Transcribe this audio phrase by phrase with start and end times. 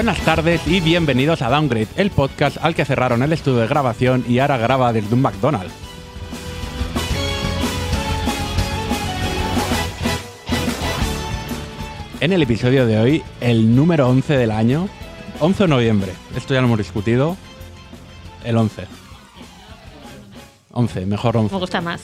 [0.00, 4.24] Buenas tardes y bienvenidos a Downgrade, el podcast al que cerraron el estudio de grabación
[4.26, 5.74] y ahora graba desde un McDonald's.
[12.20, 14.88] En el episodio de hoy, el número 11 del año,
[15.38, 17.36] 11 de noviembre, esto ya lo hemos discutido,
[18.42, 18.86] el 11.
[20.72, 21.54] 11, mejor 11.
[21.54, 22.00] Me gusta más.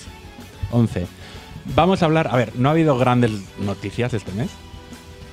[0.71, 1.07] 11.
[1.75, 4.51] Vamos a hablar, a ver, no ha habido grandes noticias este mes,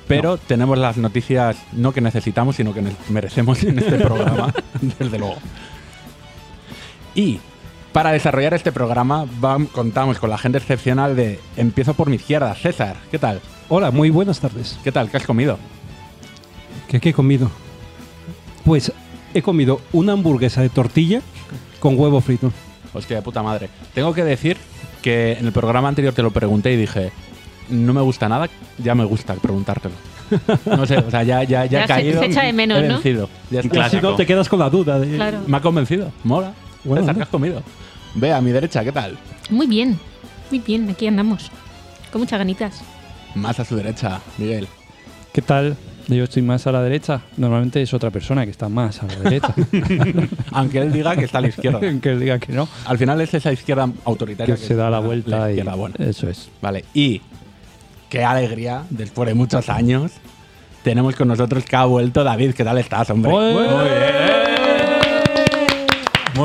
[0.06, 5.36] pero tenemos las noticias no que necesitamos, sino que merecemos en este programa, desde luego.
[7.14, 7.40] Y
[7.92, 9.26] para desarrollar este programa
[9.72, 13.40] contamos con la gente excepcional de Empiezo por mi izquierda, César, ¿qué tal?
[13.68, 14.78] Hola, muy buenas tardes.
[14.82, 15.10] ¿Qué tal?
[15.10, 15.58] ¿Qué has comido?
[16.88, 17.50] ¿Qué, qué he comido?
[18.64, 18.92] Pues
[19.32, 21.22] he comido una hamburguesa de tortilla
[21.80, 22.52] con huevo frito.
[22.92, 23.68] Hostia, de puta madre.
[23.94, 24.56] Tengo que decir
[25.02, 27.12] que en el programa anterior te lo pregunté y dije,
[27.68, 28.48] no me gusta nada,
[28.78, 29.94] ya me gusta preguntártelo.
[30.64, 32.20] No sé, o sea, ya, ya, ya Ya he se- caído.
[32.20, 32.94] se echa de menos, he ¿no?
[32.94, 33.28] vencido.
[33.50, 33.86] Ya está.
[33.86, 35.14] Y si no, te quedas con la duda de...
[35.16, 35.40] Claro.
[35.46, 36.10] Me ha convencido.
[36.24, 36.52] Mola.
[36.82, 37.18] Bueno, César, ¿no?
[37.18, 37.62] ¿qué has comido?
[38.14, 39.16] Ve a mi derecha, ¿qué tal?
[39.50, 39.98] Muy bien.
[40.50, 41.50] Muy bien, aquí andamos.
[42.10, 42.82] Con muchas ganitas.
[43.34, 44.66] Más a su derecha, Miguel.
[45.32, 45.76] ¿Qué tal?
[46.08, 47.22] Yo estoy más a la derecha.
[47.36, 49.54] Normalmente es otra persona que está más a la derecha.
[50.52, 51.80] Aunque él diga que está a la izquierda.
[52.00, 52.68] que él diga que no.
[52.86, 56.28] Al final es esa izquierda autoritaria Que se da la vuelta la y izquierda eso
[56.28, 56.48] es.
[56.60, 57.20] Vale, y
[58.14, 60.12] qué alegría, después de muchos años,
[60.84, 62.54] tenemos con nosotros que ha vuelto David.
[62.54, 63.32] ¿Qué tal estás, hombre?
[63.32, 63.48] Muy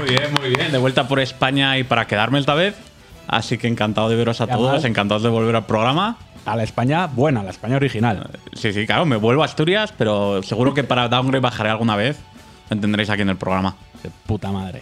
[0.07, 0.71] bien, muy bien.
[0.71, 2.75] De vuelta por España y para quedarme esta vez.
[3.27, 6.17] Así que encantado de veros a todos, encantado de volver al programa.
[6.43, 8.31] A la España buena, a la España original.
[8.53, 12.17] Sí, sí, claro, me vuelvo a Asturias, pero seguro que para Downgrade bajaré alguna vez.
[12.71, 13.75] Lo tendréis aquí en el programa.
[14.01, 14.81] De puta madre.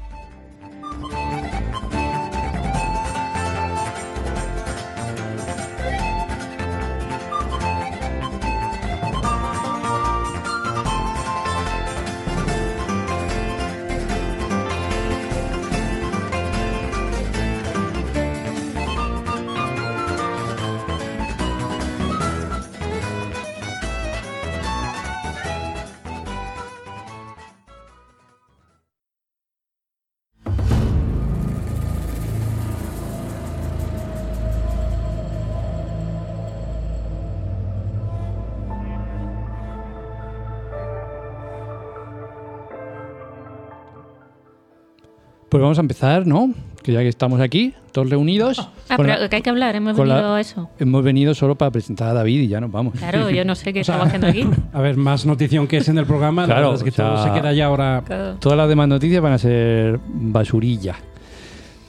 [45.51, 46.53] Pues vamos a empezar, ¿no?
[46.81, 48.57] Que ya que estamos aquí, todos reunidos.
[48.87, 50.69] Ah, pero la- que hay que hablar, hemos venido a eso.
[50.79, 52.93] Hemos venido solo para presentar a David y ya nos vamos.
[52.97, 54.47] Claro, yo no sé qué estamos haciendo aquí.
[54.73, 56.45] A ver, más notición que es en el programa.
[56.45, 58.01] Claro, la verdad es que o sea- todo se queda ya ahora...
[58.05, 58.35] Claro.
[58.39, 60.95] Todas las demás noticias van a ser basurilla.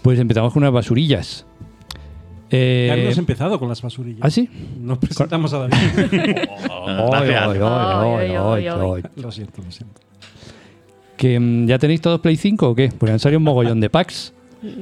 [0.02, 1.46] Pues empezamos con unas basurillas.
[2.50, 4.18] Eh, Ya hemos empezado con las basurillas.
[4.22, 4.50] ¿Ah, sí?
[4.80, 5.76] Nos presentamos a David.
[9.16, 10.00] Lo siento, lo siento.
[11.22, 12.88] ¿Que mm, ya tenéis todos Play 5 o qué?
[12.98, 14.32] Porque han salido un mogollón de packs.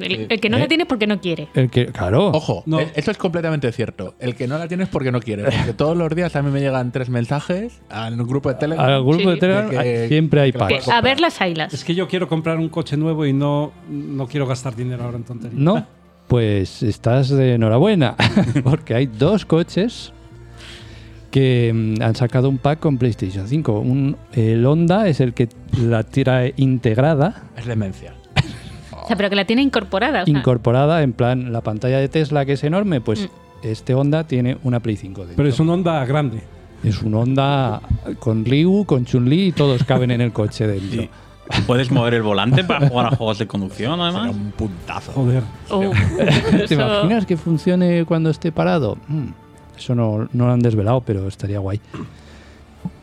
[0.00, 0.60] El, el que no ¿Eh?
[0.60, 1.48] la tiene es porque no quiere.
[1.54, 2.28] El que, claro.
[2.28, 2.80] Ojo, No.
[2.80, 4.14] eh, eso es completamente cierto.
[4.18, 5.42] El que no la tiene es porque no quiere.
[5.44, 8.86] Porque todos los días a mí me llegan tres mensajes en un grupo de Telegram.
[8.88, 9.26] Al grupo Sí.
[9.26, 10.88] de Telegram De que- siempre hay packs.
[10.88, 11.74] a ver las ailas.
[11.74, 15.18] Es que yo quiero comprar un coche nuevo y no, no quiero gastar dinero ahora
[15.18, 15.60] en tonterías.
[15.60, 15.86] No,
[16.26, 18.16] pues estás de enhorabuena.
[18.64, 20.12] Porque hay dos coches
[21.30, 23.78] que mm, han sacado un pack con PlayStation 5.
[23.80, 25.48] Un, el Honda es el que
[25.80, 28.14] la tira integrada, Es demencia.
[29.02, 30.22] O sea, pero que la tiene incorporada.
[30.22, 33.66] o sea, incorporada, en plan la pantalla de Tesla que es enorme, pues Mm.
[33.66, 35.36] este Honda tiene una Play 5 dentro.
[35.36, 36.42] Pero es un Honda grande.
[36.84, 37.80] Es un Honda
[38.20, 41.02] con Ryu, con Chun-Li y todos caben en el coche dentro.
[41.02, 44.36] Y puedes mover el volante para jugar a juegos de conducción, Será además.
[44.36, 45.12] un puntazo.
[45.12, 45.42] Joder.
[45.70, 45.90] oh,
[46.68, 48.96] ¿Te imaginas que funcione cuando esté parado?
[49.08, 49.26] Mm,
[49.80, 51.80] eso no, no lo han desvelado, pero estaría guay.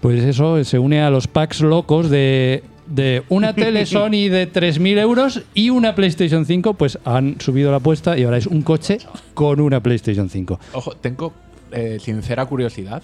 [0.02, 4.98] Pues eso se une a los packs locos de, de una tele Sony de 3.000
[5.00, 6.74] euros y una PlayStation 5.
[6.76, 8.98] Pues han subido la apuesta y ahora es un coche
[9.34, 10.60] con una PlayStation 5.
[10.74, 11.34] Ojo, tengo
[11.72, 13.04] eh, sincera curiosidad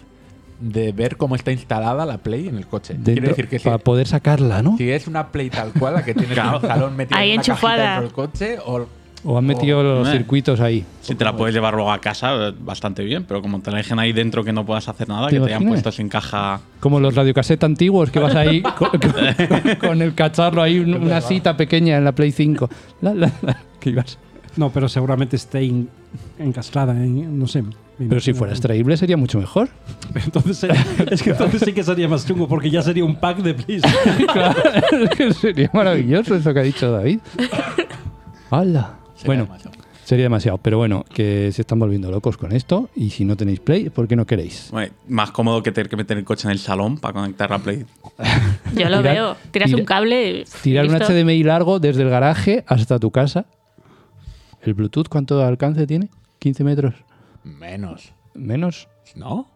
[0.59, 2.93] de ver cómo está instalada la Play en el coche.
[2.93, 4.77] Dentro- Quiere decir que si, para poder sacarla, ¿no?
[4.77, 7.99] si es una Play tal cual, la que tiene el salón metido Ahí en enchufada.
[7.99, 8.85] dentro del coche, o
[9.25, 10.11] O han metido los Eh.
[10.11, 10.83] circuitos ahí.
[11.01, 13.77] Si te la puedes llevar luego a casa, eh, bastante bien, pero como te la
[13.77, 16.59] dejen ahí dentro que no puedas hacer nada, ¿Te que te hayan puesto sin caja.
[16.81, 21.21] Como los radiocasetes antiguos que vas ahí con, con- con el cacharro ahí, un- una
[21.21, 22.69] cita pequeña en la Play 5.
[23.01, 24.17] La, la, la, que ibas.
[24.57, 25.89] No, pero seguramente esté in-
[26.37, 27.63] encastrada en, no sé.
[27.97, 29.69] Pero si fuera extraíble sería mucho mejor.
[30.15, 33.37] Entonces, sería- es que entonces sí que sería más chungo, porque ya sería un pack
[33.37, 33.87] de Please.
[34.33, 34.61] Claro,
[34.91, 37.19] es que sería maravilloso eso que ha dicho David.
[38.51, 38.97] ¡Hala!
[39.25, 39.75] Bueno, demasiado.
[40.03, 40.57] sería demasiado.
[40.59, 42.89] Pero bueno, que se están volviendo locos con esto.
[42.95, 44.69] Y si no tenéis Play, ¿por qué no queréis?
[44.71, 47.59] Bueno, más cómodo que tener que meter el coche en el salón para conectar la
[47.59, 47.85] Play.
[48.75, 49.37] Yo lo Tirar- veo.
[49.51, 50.29] Tiras tira- un cable.
[50.41, 51.13] y, Tirar un listo.
[51.13, 53.45] HDMI largo desde el garaje hasta tu casa.
[54.61, 56.09] ¿El Bluetooth cuánto alcance tiene?
[56.41, 56.95] ¿15 metros?
[57.43, 58.13] Menos.
[58.33, 58.87] ¿Menos?
[59.15, 59.49] ¿No?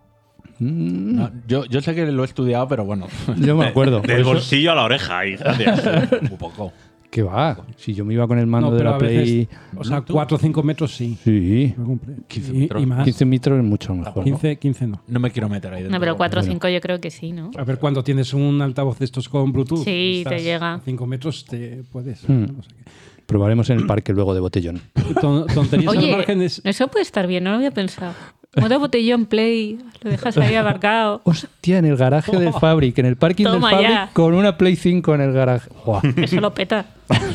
[0.59, 4.01] Mm, No, yo, yo sé que lo he estudiado, pero bueno, yo me acuerdo.
[4.05, 6.11] Del eso- bolsillo a la oreja, y gracias.
[6.31, 6.73] un poco.
[7.09, 7.65] ¿Qué va?
[7.77, 9.45] Si yo me iba con el mando No, de la a Play...
[9.45, 11.17] veces, o sea, 4 o 5 metros sí.
[11.23, 11.73] Sí.
[11.77, 12.15] lo cumple.
[12.27, 12.83] 15 Y- metros.
[12.83, 13.03] y más.
[13.05, 14.23] 15 metros es mucho mejor.
[14.23, 15.01] 15, 15 no.
[15.07, 15.97] No me quiero meter ahí dentro.
[15.97, 16.53] No, pero 4 o Bueno.
[16.53, 17.51] 5 yo creo que sí, ¿no?
[17.57, 20.75] A ver, cuando tienes un altavoz de estos con Bluetooth, Sí, te llega.
[20.75, 22.27] A 5 metros te puedes.
[22.27, 22.41] Hmm.
[22.57, 22.91] no sé qué.
[23.25, 24.81] Probaremos en el parque luego de botellón.
[25.21, 28.13] Ton- Tonterías al Oye, margen es- eso puede estar bien, no lo había pensado.
[28.59, 31.21] Modo botellón play, lo dejas ahí abarcado.
[31.25, 34.09] Hostia, en el garaje del Fabric, en el parking Toma del Fabric, ya.
[34.13, 35.69] con una Play 5 en el garaje.
[35.85, 36.01] Buah.
[36.17, 36.85] Eso lo peta.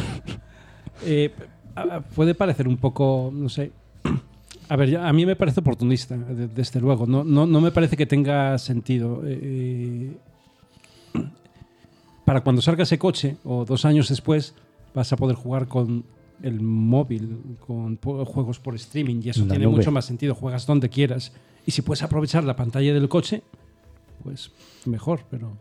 [1.04, 1.34] Eh,
[2.14, 3.72] puede parecer un poco, no sé.
[4.68, 7.06] A ver, a mí me parece oportunista, de- desde luego.
[7.08, 9.20] No, no, no me parece que tenga sentido.
[9.26, 10.12] eh,
[12.24, 14.54] para cuando salga ese coche, o dos años después,
[14.94, 16.04] vas a poder jugar con
[16.42, 19.76] el móvil, con juegos por streaming, y eso La tiene nube.
[19.76, 20.34] mucho más sentido.
[20.34, 21.32] Juegas donde quieras.
[21.66, 23.42] Y si puedes aprovechar la pantalla del coche,
[24.22, 24.50] pues
[24.84, 25.56] mejor, pero.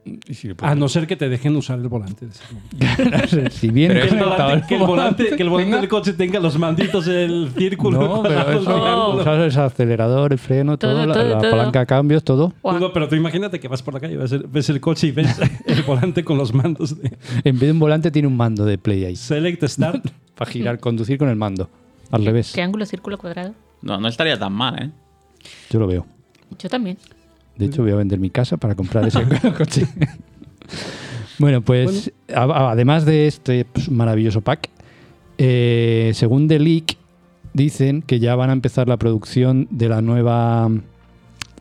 [0.62, 2.28] A no ser que te dejen usar el volante.
[3.52, 6.40] si bien Pero Que el volante, que el volante, que el volante del coche tenga
[6.40, 8.00] los manditos, el círculo.
[8.00, 9.24] No, pero eso.
[9.24, 9.56] ¿sabes?
[9.56, 11.52] el acelerador, el freno, todo, Todo, la, todo, la todo.
[11.52, 12.54] palanca de cambios, todo.
[12.64, 15.12] No, pero tú imagínate que vas por la calle, ves el, ves el coche y
[15.12, 18.66] ves el volante con los mandos de En vez de un volante tiene un mando
[18.66, 19.16] de Play ahí.
[19.16, 20.06] Select Start.
[20.42, 21.70] Para girar, conducir con el mando.
[22.10, 22.52] Al revés.
[22.52, 23.54] Triángulo, círculo, cuadrado.
[23.84, 24.90] No, no estaría tan mal, ¿eh?
[25.70, 26.08] Yo lo veo.
[26.58, 26.98] Yo también.
[27.56, 29.22] De hecho, voy a vender mi casa para comprar ese
[29.58, 29.86] coche.
[31.38, 34.68] bueno, pues además de este pues, maravilloso pack,
[35.38, 36.98] eh, según The Leak,
[37.54, 40.72] dicen que ya van a empezar la producción de la nueva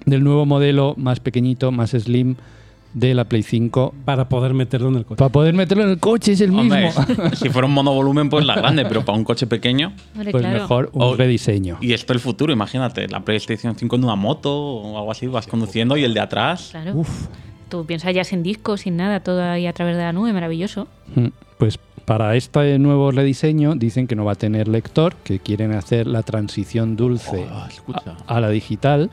[0.06, 2.36] del nuevo modelo más pequeñito, más slim
[2.92, 5.18] de la Play 5 para poder meterlo en el coche.
[5.18, 7.04] para poder meterlo en el coche, es el Hombre, mismo.
[7.36, 9.92] si fuera un monovolumen, pues la grande, pero para un coche pequeño.
[10.14, 10.58] Hombre, pues claro.
[10.60, 11.78] mejor un O- rediseño.
[11.80, 15.46] Y esto el futuro, imagínate, la PlayStation 5 en una moto o algo así, vas
[15.46, 16.68] conduciendo y el de atrás.
[16.72, 16.92] Claro.
[16.96, 17.26] Uf.
[17.68, 20.88] Tú piensas ya sin disco, sin nada, todo ahí a través de la nube, maravilloso.
[21.14, 21.26] Mm,
[21.58, 26.08] Pues para este nuevo rediseño dicen que no va a tener lector, que quieren hacer
[26.08, 27.92] la transición dulce Oh,
[28.26, 29.10] a la digital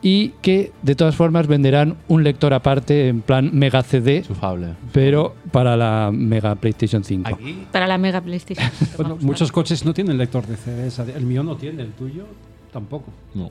[0.00, 4.68] y que de todas formas venderán un lector aparte en plan Mega CD, Enchufable.
[4.92, 7.28] pero para la Mega PlayStation 5.
[7.34, 8.70] Aquí, Para la Mega PlayStation.
[8.96, 11.00] Bueno, Vamos, muchos coches no tienen lector de CDs.
[11.00, 12.26] El mío no tiene, el tuyo
[12.72, 13.12] tampoco.
[13.34, 13.50] no.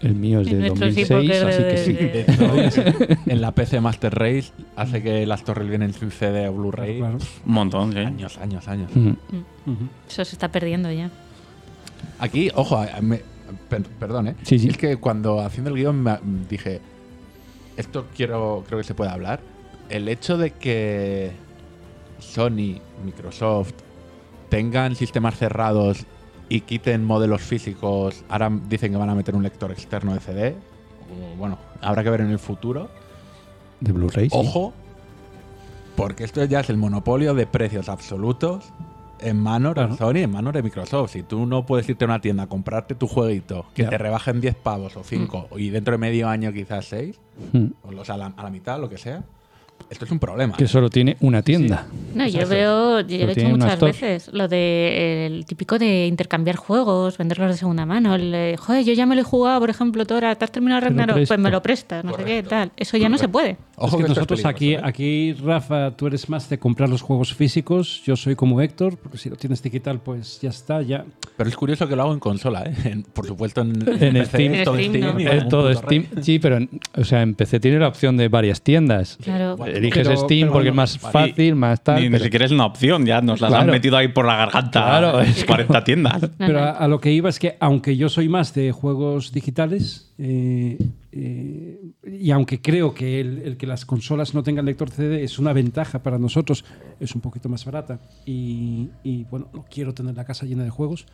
[0.00, 1.92] El mío es de nuestro sí, 2006, porque así de- que sí.
[1.92, 2.08] de-
[2.52, 6.52] De hecho, en la PC Master Race hace que las torres vienen en CD o
[6.52, 6.98] Blu-ray.
[6.98, 7.18] Claro.
[7.44, 7.98] Un montón, ¿sí?
[7.98, 8.92] Años, años, años.
[8.94, 9.08] Mm.
[9.08, 9.88] Ujú.
[10.08, 11.10] Eso se está perdiendo ya.
[12.20, 13.22] Aquí, ojo, a- me-
[13.68, 14.36] per- perdón, ¿eh?
[14.42, 14.68] Sí, sí.
[14.68, 16.80] Es que cuando haciendo el guion me- dije,
[17.76, 19.40] esto quiero, creo que se puede hablar.
[19.88, 21.32] El hecho de que
[22.18, 23.72] Sony, Microsoft
[24.48, 26.04] tengan sistemas cerrados
[26.48, 30.56] y quiten modelos físicos, ahora dicen que van a meter un lector externo de CD.
[31.38, 32.88] Bueno, habrá que ver en el futuro.
[33.80, 34.28] De Blu-ray.
[34.30, 34.36] sí.
[34.36, 34.72] Ojo,
[35.96, 38.64] porque esto ya es el monopolio de precios absolutos
[39.20, 39.90] en manos Claro.
[39.92, 41.12] de Sony, en manos de Microsoft.
[41.12, 44.40] Si tú no puedes irte a una tienda a comprarte tu jueguito, que te rebajen
[44.40, 47.20] 10 pavos o 5, y dentro de medio año quizás 6,
[47.52, 47.66] Mm.
[47.84, 49.22] o los a la, a la mitad, lo que sea,
[49.90, 50.56] esto es un problema.
[50.56, 51.86] Que solo tiene una tienda.
[52.14, 53.92] No, yo veo, yo lo he hecho muchas store.
[53.92, 58.14] veces, lo de el típico de intercambiar juegos, venderlos de segunda mano.
[58.14, 60.82] El, de, joder, yo ya me lo he jugado, por ejemplo, Tora, ¿te has terminado
[60.82, 61.26] Ragnarok?
[61.26, 62.72] Pues me lo prestas, no sé qué, tal.
[62.76, 63.56] Eso ya no se puede.
[63.76, 64.80] Ojo es que nosotros aquí, ¿eh?
[64.82, 68.02] aquí, Rafa, tú eres más de comprar los juegos físicos.
[68.04, 71.04] Yo soy como Héctor, porque si lo tienes digital, pues ya está, ya.
[71.38, 72.74] Pero es curioso que lo hago en consola, ¿eh?
[72.84, 73.80] En- por supuesto en,
[74.26, 74.64] Steam.
[74.64, 75.20] todo En Steam, Steam no.
[75.20, 76.06] y Es vamos, todo puto Steam.
[76.12, 76.22] rey.
[76.24, 79.16] Sí, pero en- o sea, en PC tiene la opción de varias tiendas.
[79.22, 79.56] Claro.
[79.64, 82.02] Eliges Pero- Steam pero porque bueno, es más fácil, más tal.
[82.02, 84.82] Ni, ni siquiera es una opción, ya nos las han metido ahí por la garganta.
[84.82, 86.28] Claro, es 40 tiendas.
[86.36, 90.76] Pero a lo que iba es que, aunque yo soy más de juegos digitales, eh,
[91.12, 91.78] eh,
[92.20, 95.52] y aunque creo que el, el que las consolas no tengan lector CD es una
[95.52, 96.64] ventaja para nosotros,
[97.00, 98.00] es un poquito más barata.
[98.26, 101.06] Y, y, bueno, no quiero tener la casa llena de juegos.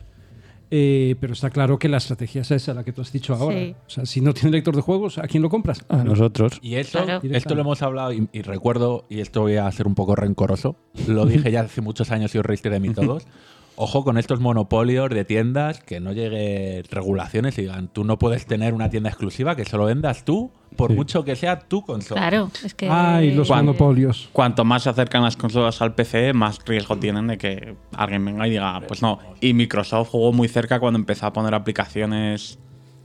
[0.71, 3.57] eh, pero está claro que la estrategia es esa, la que tú has dicho ahora.
[3.59, 3.75] Sí.
[3.85, 5.85] O sea, si no tiene lector de juegos, ¿a quién lo compras?
[5.89, 6.57] A nosotros.
[6.61, 7.21] Y esto, Claro.
[7.31, 10.75] esto lo hemos hablado y, y recuerdo, y esto voy a ser un poco rencoroso,
[11.07, 13.27] lo dije ya hace muchos años y os reíste de mí todos.
[13.77, 18.45] Ojo con estos monopolios de tiendas que no llegue regulaciones y digan, tú no puedes
[18.45, 20.95] tener una tienda exclusiva que solo vendas tú, por Sí.
[20.95, 22.21] mucho que sea tu consola.
[22.21, 22.87] Claro, es que.
[22.89, 24.29] Ay, los Cuando- monopolios.
[24.31, 28.47] Cuanto más se acercan las consolas al PC, más riesgo tienen de que alguien venga
[28.47, 29.19] y diga, pues no.
[29.41, 32.59] Y Microsoft jugó muy cerca cuando empezó a poner aplicaciones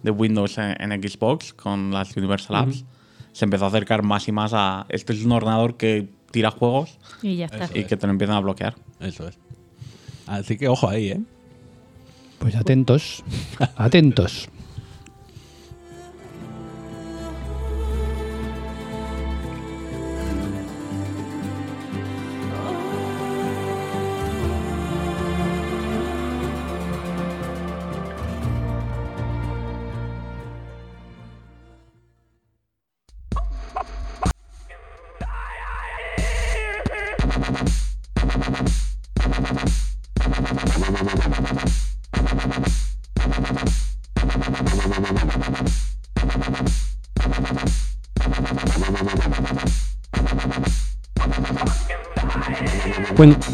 [0.05, 2.85] de Windows en, en Xbox con las Universal Apps.
[3.33, 4.87] Se empezó a acercar más y más a.
[4.89, 7.69] Este es un ordenador que tira juegos Y ya está.
[7.77, 8.77] y que te lo empiezan a bloquear.
[9.01, 9.39] Eso es.
[10.31, 11.21] Así que ojo ahí, ¿eh?
[12.39, 13.25] Pues atentos.
[13.77, 14.49] atentos.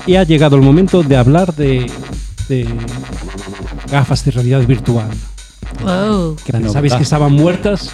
[0.07, 1.91] y ha llegado el momento de hablar de,
[2.49, 2.69] de
[3.91, 5.11] gafas de realidad virtual.
[5.83, 6.37] Wow.
[6.45, 7.91] Que pensabais que estaban muertas,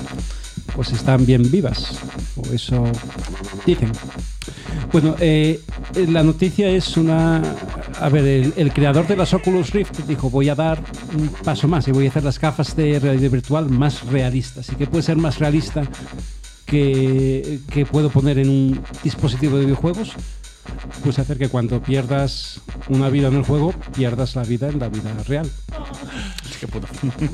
[0.75, 1.99] pues están bien vivas.
[2.37, 2.85] O eso
[3.67, 3.93] dicen.
[4.93, 5.61] Bueno, eh,
[5.95, 7.43] eh, la noticia es una...
[8.01, 10.83] A ver, el, el creador de las Oculus Rift dijo, voy a dar
[11.17, 14.69] un paso más y voy a hacer las gafas de realidad virtual más realistas.
[14.71, 15.83] Y que puede ser más realista
[16.67, 20.13] que, que puedo poner en un dispositivo de videojuegos,
[21.03, 24.89] pues hacer que cuando pierdas una vida en el juego, pierdas la vida en la
[24.89, 25.51] vida real.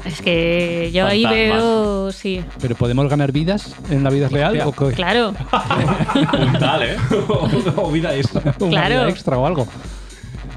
[0.04, 2.10] Es que yo ahí veo.
[2.12, 4.60] Sí, ¿Pero podemos ganar vidas en la vida real?
[4.64, 4.92] ¿O qué?
[4.92, 5.34] claro.
[6.32, 6.96] Brutal, ¿eh?
[7.76, 8.54] o vida extra.
[8.60, 8.94] ¿Una Claro.
[9.02, 9.66] vida extra o algo?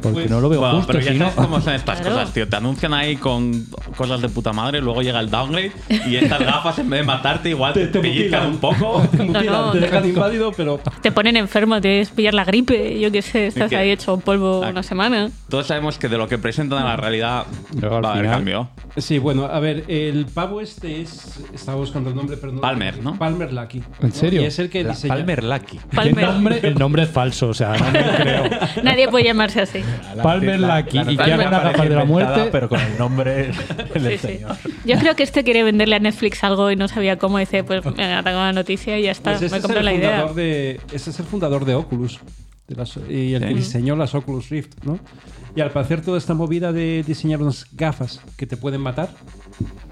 [0.02, 0.94] Porque Pues, no lo veo Bueno, justo.
[0.94, 2.16] pero ya sabes cómo son estas Claro.
[2.16, 2.48] cosas, tío.
[2.48, 3.66] Te anuncian ahí con
[3.96, 5.72] cosas de puta madre, luego llega el downgrade
[6.08, 9.02] y estas gafas, en vez de matarte, igual te, pellizcan un poco.
[9.12, 9.86] Te mutilan, no, te no.
[9.86, 13.70] dejan inválido, pero Te ponen enfermo, te debes pillar la gripe, yo qué sé, estás
[13.70, 15.30] que- ahí hecho polvo una semana.
[15.50, 17.46] Todos sabemos que de lo que presentan a la realidad
[17.80, 18.70] Luego, va a haber cambio.
[18.98, 21.40] Sí, bueno, a ver, el pavo este es.
[21.54, 22.62] Estaba buscando el nombre, pero no.
[22.62, 23.18] Palmer, ¿no?
[23.18, 23.82] Palmer Lucky.
[24.02, 24.42] ¿En serio?
[24.42, 25.16] Y es el que La diseña.
[25.16, 25.78] Palmer Lucky.
[25.78, 26.26] El Palmer.
[26.28, 28.44] nombre, el nombre es falso, o sea, no me lo creo.
[28.84, 29.80] Nadie puede llamarse así.
[30.22, 31.00] Palmer Lucky.
[31.14, 32.50] ¿Y parece gafas de la muerte?
[32.52, 33.52] Pero con el nombre
[33.94, 34.18] del Sí, sí.
[34.18, 34.56] señor.
[34.86, 37.38] Yo creo que este quiere venderle a Netflix algo y no sabía cómo.
[37.40, 39.32] Dice, pues tengo la noticia y ya está.
[39.32, 40.10] Pues ese me es compro el la idea.
[40.12, 40.80] fundador de.
[40.94, 42.20] Ese es el fundador de Oculus.
[42.68, 43.54] de las- y el que Sí.
[43.56, 44.98] diseñó las Oculus Rift, ¿no?
[45.58, 49.10] Y al parecer toda esta movida de diseñar unas gafas que te pueden matar,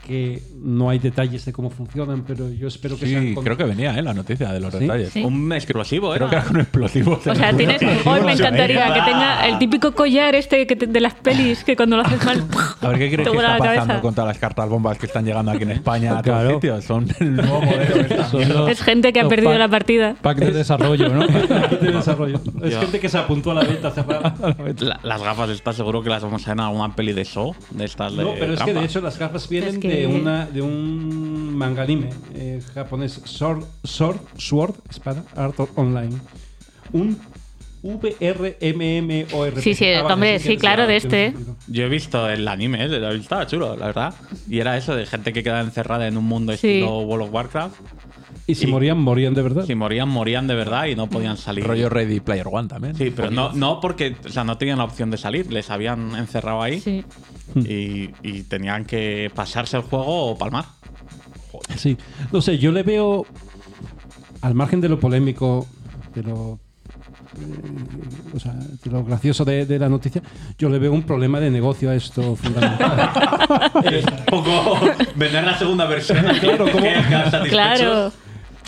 [0.06, 3.56] que no hay detalles de cómo funcionan, pero yo espero que sean Sí, con- creo
[3.58, 4.02] que venía, ¿eh?
[4.02, 4.80] La noticia de los ¿Sí?
[4.80, 5.10] detalles.
[5.14, 5.24] Sí.
[5.24, 6.18] Un explosivo, ¿eh?
[6.18, 7.28] Creo que era con explosivos.
[7.28, 7.82] O sea, tienes.
[8.06, 11.76] Hoy me encantaría que tenga el típico collar este que te- de las pelis que
[11.76, 12.44] cuando lo haces mal.
[12.82, 14.02] A ver, ¿qué crees que está pasando cabeza.
[14.02, 16.50] con todas las cartas bombas que están llegando aquí en España a Claro.
[16.50, 16.84] todos sitios?
[16.90, 20.16] Son el nuevo modelo Es gente que ha perdido pack- la partida.
[20.22, 21.28] Pack de desarrollo, ¿no?
[21.82, 22.42] de desarrollo.
[22.64, 23.94] Es gente que se apuntó a la venta.
[24.80, 27.54] La- las gafas, ¿estás seguro que las vamos a ver en alguna peli de show?
[27.72, 28.86] De estas de No, pero es que de trampa?
[28.86, 33.64] hecho las gafas vienen Es que- de, una, de un manga anime eh, japonés, Sword,
[33.84, 36.16] Sword, Sword, espada, Art Online.
[36.92, 37.18] Un
[37.82, 39.62] VRMMORPG.
[39.62, 41.34] Sí, sí, Ah, vale, hombre, sí, claro, de este.
[41.68, 43.16] Yo he visto el anime, ¿eh?
[43.16, 44.14] estaba chulo, la verdad.
[44.50, 46.68] Y era eso de gente que queda encerrada en un mundo Sí.
[46.68, 47.76] estilo World of Warcraft.
[48.50, 49.66] Y si Y- morían, morían de verdad.
[49.68, 51.66] Si morían, morían de verdad y no podían salir.
[51.68, 52.96] Rollo Ready Player One también.
[52.96, 56.16] Sí, pero no, no porque o sea, no tenían la opción de salir, les habían
[56.16, 57.06] encerrado ahí Sí.
[57.56, 60.66] y, y tenían que pasarse el juego o palmar.
[61.78, 61.96] Sí.
[62.32, 63.26] No sé, yo le veo,
[64.42, 65.68] al margen de lo polémico,
[66.16, 66.60] de lo,
[67.40, 70.24] eh, o sea, de lo gracioso de, de la noticia,
[70.58, 73.12] yo le veo un problema de negocio a esto fundamental.
[73.74, 74.80] Un poco
[75.16, 76.18] vender la segunda versión.
[76.40, 77.50] Claro, satisfechos.
[77.50, 78.12] Claro.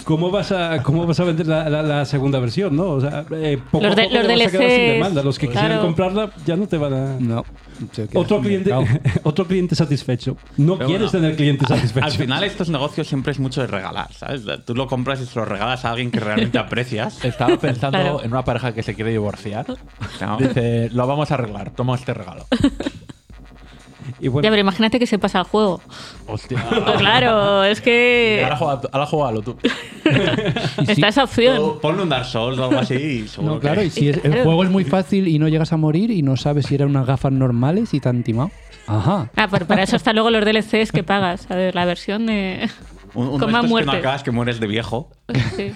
[0.04, 2.90] ¿Cómo vas a, cómo vas a vender la, la- la segunda versión, no?
[2.92, 5.24] O sea, eh, poco Los de- a poco los te vas a quedar sin demanda.
[5.24, 5.68] Los que claro.
[5.68, 7.16] quieren comprarla ya no te van a...
[7.20, 7.46] No.
[8.14, 8.72] Otro cliente,
[9.24, 10.38] otro cliente satisfecho.
[10.58, 12.12] No Pero quieres bueno, tener clientes satisfechos.
[12.14, 14.44] Al final estos negocios siempre es mucho de regalar, ¿sabes?
[14.66, 17.24] Tú lo compras y se lo regalas a alguien que realmente aprecias.
[17.26, 18.22] Estaba pensando Claro.
[18.24, 19.66] en una pareja que se quiere divorciar.
[20.22, 20.38] ¿no?
[20.38, 22.46] Dice, lo vamos a arreglar, toma este regalo.
[24.20, 25.82] Y bueno, Ya, pero imagínate que se pasa el juego.
[26.28, 26.64] Hostia.
[26.70, 29.58] Pues claro, es que Ahora juega- ahora jugalo tú.
[30.88, 31.80] está esa opción.
[31.82, 32.94] Ponle un Dark Souls o algo así
[33.40, 35.74] y No, claro, que- y si es- el juego es muy fácil y no llegas
[35.74, 38.52] a morir y no sabes si eran unas gafas normales y te han timado.
[38.88, 39.30] Ajá.
[39.36, 41.50] Ah, pero para eso están luego los DLCs que pagas.
[41.50, 42.70] A ver, la versión de.
[43.14, 43.94] Un, más estos que no muertes.
[43.96, 45.10] acabas que mueres de viejo.
[45.56, 45.72] Sí.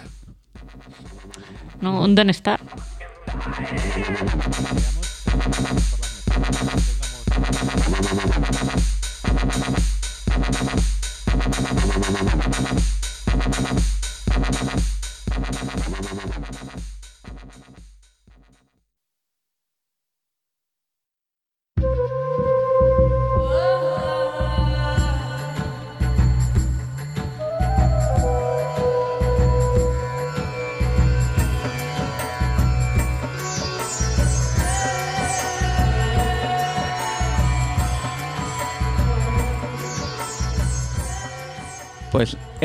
[1.81, 2.59] No, un Don't Star.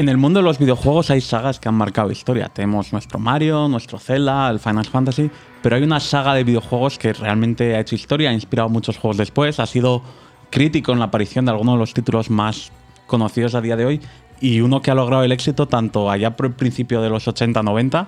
[0.00, 2.48] En el mundo de los videojuegos hay sagas que han marcado historia.
[2.48, 5.30] Tenemos nuestro Mario, nuestro Zelda, el Final Fantasy,
[5.62, 9.18] pero hay una saga de videojuegos que realmente ha hecho historia, ha inspirado muchos juegos
[9.18, 10.02] después, ha sido
[10.48, 12.72] crítico en la aparición de algunos de los títulos más
[13.06, 14.00] conocidos a día de hoy
[14.40, 18.06] y uno que ha logrado el éxito tanto allá por el principio de los 80-90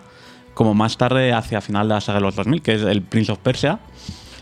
[0.54, 3.32] como más tarde hacia final de la saga de los 2000, que es el Prince
[3.32, 3.80] of Persia.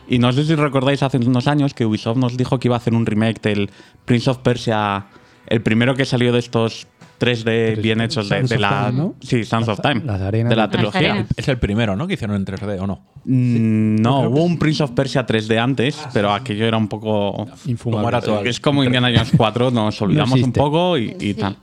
[0.07, 2.79] Y no sé si recordáis hace unos años que Ubisoft nos dijo que iba a
[2.79, 3.71] hacer un remake del
[4.05, 5.07] Prince of Persia,
[5.49, 6.87] el primero que salió de estos
[7.21, 8.87] 3D bien hechos de, de of la.
[8.89, 9.15] Time, ¿no?
[9.21, 10.03] Sí, Sands of Time.
[10.05, 10.51] las arenas.
[10.51, 11.11] de la Las trilogía.
[11.13, 11.27] arenas.
[11.37, 12.07] Es el primero, ¿no?
[12.07, 13.03] Que hicieron en 3D, ¿o no?
[13.25, 17.47] Mm, no, hubo un Prince of Persia 3D antes, pero aquello era un poco.
[17.67, 18.21] Infumable.
[18.25, 18.41] Como.
[18.41, 21.57] Es como Indiana Jones 4, nos olvidamos un poco y, y tal.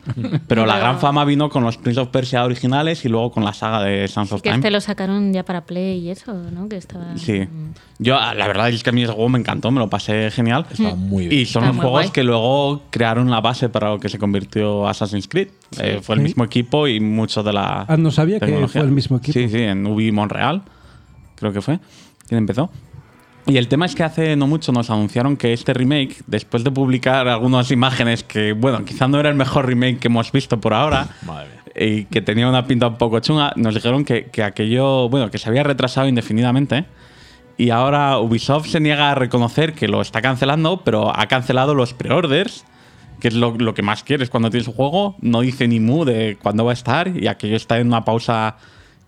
[0.47, 3.53] Pero la gran fama vino con los Prince of Persia originales y luego con la
[3.53, 4.59] saga de Sands of Que Time.
[4.59, 6.69] este lo sacaron ya para Play y eso, ¿no?
[6.69, 7.17] Que estaba.
[7.17, 7.47] Sí.
[7.99, 10.29] Yo, ah, la verdad es que a mí ese juego me encantó, me lo pasé
[10.29, 10.67] genial.
[10.69, 11.41] Estaba muy bien.
[11.41, 12.09] Y son Está los juegos guay.
[12.11, 15.46] que luego crearon la base para lo que se convirtió Assassin's Creed.
[15.79, 17.85] Eh, fue el mismo equipo y mucho de la.
[17.87, 19.33] Ah, no sabía que fue el mismo equipo.
[19.33, 20.61] Sí, sí, en Ubi Monreal,
[21.35, 21.79] creo que fue.
[22.27, 22.69] quien empezó.
[23.47, 26.71] Y el tema es que hace no mucho nos anunciaron que este remake, después de
[26.71, 30.73] publicar algunas imágenes que, bueno, quizá no era el mejor remake que hemos visto por
[30.73, 31.87] ahora, Madre mía.
[31.87, 35.37] y que tenía una pinta un poco chunga, nos dijeron que, que aquello, bueno, que
[35.37, 36.85] se había retrasado indefinidamente.
[37.57, 41.93] Y ahora Ubisoft se niega a reconocer que lo está cancelando, pero ha cancelado los
[41.93, 42.65] pre-orders,
[43.19, 45.15] que es lo, lo que más quieres cuando tienes un juego.
[45.21, 48.57] No dice ni mu de cuándo va a estar y aquello está en una pausa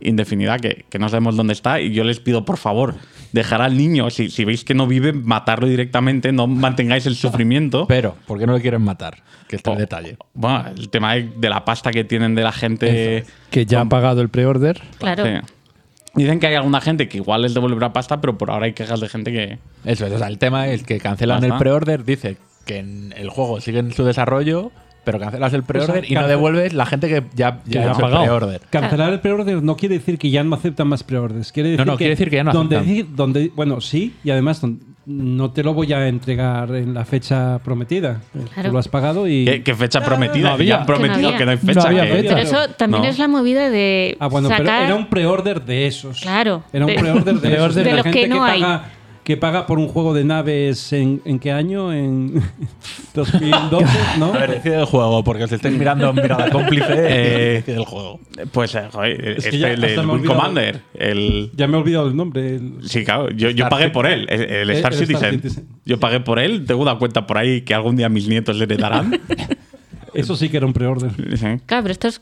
[0.02, 1.82] indefinida que, que no sabemos dónde está.
[1.82, 2.95] Y yo les pido, por favor,
[3.34, 7.86] dejar al niño, si, si veis que no vive, matarlo directamente, no mantengáis el sufrimiento.
[7.88, 9.17] Pero, ¿por qué no le quieren matar?
[9.48, 10.17] Que está el Oh, detalle.
[10.34, 13.26] Bueno, el tema de, de la pasta que tienen de la gente.
[13.52, 14.82] Que ya han pagado el pre-order.
[15.00, 15.26] Claro.
[15.26, 15.32] Sí.
[16.15, 19.00] Dicen que hay alguna gente que igual les devolverá pasta, pero por ahora hay quejas
[19.00, 19.60] de gente que.
[19.86, 22.38] Eso es, o sea, el tema es que cancelan el pre-order, dice
[22.69, 24.71] que en el juego sigue en su desarrollo,
[25.03, 28.21] pero cancelas el pre-order y no devuelves la gente que ya, ya ya ha pagado.
[28.23, 28.62] pre-order.
[28.69, 31.51] Cancelar el pre-order no quiere decir que ya no aceptan más pre-orders.
[31.51, 33.15] Quiere decir no, quiere decir que ya no donde, aceptan.
[33.15, 34.62] donde Bueno, sí, y además
[35.05, 38.21] no te lo voy a entregar en la fecha prometida.
[38.53, 38.69] Claro.
[38.69, 39.45] Tú lo has pagado y.
[39.45, 40.51] ¿Qué, qué fecha prometida?
[40.51, 40.86] no Que ya han había.
[40.86, 41.73] prometido Que no que no hay había.
[41.73, 41.82] fecha.
[41.82, 42.36] No había que- fecha.
[42.36, 43.10] Pero eso también No.
[43.10, 44.65] es la movida de Ah, bueno, sacar...
[44.65, 46.21] pero era un pre-order de esos.
[46.21, 46.63] Claro.
[46.71, 47.73] Era un De- pre-order de, esos.
[47.75, 48.62] de los gente que no hay.
[48.62, 48.84] paga,
[49.30, 51.94] que paga por un juego de naves en, ¿en qué año?
[51.94, 52.42] En
[53.13, 53.86] 2012,
[54.18, 54.34] ¿no?
[54.34, 58.20] A ver, decide el juego, porque os estáis mirando mirada cómplice eh, del juego.
[58.52, 60.36] Pues, eh, joder, Es que este, ya el he Wing olvidado.
[60.36, 60.82] Commander.
[60.96, 62.56] El, Ya me he olvidado el nombre.
[62.56, 65.32] el- sí, claro, yo, yo pagué por él, el, el El- Star, el Star Citizen.
[65.42, 65.68] Citizen.
[65.86, 68.63] Yo pagué por él, tengo una cuenta por ahí que algún día mis nietos le
[68.63, 69.20] heredarán.
[70.15, 71.12] Eso sí que era un pre-order.
[71.38, 71.46] Sí.
[71.68, 72.15] Claro, pero estos...
[72.15, 72.22] Es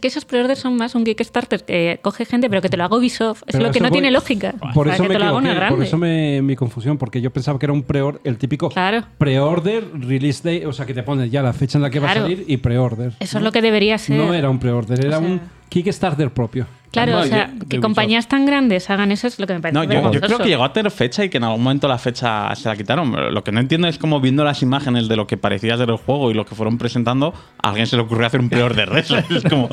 [0.00, 2.96] que esos pre-orders son más un Kickstarter que coge gente, pero que te lo haga
[2.96, 3.42] Ubisoft.
[3.46, 4.54] Es Pero lo que no voy- tiene lógica.
[4.74, 7.82] Por eso me equivoqué, por eso me, mi confusión, porque yo pensaba que era un
[7.82, 9.04] pre el típico Claro.
[9.18, 12.10] pre-order, release day, o sea, que te pones ya la fecha en la que va
[12.10, 12.26] a Claro.
[12.28, 13.12] salir y pre-order.
[13.20, 14.16] Eso es lo que debería ser.
[14.16, 16.66] No era un pre-order, era O sea- un Kickstarter propio.
[16.92, 19.60] Claro, No, o sea, yo- que compañías tan grandes hagan eso es lo que me
[19.60, 21.88] parece No, yo, yo creo que llegó a tener fecha y que en algún momento
[21.88, 23.32] la fecha se la quitaron.
[23.34, 25.96] Lo que no entiendo es cómo viendo las imágenes de lo que parecía ser el
[25.96, 29.00] juego y lo que fueron presentando, a alguien se le ocurrió hacer un pre-order de
[29.00, 29.16] eso.
[29.30, 29.68] Es como,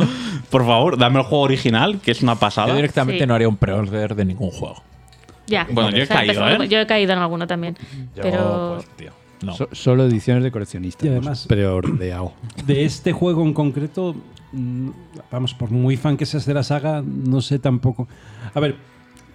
[0.50, 2.74] por favor, dame el juego original, que es una Yo pasada.
[2.74, 3.28] directamente Sí.
[3.28, 4.82] no haría un pre-order de ningún juego.
[5.48, 5.68] Ya.
[5.70, 6.68] Bueno, yo he caído, ¿eh?
[6.70, 7.76] Yo he caído en alguno también.
[8.16, 8.76] Yo, pero...
[8.78, 9.12] pues, tío,
[9.44, 9.54] no.
[9.54, 11.06] So- solo ediciones de coleccionistas.
[11.06, 12.34] Y además- Preordeado.
[12.66, 14.16] De este juego en concreto,
[14.52, 14.90] mm,
[15.32, 18.08] vamos, por muy fan que seas de la saga, no sé tampoco.
[18.54, 18.76] A ver,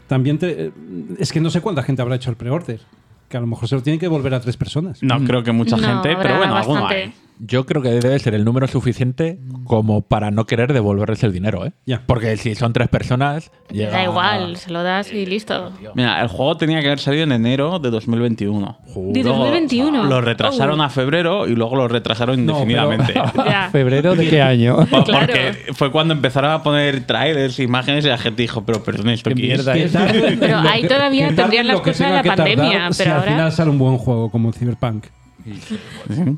[0.06, 0.72] también te- eh,
[1.18, 2.80] es que no sé cuánta gente habrá hecho el pre-order.
[3.28, 5.02] Que a lo mejor se lo tienen que devolver a tres personas.
[5.02, 7.12] No creo que mucha No, gente, pero bueno, alguno hay.
[7.46, 11.66] Yo creo que debe ser el número suficiente como para no querer devolverles el dinero,
[11.66, 11.72] ¿eh?
[12.07, 15.72] Porque si son tres personas, llega Da igual, se lo das y listo.
[15.94, 18.78] Mira, el juego tenía que haber salido en enero de 2021.
[19.12, 20.04] De Luego 2021.
[20.04, 20.85] Lo retrasaron Oh.
[20.85, 23.14] a febrero y luego lo retrasaron No, pero- indefinidamente.
[23.44, 23.68] Ya.
[23.70, 24.76] ¿Febrero de qué año?
[25.04, 25.04] Claro.
[25.26, 29.30] Porque fue cuando empezaron a poner trailers, imágenes y la gente dijo, pero perdón, esto
[29.30, 29.64] Qué qué es?".
[30.40, 33.33] Pero ahí todavía tendrían en las cosas de la tardar, pandemia, si pero al ahora-
[33.33, 35.04] final sale un buen juego como Cyberpunk.
[35.44, 36.37] Sí.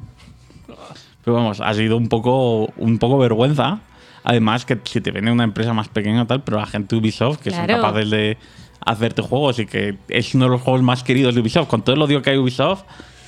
[1.26, 3.80] Pero vamos, ha sido un poco, un poco vergüenza.
[4.22, 7.38] Además, que si te viene una empresa más pequeña tal, pero la gente de Ubisoft,
[7.38, 7.82] que son Claro.
[7.82, 8.38] capaces de
[8.84, 11.96] hacerte juegos y que es uno de los juegos más queridos de Ubisoft, con todo
[11.96, 12.84] el odio que hay Ubisoft,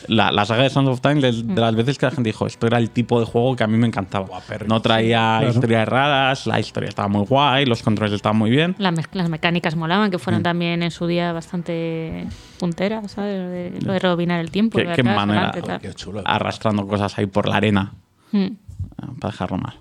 [0.08, 2.46] la, la saga de Sons of Time, de, de las veces que la gente dijo,
[2.46, 4.26] esto era el tipo de juego que a mí me encantaba.
[4.66, 5.48] No traía Claro.
[5.54, 8.74] historias raras, la historia estaba muy guay, los controles estaban muy bien.
[8.78, 10.20] La las mecánicas molaban, que Mm.
[10.20, 12.26] fueron también en su día bastante
[12.58, 13.50] punteras, ¿sabes?
[13.74, 14.78] De, lo de rebobinar el tiempo.
[14.78, 15.88] Qué, de qué atrás, manera, adelante.
[15.88, 16.22] Qué chulo.
[16.24, 17.92] arrastrando cosas ahí por la arena.
[18.32, 18.38] Mm.
[18.38, 18.56] eh,
[19.20, 19.74] para dejarlo mal.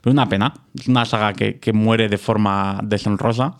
[0.00, 0.54] Pero una pena.
[0.78, 3.54] Es una saga que, que muere de forma deshonrosa.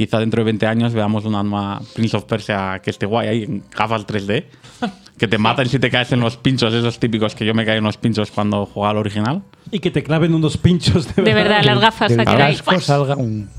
[0.00, 3.42] Quizá dentro de 20 años veamos una nueva Prince of Persia que esté guay ahí
[3.42, 4.46] en gafas 3D.
[5.18, 7.76] Que te maten si te caes en los pinchos, esos típicos que yo me caí
[7.76, 9.42] en los pinchos cuando jugaba al original.
[9.70, 12.84] Y que te claven unos pinchos de, De verdad, las gafas casco ¡fuas!
[12.84, 13.50] salga un...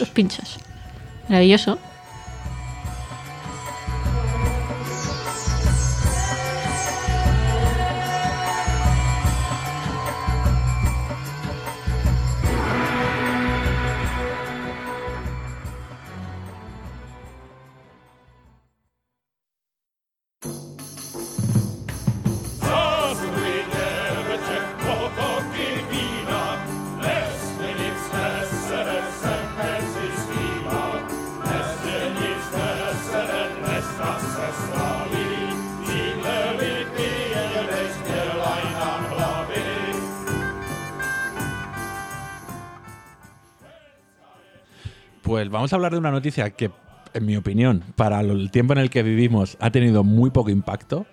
[0.00, 0.58] los pinchos.
[1.28, 1.78] Maravilloso.
[45.66, 46.70] Vamos a hablar de una noticia que,
[47.12, 51.06] en mi opinión, para el tiempo en el que vivimos, ha tenido muy poco impacto.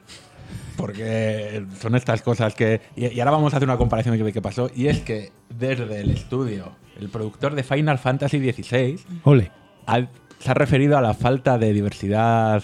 [0.78, 2.82] Porque son estas cosas que.
[2.96, 4.70] Y, y ahora vamos a hacer una comparación de qué pasó.
[4.76, 9.52] Y es que desde el estudio, el productor de Final Fantasy XVI Ole.
[9.88, 10.08] ha-
[10.40, 12.62] se ha referido a la falta de diversidad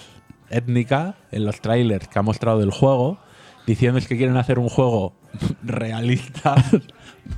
[0.51, 3.17] étnica en los trailers que ha mostrado del juego,
[3.65, 5.13] diciendo es que quieren hacer un juego
[5.63, 6.55] realista,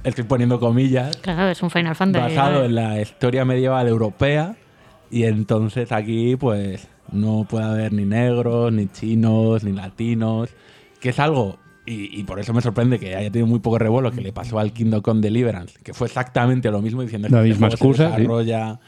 [0.04, 2.36] estoy poniendo comillas, Claro, es un Final Fantasy.
[2.36, 4.56] basado en la historia medieval europea
[5.10, 10.50] y entonces aquí pues no puede haber ni negros, ni chinos, ni latinos,
[11.00, 14.12] que es algo, y, y por eso me sorprende que haya tenido muy poco revuelo
[14.12, 17.50] que le pasó al Kingdom Come Deliverance, que fue exactamente lo mismo diciendo La que
[17.50, 18.22] este misma juego se excusa, sí.
[18.22, 18.80] desarrolla,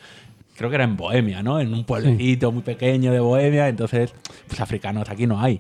[0.56, 1.60] creo que era en Bohemia, ¿no?
[1.60, 4.14] En un pueblecito muy pequeño de Bohemia, entonces
[4.48, 5.60] pues africanos aquí no hay.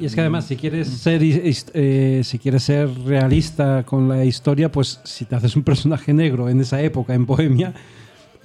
[0.00, 4.72] Y es que además, si quieres ser eh, si quieres ser realista con la historia,
[4.72, 7.74] pues si te haces un personaje negro en esa época en Bohemia,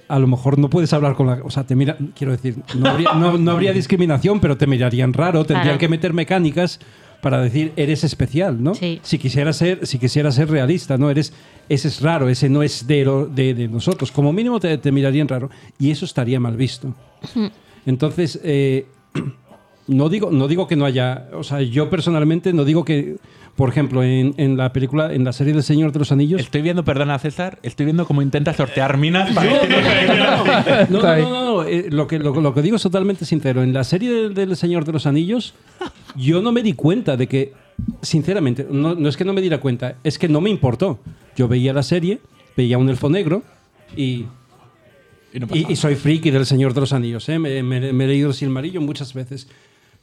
[0.08, 1.40] a lo mejor no puedes hablar con la.
[1.44, 1.96] O sea, te mira.
[2.14, 5.40] Quiero decir, no habría, no, no habría discriminación, pero te mirarían raro.
[5.44, 5.78] Tendrían Claro.
[5.78, 6.80] que meter mecánicas
[7.22, 8.74] para decir eres especial, ¿no?
[8.74, 9.00] Sí.
[9.02, 11.10] Si quisiera ser, si quisiera ser realista, ¿no?
[11.10, 11.32] Eres,
[11.68, 14.12] ese es raro, ese no es de, lo- de, de nosotros.
[14.12, 15.50] Como mínimo te, te mirarían raro.
[15.78, 16.94] Y eso estaría mal visto.
[17.86, 18.86] Entonces, eh,
[19.88, 21.28] no digo, no digo que no haya.
[21.32, 23.16] O sea, yo personalmente no digo que.
[23.56, 26.40] Por ejemplo, en, en la película, en la serie del Señor de los Anillos.
[26.40, 29.50] Estoy viendo, perdona César, estoy viendo cómo intenta sortear minas para
[30.88, 33.64] No, no, no, no, eh, lo, que, lo, lo que digo es totalmente sincero.
[33.64, 35.54] En la serie del, del Señor de los Anillos,
[36.14, 37.52] yo no me di cuenta de que,
[38.00, 41.00] sinceramente, no, no es que no me diera cuenta, es que no me importó.
[41.36, 42.20] Yo veía la serie,
[42.56, 43.42] veía un elfo negro
[43.96, 44.26] y,
[45.32, 47.28] Y no y, pasa y soy friki del Señor de los Anillos.
[47.28, 47.40] ¿eh?
[47.40, 49.48] Me, me- me he leído el Silmarillo muchas veces.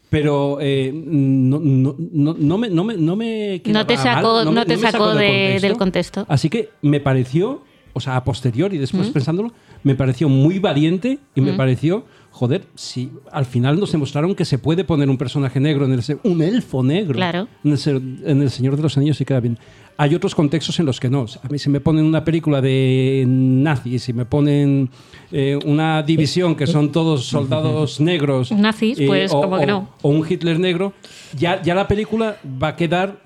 [0.10, 4.46] Pero eh, no, no, no, no me, no me, no me No te sacó, mal,
[4.46, 6.26] no me- te me sacó del de- del contexto.
[6.30, 7.64] Así que me pareció,
[7.96, 9.52] o sea, a posteriori, después pensándolo,
[9.84, 14.58] me pareció muy valiente y me pareció, joder, si al final nos demostraron que se
[14.60, 17.48] puede poner un personaje negro, en el, un elfo negro, Claro.
[17.64, 19.58] en, el, en El Señor de los Anillos y queda bien.
[19.98, 21.26] Hay otros contextos en los que no.
[21.42, 24.90] A mí si me ponen una película de nazis, si me ponen
[25.32, 28.52] eh, una división que son todos soldados negros.
[28.52, 29.90] eh, Nazis, pues, o, como que o- no.
[30.02, 30.92] o un Hitler negro,
[31.38, 33.22] ya, ya la película va a quedar,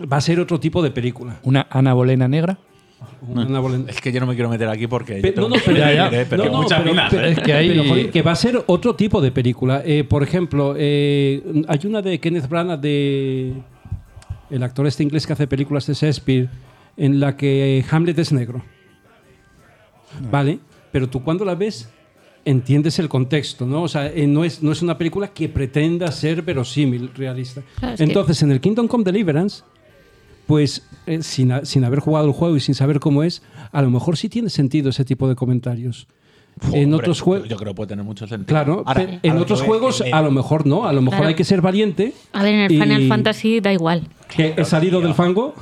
[0.00, 1.40] va a ser otro tipo de película.
[1.42, 2.56] Una Ana Bolena negra.
[3.26, 5.14] Una bolen- Es que yo no me quiero meter aquí porque.
[5.16, 7.30] Pe- no, no, eh, pero no, no, pero- minas, pero- ¿eh?
[7.32, 9.82] Es que hay- pero, joder, que va a ser otro tipo de película.
[9.84, 13.52] Eh, por ejemplo, eh, hay una de Kenneth Branagh de
[14.50, 16.48] el actor este inglés que hace películas de Shakespeare
[16.96, 18.62] en la que Hamlet es negro.
[20.30, 20.58] Vale,
[20.90, 21.88] pero tú cuando la ves
[22.44, 23.82] entiendes el contexto, ¿no?
[23.84, 27.62] O sea, eh, no, es, no es una película que pretenda ser verosímil, realista.
[27.96, 29.62] Que- Entonces, en el Kingdom Come Deliverance,
[30.52, 33.80] pues eh, sin, a- sin haber jugado el juego y sin saber cómo es, a
[33.80, 36.06] lo mejor sí tiene sentido ese tipo de comentarios.
[36.74, 37.48] en Hombre, otros juegos.
[37.48, 38.46] Yo creo que puede tener mucho sentido.
[38.48, 41.28] Claro, Ahora, en otros juegos a lo mejor no, a lo mejor Claro.
[41.28, 42.12] hay que ser valiente.
[42.34, 44.06] A ver, en el y- Final Fantasy da igual.
[44.36, 45.54] Que he salido del fango.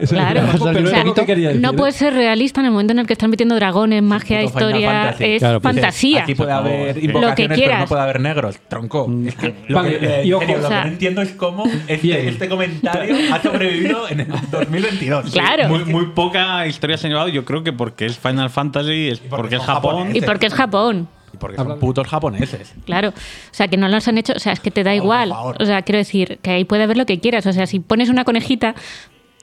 [0.00, 0.40] He salido Claro.
[0.42, 1.74] del fango, O pero O era sea, lo que quería decir, no ¿eh?
[1.74, 4.90] puedes ser realista en el momento en el que están metiendo dragones, magia, historia.
[5.04, 5.24] Fantasy.
[5.24, 6.22] Es Claro, pues, fantasía.
[6.22, 8.56] Aquí puede haber Lo que invocaciones, pero no puede haber negros.
[8.68, 9.10] Tronco.
[9.26, 10.40] Es que lo, que, y en ojo.
[10.46, 14.20] serio, lo O sea- que no entiendo es cómo este, este comentario ha sobrevivido en
[14.20, 15.30] el 2022.
[15.32, 15.68] Claro.
[15.68, 19.18] Muy, muy poca historia se ha llevado, yo creo que porque es Final Fantasy, es
[19.20, 20.08] porque, es son Japón.
[20.14, 21.08] Y porque es Japón.
[21.38, 22.74] Porque son putos japoneses.
[22.84, 23.12] Claro, o
[23.52, 25.28] sea, que no los han hecho, o sea, es que te da por igual.
[25.30, 25.56] favor.
[25.60, 27.46] O sea, quiero decir, que ahí puede haber lo que quieras.
[27.46, 28.74] O sea, si pones una conejita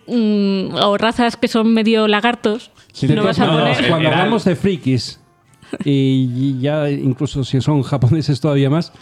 [0.08, 3.76] mm, o razas que son medio lagartos, De no vas a poner.
[3.76, 4.14] Cuando General.
[4.14, 5.20] hablamos de frikis,
[5.84, 8.94] y ya incluso si son japoneses todavía más,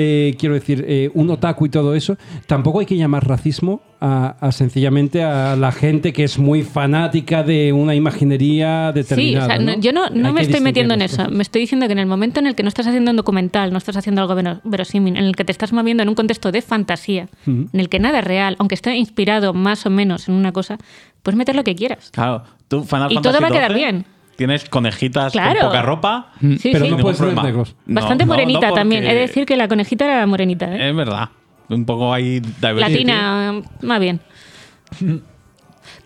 [0.00, 4.36] eh, quiero decir, eh, un otaku y todo eso, tampoco hay que llamar racismo a,
[4.40, 9.44] a sencillamente a la gente que es muy fanática de una imaginería Sí, determinada.
[9.46, 9.80] o sea, no- ¿no?
[9.80, 11.28] yo no, me estoy metiendo en eso.
[11.30, 13.72] Me estoy diciendo que en el momento en el que no estás haciendo un documental,
[13.72, 16.52] no estás haciendo algo vero- verosímil, en el que te estás moviendo en un contexto
[16.52, 20.34] de fantasía, en el que nada es real, aunque esté inspirado más o menos en
[20.34, 20.78] una cosa,
[21.24, 22.10] puedes meter lo que quieras.
[22.12, 24.04] Claro, tú Final Y Fantasy todo va a quedar 12, bien.
[24.38, 25.58] Tienes conejitas Claro.
[25.60, 26.32] con poca ropa.
[26.40, 26.78] Sí, Pero sí.
[26.78, 27.42] no ningún puedes tener problema.
[27.42, 27.74] negros.
[27.86, 29.04] No, Bastante no, morenita no, también.
[29.04, 30.88] He de decir que la conejita era morenita, ¿eh?
[30.90, 31.28] Es verdad.
[31.68, 33.04] Un poco ahí diversity.
[33.04, 34.20] Latina, más bien.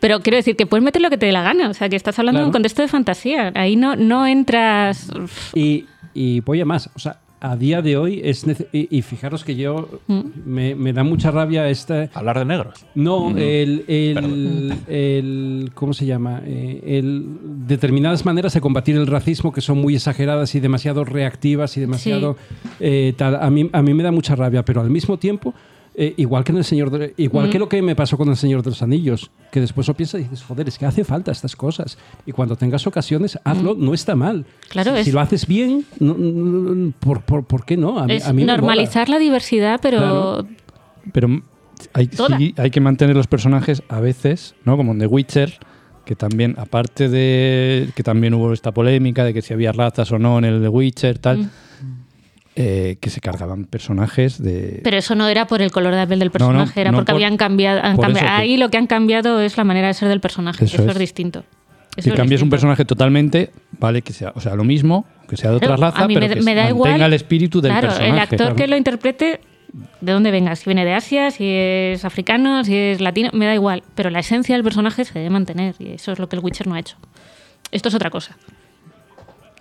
[0.00, 1.68] Pero quiero decir que puedes meter lo que te dé la gana.
[1.68, 2.56] O sea, que estás hablando de un Claro.
[2.56, 3.52] contexto de fantasía.
[3.54, 5.10] Ahí no, no entras.
[5.54, 6.88] Y, y voy a más.
[6.94, 10.20] O sea, a día de hoy es y, y fijaros que yo Mm.
[10.46, 12.08] me, me da mucha rabia esta.
[12.14, 12.86] Hablar de negros.
[12.94, 14.78] No, el, el, Perdón.
[14.88, 16.40] el- ¿Cómo se llama?
[16.46, 17.26] Eh, el,
[17.66, 22.36] determinadas maneras de combatir el racismo que son muy exageradas y demasiado reactivas y demasiado.
[22.80, 23.36] eh, tal.
[23.36, 25.52] A, mí, a mí me da mucha rabia, pero al mismo tiempo.
[25.94, 28.36] Eh, igual que en el Señor de- igual que lo que me pasó con el
[28.36, 31.30] Señor de los Anillos, que después lo piensas y dices, joder, es que hace falta
[31.32, 31.98] estas cosas.
[32.26, 34.46] Y cuando tengas ocasiones, hazlo, no está mal.
[34.68, 37.98] Claro, si, es- si lo haces bien, no- no- no- ¿por, por, por qué no?
[37.98, 38.56] A mí, es a mí me mola.
[38.58, 39.98] normalizar la diversidad, pero.
[39.98, 40.46] Claro.
[41.12, 41.42] Pero m-
[41.94, 44.76] hay, sí, hay que mantener los personajes a veces, ¿no?
[44.76, 45.58] Como en The Witcher,
[46.04, 50.18] que también, aparte de que también hubo esta polémica de que si había razas o
[50.18, 51.50] no en el The Witcher, tal, Mm.
[52.56, 54.80] Eh, que se cargaban personajes de.
[54.84, 56.98] Pero eso no era por el color de piel del No, no, personaje, era no
[56.98, 57.80] porque por- habían cambiado.
[57.82, 60.64] han que- Ahí lo que han cambiado es la manera de ser del personaje.
[60.64, 60.92] Eso Eso, es.
[60.92, 60.98] es.
[60.98, 61.44] distinto.
[61.96, 65.50] Eso es cambias un personaje totalmente, vale que sea, o sea, lo mismo, que sea
[65.50, 67.00] de otra Claro, raza, a mí pero me, que me da igual.
[67.02, 68.12] el espíritu del claro, personaje.
[68.14, 68.56] el actor Claro.
[68.56, 69.40] que lo interprete,
[70.00, 73.54] de dónde venga, si viene de Asia, si es africano, si es latino, me da
[73.54, 73.82] igual.
[73.94, 76.66] Pero la esencia del personaje se debe mantener y eso es lo que el Witcher
[76.66, 76.96] no ha hecho.
[77.70, 78.36] Esto es otra cosa.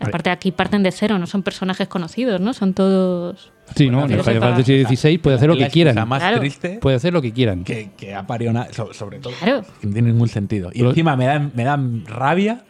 [0.08, 2.54] Aparte, aquí parten de cero, no son personajes conocidos, ¿no?
[2.54, 3.52] Son todos.
[3.76, 4.04] Sí, ¿no?
[4.06, 4.42] En el Final.
[4.42, 6.08] Fantasy XVI puede hacer lo que quieran.
[6.08, 6.40] más Claro.
[6.40, 7.64] triste Puede hacer lo que quieran.
[7.64, 9.34] que, que ha parido una- sobre todo.
[9.40, 9.62] Claro.
[9.80, 10.70] que No tiene ningún sentido.
[10.74, 12.66] Y Pero- encima me da, me da rabia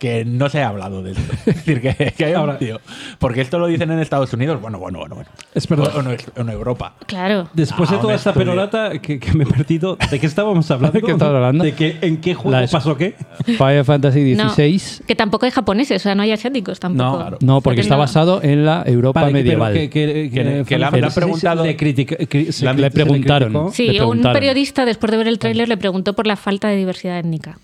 [0.00, 1.22] que no se haya hablado de esto.
[1.46, 2.80] Es decir, que, que haya un tío.
[3.20, 4.60] Porque esto lo dicen en Estados Unidos.
[4.60, 5.14] Bueno, bueno, bueno.
[5.14, 5.30] bueno.
[5.54, 5.92] Es verdad.
[5.94, 6.94] O, o no- en Europa.
[7.06, 7.48] Claro.
[7.54, 8.46] Después de Ah, toda un esta estudio.
[8.46, 10.98] perorata que, que me he perdido, ¿de qué estábamos hablando?
[10.98, 11.62] ¿De qué estabas hablando?
[11.64, 13.14] ¿De qué, ¿En qué juego La- pasó qué?
[13.44, 15.04] Final Fantasy No, XVI.
[15.06, 17.10] que tampoco hay japoneses, o sea, no hay asiáticos tampoco.
[17.10, 17.38] No, claro.
[17.42, 18.00] No, porque está no.
[18.00, 19.72] basado en la Europa Vale, medieval.
[19.74, 23.50] que, que, Que- que le- le han preguntado- le critica- cri- se- Le le preguntaron.
[23.52, 23.72] criticó.
[23.72, 24.32] Sí, Le un preguntaron.
[24.32, 27.58] periodista después de ver el tráiler le preguntó por la falta de diversidad étnica.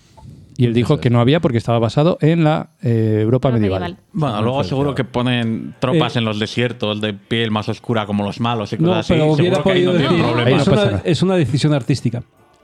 [0.57, 3.97] Y él dijo que no había porque estaba basado en la eh, Europa Pero medieval.
[4.11, 8.23] Bueno, luego seguro que ponen tropas Eh, en los desiertos de piel más oscura como
[8.23, 9.13] los malos y No, cosas así.
[9.13, 10.43] pero hubiera que ahí podido no decir, problema.
[10.49, 11.01] Ahí no es, pasa una, nada.
[11.05, 12.23] es una decisión artística.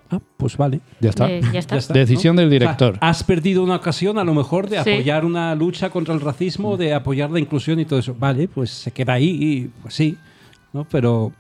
[0.10, 0.79] Ah, pues vale.
[0.99, 1.29] Ya está.
[1.32, 1.75] Eh, ya está.
[1.75, 2.41] Ya está, Decisión ¿no?
[2.41, 2.97] del O sea, director.
[2.99, 4.91] has perdido una ocasión a lo mejor de Sí.
[4.91, 8.15] apoyar una lucha contra el racismo, de apoyar la inclusión y todo eso.
[8.19, 10.17] Vale, pues se queda ahí y pues sí.
[10.73, 10.86] ¿no?
[10.89, 11.32] Pero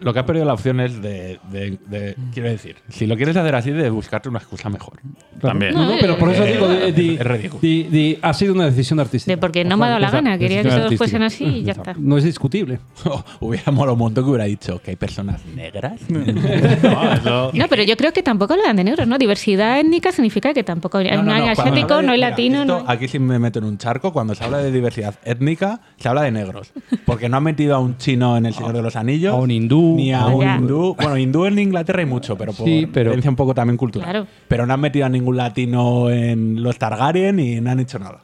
[0.00, 3.36] Lo que ha perdido la opción es de, de- de- Quiero decir, si lo quieres
[3.36, 4.98] hacer así, de buscarte una excusa mejor.
[5.40, 5.72] También.
[5.72, 7.60] No, no, pero por eso Eh, digo, di- di- es ridículo.
[7.62, 9.32] di- di- ha sido una decisión artística.
[9.32, 10.98] De porque no me ha dado la gana, quería que todos artística.
[10.98, 11.94] fuesen así y ya está.
[11.96, 12.80] No es discutible.
[13.40, 16.00] hubiera molado un montón que hubiera dicho que hay personas negras.
[16.08, 19.16] No, eso- No, pero yo creo que tampoco hablan de negros, ¿no?
[19.18, 22.60] Diversidad étnica significa que tampoco hay, No, no, no hay asiático, no hay mira, latino,
[22.62, 24.12] esto- no hay- Aquí sí me meto en un charco.
[24.12, 26.72] Cuando se habla de diversidad étnica, se habla de negros.
[27.06, 29.32] Porque no han metido a un chino en El Señor de los Anillos.
[29.34, 29.83] A un hindú.
[29.96, 30.94] Ni a un hindú.
[30.96, 34.08] Bueno, hindú en Inglaterra hay mucho, pero por Sí, pero- un poco también cultural.
[34.10, 34.26] Claro.
[34.48, 38.20] Pero no han metido a ningún latino en los Targaryen y no han hecho nada.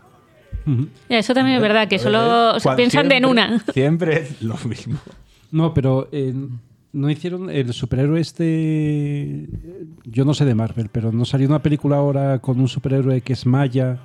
[1.08, 3.64] Eso también es verdad, que solo Entonces, cuan- piensan de en una.
[3.72, 4.98] Siempre es lo mismo.
[5.50, 6.32] No, pero eh,
[6.92, 9.46] no hicieron el superhéroe este.
[10.04, 13.32] Yo no sé de Marvel, pero no salió una película ahora con un superhéroe que
[13.32, 13.98] es maya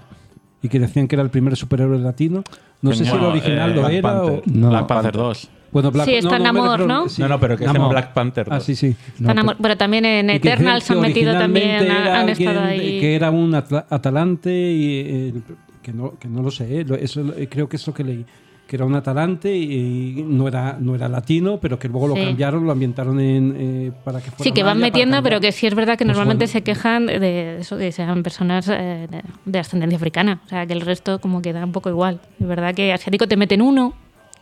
[0.64, 2.44] y que decían que era el primer superhéroe latino.
[2.82, 4.42] No sé si el original eh, lo Black era o.
[4.46, 4.70] No.
[4.70, 5.50] Black Panther 2.
[5.72, 7.10] Bueno, Black, Sí, está no, Namor, refiero- ¿no?
[7.10, 7.90] sí, No, no, pero que es en.
[7.90, 8.64] Black Panther Ah, 2.
[8.64, 8.96] sí, sí.
[9.20, 13.00] Están amor- pero también en Eternals que han metido también, originalmente han, estado ahí.
[13.00, 15.34] Que era un atla- atalante y eh,
[15.82, 18.26] que, no, que no lo sé, eh, eso eh, creo que es lo que leí.
[18.68, 22.66] Que era un atalante y no era, no era latino, pero que luego lo cambiaron,
[22.66, 25.76] lo ambientaron en, eh, para que fuera Sí, que van metiendo, pero que sí es
[25.76, 26.52] verdad que Pues normalmente bueno.
[26.52, 30.42] se quejan de eso, que sean personas eh, de, de ascendencia africana.
[30.46, 32.20] O sea, que el resto como que da un poco igual.
[32.40, 33.94] Es verdad que asiático te meten uno,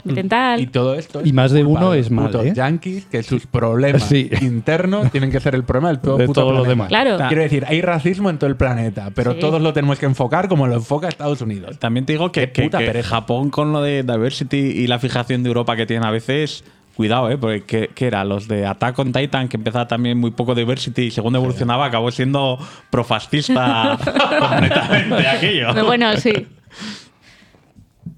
[0.03, 0.59] te meten tal.
[0.59, 2.53] Y todo esto Y más de uno los es mal, putos ¿eh?
[2.55, 4.29] yankees que sus problemas Sí.
[4.41, 6.69] internos tienen que ser el problema del todo De puto todo lo planeta.
[6.69, 6.87] demás.
[6.89, 7.27] Claro.
[7.27, 9.39] Quiero decir, hay racismo en todo el planeta, pero Sí.
[9.39, 11.79] todos lo tenemos que enfocar como lo enfoca Estados Unidos.
[11.79, 13.03] También te digo que, Qué que- puta que.
[13.03, 16.63] Japón con lo de diversity y la fijación de Europa que tienen a veces,
[16.95, 17.37] cuidado, ¿eh?
[17.37, 21.03] Porque que, que era los de Attack on Titan, que empezaba también muy poco diversity
[21.03, 22.57] y según evolucionaba acabó siendo
[22.91, 23.97] profascista
[24.39, 25.67] completamente aquello.
[25.73, 26.47] Pero bueno, sí.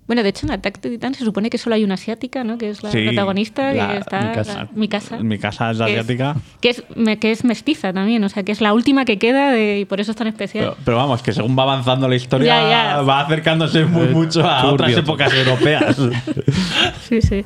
[0.07, 2.59] Bueno, de hecho en Attack on Titan se supone que solo hay una asiática, ¿no?
[2.59, 4.21] Que es la Sí, protagonista, la- que está...
[4.21, 4.53] mi casa.
[4.53, 5.17] la- mi casa.
[5.17, 6.35] Mi casa es que asiática.
[6.61, 9.49] que es, me- que es mestiza también, o sea, que es la última que queda
[9.51, 10.65] de- y por eso es tan especial.
[10.65, 13.01] Pero, pero vamos, que según va avanzando la historia, Ya, ya.
[13.01, 14.73] va acercándose muy mucho a turbio.
[14.75, 15.97] otras épocas europeas.
[17.09, 17.43] Sí, sí.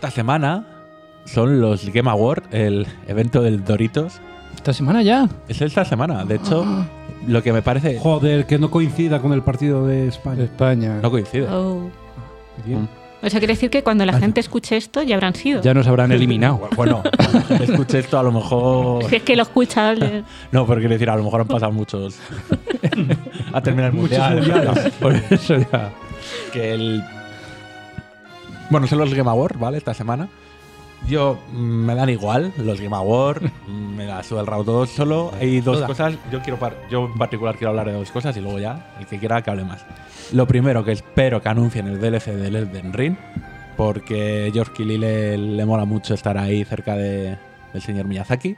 [0.00, 0.64] Esta semana
[1.26, 4.18] son los Game Awards, el evento del Doritos.
[4.54, 5.28] Esta semana ya.
[5.46, 6.24] Es esta semana.
[6.24, 6.64] De hecho,
[7.26, 7.98] lo que me parece.
[7.98, 10.44] Joder, que no coincida con el partido de De España.
[10.44, 11.00] España.
[11.02, 11.46] No coincide.
[11.50, 11.90] Oh.
[12.64, 12.88] Bien.
[13.22, 15.60] O sea, quiere decir que cuando la gente escuche esto ya habrán sido.
[15.60, 16.70] Ya nos habrán eliminado.
[16.76, 17.02] Bueno,
[17.60, 19.04] escuché esto, a lo mejor.
[19.04, 20.24] Si es que lo escucha alguien.
[20.50, 22.18] No, pero quiero decir, a lo mejor han pasado muchos.
[23.52, 24.92] a terminar el Muchos mundial.
[24.98, 25.92] Por eso ya.
[26.54, 27.04] Que el.
[28.70, 29.78] Bueno, son los Game Awards, ¿vale?
[29.78, 30.28] Esta semana.
[31.08, 34.86] Yo mm, me dan igual los Game Awards, mm, me la suda el rabo todo.
[34.86, 35.86] Solo hay dos Toda.
[35.86, 36.14] cosas.
[36.30, 39.06] Yo quiero par- yo en particular quiero hablar de dos cosas y luego ya, el
[39.06, 39.84] que quiera que hable más.
[40.32, 43.16] Lo primero que espero que anuncien el DLC del Elden Ring,
[43.76, 47.36] porque George Kelly le, le mola mucho estar ahí cerca de-
[47.72, 48.56] del señor Miyazaki.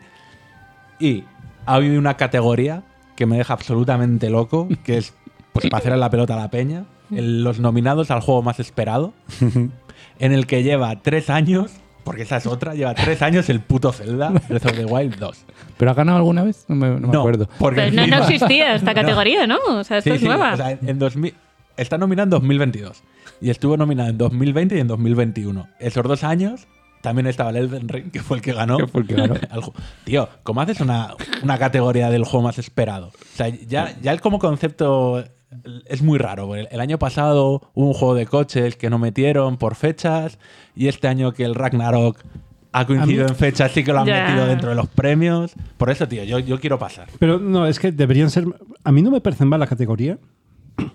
[0.98, 1.24] Y
[1.64, 2.82] hay una categoría
[3.16, 5.14] que me deja absolutamente loco, que es
[5.52, 9.12] pues, para hacer la pelota a la peña, el- los nominados al juego más esperado,
[10.22, 11.70] en el que lleva tres años,
[12.04, 15.44] porque esa es otra, lleva tres años el puto Zelda, Breath of the Wild 2.
[15.76, 16.64] ¿Pero ha ganado alguna vez?
[16.68, 17.48] No me, no me acuerdo.
[17.58, 19.58] porque Pero no, existía esta categoría, ¿no?
[19.68, 20.54] O sea, esto Sí, es sí, nueva.
[20.54, 21.34] o sea, en 2000
[21.76, 23.02] está nominado en 2022
[23.40, 25.68] y estuvo nominado en 2020 y en 2021.
[25.80, 26.66] Esos dos años
[27.02, 28.76] también estaba el Elden Ring, que fue el que ganó.
[28.78, 29.34] Que fue el que ganó.
[29.50, 29.72] Al ju-
[30.04, 33.08] Tío, ¿cómo haces una, una categoría del juego más esperado?
[33.08, 35.24] O sea, ya, ya el como concepto
[35.86, 36.46] es muy raro.
[36.46, 40.38] porque El año pasado hubo un juego de coches que no metieron por fechas
[40.76, 42.18] y este año que el Ragnarok
[42.74, 45.52] ha coincidido en fechas sí que lo han metido dentro de los premios.
[45.76, 47.08] Por eso, tío, yo, yo quiero pasar.
[47.18, 48.44] Pero no, es que deberían ser.
[48.84, 50.18] A mí no me parece mal la categoría.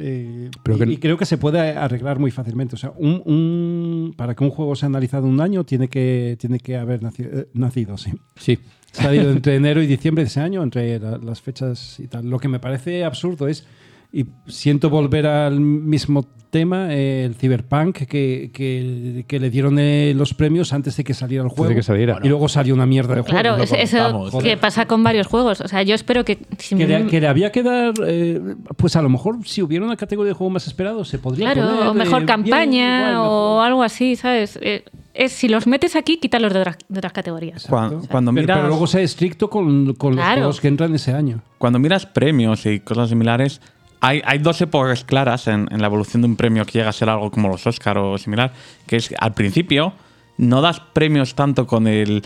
[0.00, 2.76] Eh, Pero y, que- y creo que se puede arreglar muy fácilmente.
[2.76, 6.60] O sea, un, un- para que un juego sea analizado un año, tiene que, tiene
[6.60, 8.12] que haber nacido, eh, nacido sí.
[8.36, 8.58] Sí.
[8.92, 12.28] Salido entre enero y diciembre de ese año, entre la- las fechas y tal.
[12.28, 13.64] Lo que me parece absurdo es,
[14.12, 20.14] y siento volver al mismo tema, eh, el Cyberpunk, que, que- que le dieron eh,
[20.16, 21.68] los premios antes de que saliera el juego.
[21.68, 22.18] de que saliera.
[22.22, 23.38] Y luego salió una mierda de juego.
[23.38, 25.60] Claro, es- eso que pasa con varios juegos.
[25.60, 26.38] O sea, yo espero que.
[26.56, 28.40] si Que le, me- que le había que dar, eh,
[28.78, 31.68] pues a lo mejor si hubiera una categoría de juego más esperado, se podría Claro,
[31.68, 33.66] poner, o mejor eh, campaña bien, igual, o mejor.
[33.66, 34.58] algo así, ¿sabes?
[34.62, 37.66] Eh, es, si los metes aquí, quítalos de otras, de otras categorías.
[37.66, 41.42] Cuando, miras, pero luego sea estricto con, con los juegos que entran ese año.
[41.58, 43.60] cuando miras premios y cosas similares,
[44.00, 46.92] hay, hay dos épocas claras en, en la evolución de un premio que llega a
[46.92, 48.52] ser algo como los Oscar o similar,
[48.86, 49.92] que es al principio
[50.38, 52.22] no das premios tanto con el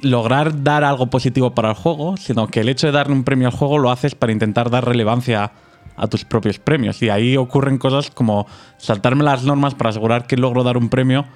[0.00, 3.48] lograr dar algo positivo para el juego, sino que el hecho de darle un premio
[3.48, 5.52] al juego lo haces para intentar dar relevancia
[5.96, 7.02] a tus propios premios.
[7.02, 8.46] Y ahí ocurren cosas como
[8.78, 11.26] saltarme las normas para asegurar que logro dar un premio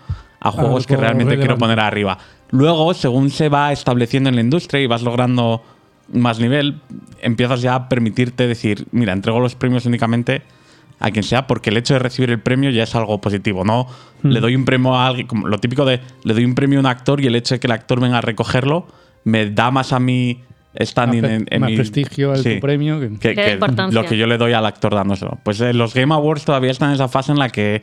[0.41, 2.19] a juegos que realmente quiero poner arriba.
[2.51, 5.63] Luego, según se va estableciendo en la industria y vas logrando
[6.13, 6.81] más nivel,
[7.23, 10.43] empiezas ya a permitirte decir, mira, entrego los premios únicamente
[11.01, 13.87] a quien sea, porque el hecho de recibir el premio ya es algo positivo, ¿no?
[14.23, 14.29] Hmm.
[14.31, 16.81] Le doy un premio a alguien, como lo típico de, le doy un premio a
[16.81, 18.87] un actor y el hecho de que el actor venga a recogerlo
[19.25, 20.41] me da más a mí
[20.81, 22.55] standing Más en, en más mi- prestigio Sí.
[22.55, 22.99] tu premio.
[23.21, 23.59] que-
[23.91, 25.39] lo que yo le doy al actor dándoselo.
[25.43, 27.83] Pues eh, los Game Awards todavía están en esa fase en la que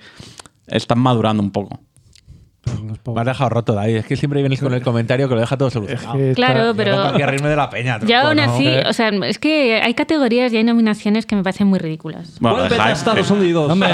[0.67, 1.80] están madurando un poco.
[3.16, 3.95] Has dejado roto, David.
[3.97, 6.14] Es que siempre vienes con el comentario que lo deja todo solucionado.
[6.14, 7.99] que está- Claro, pero que reírme de la peña.
[8.05, 11.68] ya aún así, o sea, es que hay categorías y hay nominaciones que me parecen
[11.68, 12.38] muy ridículas.
[12.39, 13.72] Bueno, el hype- Estados Unidos.
[13.72, 13.89] Hombre,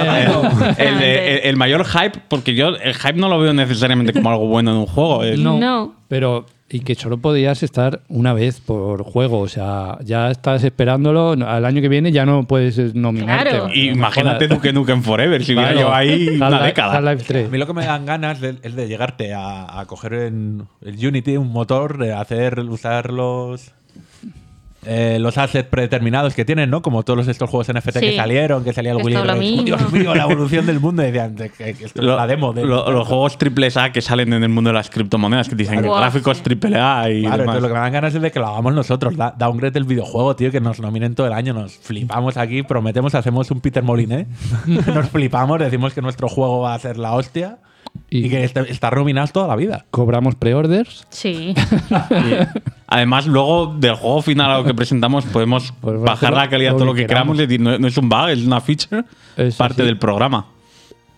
[0.78, 4.48] el, el- el mayor hype, porque yo el hype no lo veo necesariamente como algo
[4.48, 5.24] bueno en un juego.
[5.24, 5.58] es- No.
[5.58, 5.96] No.
[6.10, 9.40] Pero, y que solo podías estar una vez por juego.
[9.40, 11.32] O sea, ya estás esperándolo.
[11.32, 13.50] Al año que viene ya no puedes nominarte.
[13.52, 13.70] Claro.
[13.74, 14.48] Y imagínate.
[14.48, 15.88] Duke Nukem Forever, si hubiera Claro.
[15.88, 16.98] yo ahí una década.
[16.98, 17.48] Half-Life 3.
[17.48, 21.08] A mí lo que me dan ganas es de llegarte a, a coger en el
[21.08, 23.74] Unity un motor, de hacer, usar los,
[24.88, 26.82] eh, los assets predeterminados que tienen, ¿no?
[26.82, 28.16] Como todos estos juegos NFT que Sí.
[28.16, 29.66] salieron, que salía el Willy Rex.
[29.66, 31.04] Dios mío, la evolución del mundo.
[31.04, 32.54] Y decían de que, que esto es la demo.
[32.54, 35.56] De, lo- los juegos triple A que salen en el mundo de las criptomonedas, que
[35.56, 35.96] dicen Claro.
[35.96, 37.56] gráficos triple A y Claro, demás.
[37.56, 39.16] entonces lo que me dan ganas es de que lo hagamos nosotros.
[39.18, 41.54] Da, downgrade del videojuego, tío, que nos nominen todo el año.
[41.54, 44.28] Nos flipamos aquí, prometemos, hacemos un Peter Moliné.
[44.66, 47.58] nos flipamos, decimos que nuestro juego va a ser la hostia
[48.10, 49.86] y, Y- que está, está nominados toda la vida.
[49.92, 51.06] Cobramos preorders.
[51.10, 51.54] Sí.
[52.88, 56.86] Además, luego del juego final a lo que presentamos, podemos Pues bajar la calidad todo
[56.86, 57.38] lo que que queramos.
[57.40, 59.04] Es decir, no, no es un bug, es una feature,
[59.36, 59.86] Eso parte sí.
[59.86, 60.48] del programa.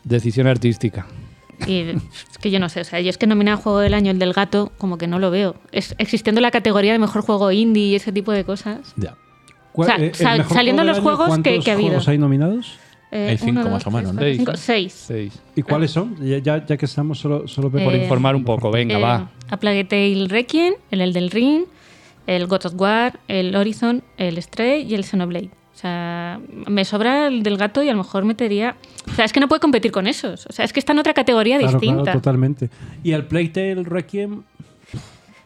[0.04, 1.06] Decisión artística.
[1.68, 4.12] Y es que yo no sé, o sea, yo es que nominar juego del año
[4.12, 5.56] el del gato, como que no lo veo.
[5.74, 8.94] Es, existiendo la categoría de mejor juego indie y ese tipo de cosas.
[8.96, 9.16] Ya.
[9.74, 11.90] ¿Cuál- o sea, eh, sal- saliendo juego los juegos que- ¿cuántos que ha habido?
[11.90, 12.78] juegos hay nominados?
[13.12, 14.22] Eh, Hay cinco uno, más o menos, ¿no?
[14.22, 14.38] Seis.
[14.38, 14.94] cinco, seis.
[14.94, 15.40] Seis.
[15.56, 16.16] ¿Y cuáles son?
[16.24, 19.30] Ya, ya, que estamos solo, solo Eh, Por informar un poco, venga, Eh, va.
[19.50, 21.64] A Plague Tale Requiem, el Elden Ring,
[22.28, 25.50] el God of War, el Horizon, el Stray y el Xenoblade.
[25.74, 28.76] O sea, me sobra el del gato y a lo mejor metería...
[29.10, 30.46] O sea, es que no puede competir con esos.
[30.48, 32.04] O sea, es que está en otra categoría Claro, distinta.
[32.04, 32.70] claro, totalmente.
[33.02, 34.44] Y el Playtale Requiem,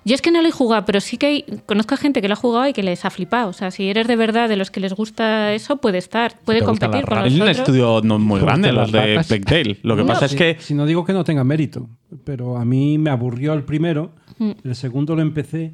[0.05, 2.27] Yo es que no lo he jugado, pero sí que hay- conozco a gente que
[2.27, 3.49] lo ha jugado y que les ha flipado.
[3.49, 6.61] O sea, si eres de verdad de los que les gusta eso, puede estar, puede
[6.61, 9.77] competir con Es los un estudio no muy ¿Te grande, los las de Tale.
[9.83, 11.87] Lo que No, pasa es si, que si no digo que no tenga mérito,
[12.25, 14.51] pero a mí me aburrió el primero, Mm.
[14.63, 15.71] el segundo lo empecé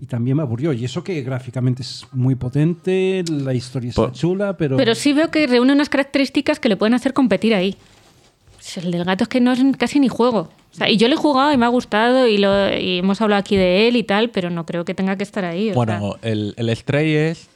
[0.00, 0.72] y también me aburrió.
[0.72, 4.76] Y eso que gráficamente es muy potente, la historia está Por- chula, pero...
[4.76, 7.76] Pero sí veo que reúne unas características que le pueden hacer competir ahí.
[8.74, 10.48] Pues El del gato es que no es casi ni juego.
[10.72, 13.20] O sea, y yo lo he jugado y me ha gustado y, lo, y hemos
[13.20, 15.70] hablado aquí de él y tal, pero no creo que tenga que estar ahí.
[15.70, 16.30] o Bueno, sea.
[16.30, 17.48] el, el Stray es,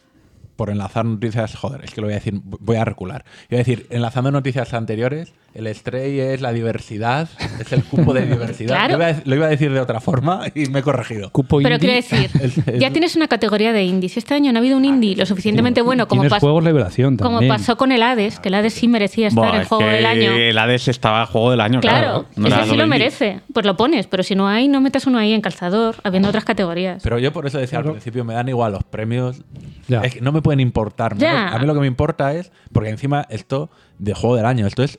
[0.56, 3.24] por enlazar noticias, joder, es que lo voy a decir, voy a recular.
[3.48, 7.28] Voy a decir, enlazando noticias anteriores, el Stray es la diversidad,
[7.60, 8.74] es el cupo de diversidad.
[8.74, 8.90] Claro.
[8.92, 11.30] Yo iba a- lo iba a decir de otra forma y me he corregido.
[11.30, 12.02] Cupo Pero indie.
[12.02, 14.08] quiero decir, El- el- ya tienes una categoría de indie.
[14.08, 17.16] Si este año no ha habido un indie lo suficientemente bueno como, pas- juegos revelación
[17.16, 19.84] como pasó con el Hades, que el Hades sí merecía estar Buah, en es juego
[19.86, 20.32] del año.
[20.32, 22.24] el Hades estaba juego del año, claro.
[22.24, 23.40] Claro, No ese sí lo merece.
[23.52, 26.44] Pues lo pones, pero si no hay, no metas uno ahí en calzador, habiendo otras
[26.44, 27.00] categorías.
[27.02, 27.90] Pero yo por eso decía Claro.
[27.90, 29.42] al principio, me dan igual los premios.
[29.86, 30.00] Ya.
[30.00, 31.16] Es que no me pueden importar.
[31.16, 31.48] Ya.
[31.48, 34.82] A mí lo que me importa es, porque encima esto de juego del año, esto
[34.82, 34.98] es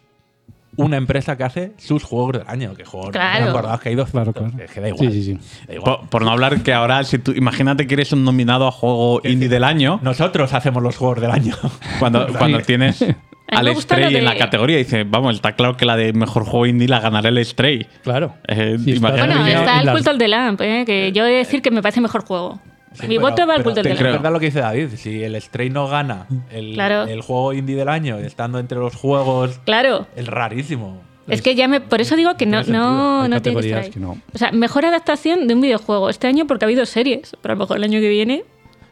[0.77, 2.73] una empresa que hace sus juegos del año.
[2.75, 3.49] Que juegos Claro.
[3.49, 4.09] acordados que hay dos.
[4.11, 4.51] Claro, claro.
[4.59, 5.11] Es que da igual.
[5.11, 5.63] Sí, sí, sí.
[5.67, 5.97] Da igual.
[5.99, 9.21] Por, por no hablar que ahora, si tú, imagínate que eres un nominado a juego
[9.23, 11.55] indie del año, Nosotros hacemos los juegos del año.
[11.99, 13.03] cuando, cuando tienes
[13.47, 16.87] al Stray en la categoría, dice, vamos, está claro que la de mejor juego indie
[16.87, 17.85] la ganará el Stray.
[18.03, 18.33] Claro.
[18.47, 20.83] Eh, Sí, está imagínate Bueno, está el las- Cult of the Lamp, ¿eh?
[20.85, 22.59] que yo he de decir que me parece mejor juego.
[23.03, 24.13] Mi Pero- voto va al pero Cult of te- the Es Lamp.
[24.13, 24.89] verdad lo que dice David.
[24.95, 27.03] Si el Stray no gana el, Claro.
[27.03, 30.07] el juego indie del año, estando entre los juegos, Claro.
[30.15, 31.01] es rarísimo.
[31.27, 31.81] Es que ya me.
[31.81, 34.17] Por eso digo que no, no, no tiene que que no.
[34.33, 37.35] O sea, mejor adaptación de un videojuego este año porque ha habido series.
[37.41, 38.43] Pero a lo mejor el año que viene.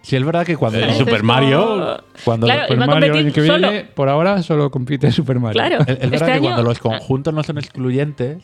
[0.01, 0.79] Si es verdad que cuando.
[0.79, 3.69] El Esto Super es como- Mario, cuando Claro, a Mario el año que solo.
[3.69, 5.61] viene, por ahora solo compite Super Mario.
[5.61, 5.81] Claro.
[5.83, 6.41] Es, es verdad este que año.
[6.41, 8.39] cuando los conjuntos no son excluyentes,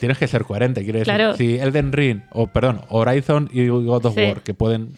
[0.00, 0.82] tienes que ser coherente.
[0.82, 1.36] Quiere decir, Claro.
[1.36, 4.20] si Elden Ring, o perdón, Horizon y God of Sí.
[4.22, 4.94] War, que pueden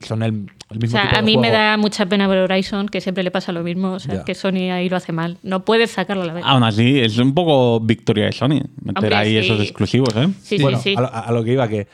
[0.00, 2.38] son el, el O mismo sea, tipo de a mí me da mucha pena ver
[2.38, 3.92] Horizon, que siempre le pasa lo mismo.
[3.92, 4.24] O sea, Ya.
[4.24, 5.36] que Sony ahí lo hace mal.
[5.42, 6.44] No puedes sacarlo a la vez.
[6.46, 9.38] aún así, es un poco victoria de Sony meter Hombre, ahí sí.
[9.38, 10.28] esos exclusivos, ¿eh?
[10.40, 10.94] sí, Bueno, sí, sí.
[10.96, 11.88] A, lo, a lo que iba, que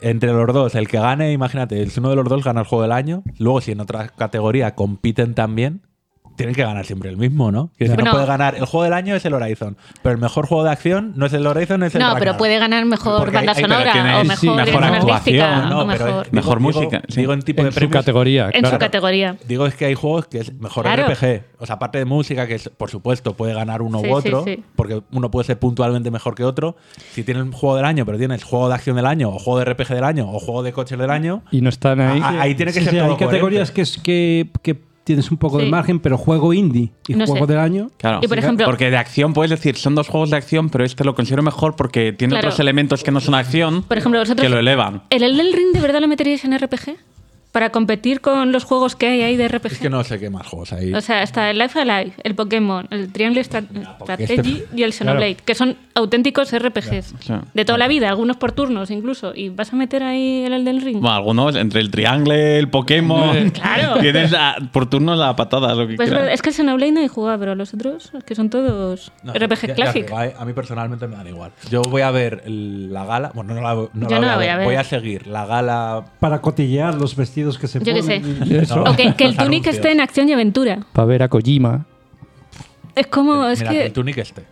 [0.00, 2.82] entre los dos, el que gane, imagínate, si uno de los dos gana el juego
[2.82, 5.80] del año, luego si en otra categoría compiten también,
[6.36, 7.70] tienen que ganar siempre el mismo, ¿no?
[7.78, 8.04] Que Bueno.
[8.04, 8.54] no puede ganar.
[8.54, 11.32] El juego del año es el Horizon, pero el mejor juego de acción no es
[11.32, 12.18] el Horizon, es el No, Ragnarok.
[12.24, 14.84] pero puede ganar mejor Porque banda hay- pero sonora tiene- o sí, mejor, mejor dirección
[14.94, 16.08] actuación, artística, No, o pero mejor.
[16.24, 17.20] digo- Mejor digo- música, sí.
[17.20, 17.92] Digo en tipo de En su premios.
[18.04, 18.44] categoría.
[18.52, 18.70] En claro.
[18.76, 19.36] su categoría.
[19.48, 21.02] Digo es que hay juegos que es mejor Claro.
[21.06, 21.44] RPG.
[21.58, 24.44] O sea, aparte de música, que es, por supuesto puede ganar uno Sí, u otro,
[24.44, 24.64] sí, sí.
[24.76, 26.76] porque uno puede ser puntualmente mejor que otro.
[27.12, 29.58] Si tienes un juego del año, pero tienes juego de acción del año, o juego
[29.58, 32.20] de RPG del año, o juego de coches del año, Y no están ahí.
[32.22, 33.72] Ah, ahí tiene que Sí, ser sí, todo hay categorías coherente.
[33.72, 37.46] que, es, que, que tienes un poco de margen, pero juego indie y No juego
[37.46, 37.52] sé.
[37.52, 37.90] del año.
[37.96, 38.18] Claro.
[38.22, 41.04] Y por ejemplo- porque de acción puedes decir, son dos juegos de acción, pero este
[41.04, 42.48] lo considero mejor porque tiene Claro.
[42.48, 44.42] otros elementos que no son acción Por ejemplo, vosotros.
[44.44, 45.04] que lo elevan.
[45.10, 46.96] ¿El Elden Ring de verdad lo meteríais en RPG?
[47.56, 49.72] Para competir con los juegos que hay ahí de RPG.
[49.72, 50.92] es que no sé qué más juegos hay.
[50.92, 55.36] O sea, está el Life Alive, el Pokémon, el Triangle Strategy este- y el Xenoblade,
[55.36, 57.14] que son auténticos RPGs.
[57.24, 57.44] Claro.
[57.54, 59.32] De toda la vida, algunos por turnos incluso.
[59.34, 61.00] ¿Y vas a meter ahí el Elden Ring?
[61.00, 63.50] Bueno, algunos, entre el triangle, el Pokémon.
[63.54, 64.00] Claro.
[64.02, 66.18] Tienes a- por turnos la patada, lo que Pues es, quieras.
[66.24, 69.32] verdad, es que el Xenoblade no he jugado, pero los otros, que son todos No,
[69.32, 71.52] RPG digo, a, mí personalmente me dan igual.
[71.70, 73.30] Yo voy a ver el- la gala.
[73.34, 74.66] Bueno, no la, no Yo no la voy a ver.
[74.66, 76.04] Voy a seguir la gala.
[76.20, 78.48] Para cotillear los vestidos que se Yo qué ponen.
[78.48, 78.58] sé.
[78.62, 78.76] Eso.
[78.76, 78.90] No.
[78.92, 79.74] O que, que el Los Tunic anuncios.
[79.76, 80.80] esté en acción y aventura.
[80.92, 81.86] Para ver a Kojima.
[82.94, 83.86] Es como, es Mira, que que...
[83.86, 84.42] el Tunic este.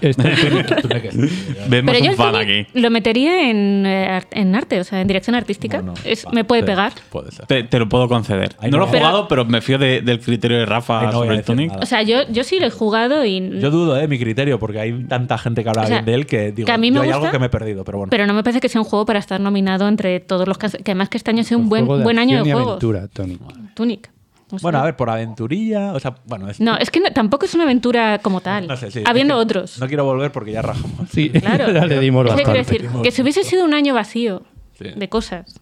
[1.70, 2.66] Pero yo un fan aquí.
[2.74, 5.78] lo metería en, eh, en arte, o sea, en dirección artística.
[5.80, 6.92] Bueno, Es- va, me puede sí, pegar.
[7.10, 7.46] Puede ser.
[7.46, 8.54] Te, te lo puedo conceder.
[8.58, 10.66] Ahí no no lo he voy a- jugado, pero me fío de- del criterio de
[10.66, 11.68] Rafa Ahí no voy a sobre el decir Tunic.
[11.70, 11.82] nada.
[11.82, 13.58] O sea, yo, yo sí lo he jugado y...
[13.60, 16.14] Yo dudo, eh, mi criterio, porque hay tanta gente que habla O sea, bien de
[16.14, 17.84] él que digo, que a mí me yo hay gusta, algo que me he perdido,
[17.84, 18.10] pero bueno.
[18.10, 20.68] Pero no me parece que sea un juego para estar nominado entre todos los que,
[20.68, 22.52] que además que este año sido un buen, juego de buen año acción de y
[22.52, 22.70] juegos.
[22.84, 23.38] aventura, Tony.
[23.74, 24.10] Tunic.
[24.62, 27.54] Bueno, a ver, por aventurilla, o sea, bueno, es, No, es que no- tampoco es
[27.54, 28.66] una aventura como tal.
[28.68, 29.78] no sé, sí, habiendo es que otros.
[29.80, 31.08] No quiero volver porque ya rajamos.
[31.10, 31.70] Sí, Claro.
[31.72, 34.42] ya le dimos quiero decir, que si hubiese sido un año vacío
[34.78, 34.84] Sí.
[34.94, 35.60] de cosas.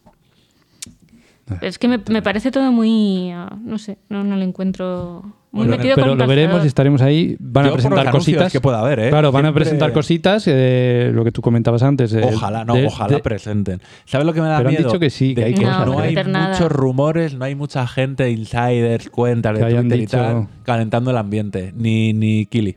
[1.60, 3.30] Es que me, me parece todo muy.
[3.32, 5.22] ah, no sé, no, no lo encuentro.
[5.52, 7.36] Muy Bueno, metido pero con lo veremos y estaremos ahí.
[7.38, 8.50] Van Yo a por presentar cositas.
[8.52, 9.10] que pueda haber, ¿eh?
[9.10, 12.12] Claro, van a presentar cositas, eh, lo que tú comentabas antes.
[12.12, 13.80] eh, Ojalá, no, de- ojalá de- presenten.
[14.04, 14.88] ¿Sabes lo que me da Pero han miedo?
[14.88, 15.86] dicho que sí, que hay cosas.
[15.86, 16.48] No, no hay nada.
[16.48, 21.18] muchos rumores, no hay mucha gente, insiders, cuentas de Twitter y dicho- tal, calentando el
[21.18, 21.72] ambiente.
[21.76, 22.76] Ni, ni Kili.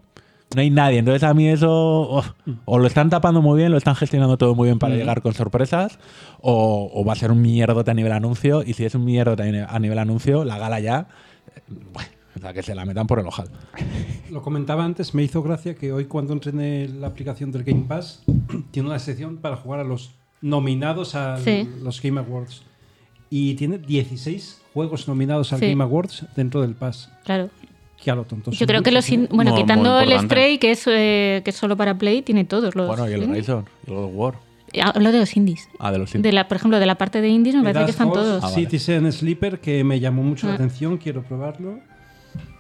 [0.58, 0.97] No hay nadie.
[0.97, 2.24] Entonces a mí eso oh,
[2.66, 5.36] o lo están tapando muy bien, lo están gestionando todo muy bien para llegar con
[5.36, 5.99] sorpresas,
[6.41, 8.64] o, o va a ser un mierdote a nivel anuncio.
[8.64, 11.10] Y si es un mierdote a nivel- a nivel anuncio, la gala ya,
[11.55, 11.62] eh,
[11.93, 13.49] bueno, o sea, que se la metan por el ojal.
[14.32, 16.49] Lo comentaba antes, me hizo gracia que hoy cuando entré
[16.86, 18.24] en la aplicación del Game Pass,
[18.72, 21.70] tiene una sección para jugar a los nominados a Sí.
[21.84, 22.64] los Game Awards.
[23.30, 25.70] Y tiene 16 juegos nominados al Sí.
[25.70, 27.12] Game Awards dentro del Pass.
[27.26, 27.49] Claro.
[28.04, 28.52] Que a lo tonto.
[28.52, 29.10] Yo creo que los.
[29.10, 29.30] in- ¿eh?
[29.32, 30.28] Bueno, Muy- quitando muy el importante.
[30.36, 32.88] Stray, que es, eh, que es solo para Play, tiene todos los.
[32.88, 33.50] Bueno, y el indies.
[33.50, 34.34] Horizon, y el God of War.
[34.84, 35.68] Hablo de los indies.
[35.80, 37.91] Ah, de los De la, por ejemplo, de la parte de indies me parece que
[37.91, 38.43] están todos.
[38.43, 38.56] Ah, vale.
[38.56, 40.56] Citizen Sleeper, que me llamó mucho la Ah.
[40.56, 41.80] atención, quiero probarlo.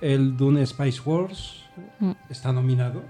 [0.01, 1.63] El Dune Spice Wars
[1.99, 2.11] Mm.
[2.29, 3.03] está nominado,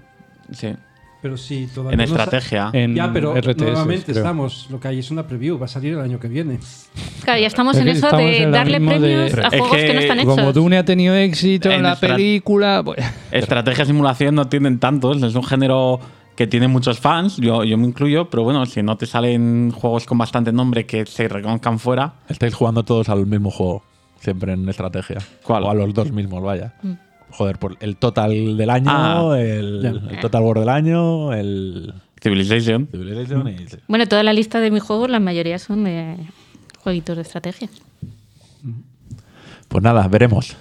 [0.52, 0.74] Sí.
[1.20, 2.70] Pero sí, todavía En no estrategia.
[2.72, 4.16] En Ya, pero RTS, nuevamente creo.
[4.18, 4.68] estamos.
[4.70, 6.58] Lo que hay es una preview, va a salir el año que viene.
[7.24, 9.60] Claro, ya estamos Es en eso estamos de en darle misma de- premios a Es
[9.60, 10.34] juegos que, que no están hechos.
[10.36, 12.82] Como Dune ha tenido éxito en, la estra- película.
[12.84, 12.98] pues-
[13.32, 16.00] Estrategia y simulación no tienen tantos, es un género
[16.36, 20.06] que tiene muchos fans, yo, yo me incluyo, pero bueno, si no te salen juegos
[20.06, 23.82] con bastante nombre que se reconozcan fuera, Estáis jugando todos al mismo juego,
[24.20, 25.18] siempre en estrategia.
[25.42, 25.64] ¿Cuál?
[25.64, 26.74] O a los dos mismos, vaya.
[27.30, 29.38] Joder, por el total del año, Ah.
[29.38, 32.88] el, Total War del año, el Civilization.
[32.90, 33.66] Civilization y...
[33.86, 36.16] Bueno, toda la lista de mis juegos, la mayoría son de
[36.82, 37.68] jueguitos de estrategia.
[39.68, 40.56] Pues nada, veremos.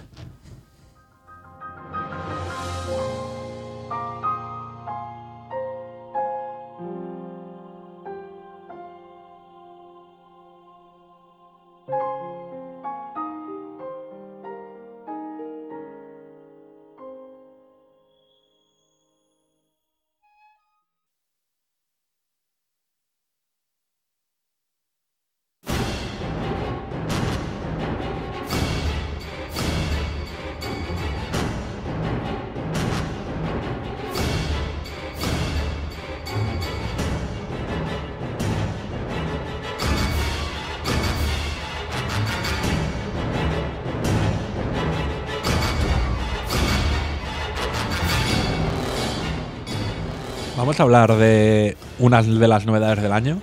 [50.78, 53.41] Vamos a hablar de unas de las novedades del año.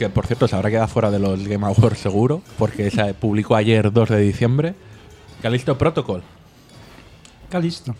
[0.00, 3.54] Que por cierto se habrá quedado fuera de los Game Awards seguro, porque se publicó
[3.54, 4.74] ayer 2 de diciembre.
[5.42, 6.24] Callisto Protocol.
[7.50, 7.94] Calisto.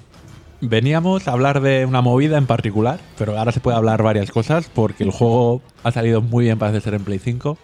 [0.60, 4.68] Veníamos a hablar de una movida en particular, pero ahora se puede hablar varias cosas
[4.74, 7.56] porque el juego ha salido muy bien, parece ser en Play 5.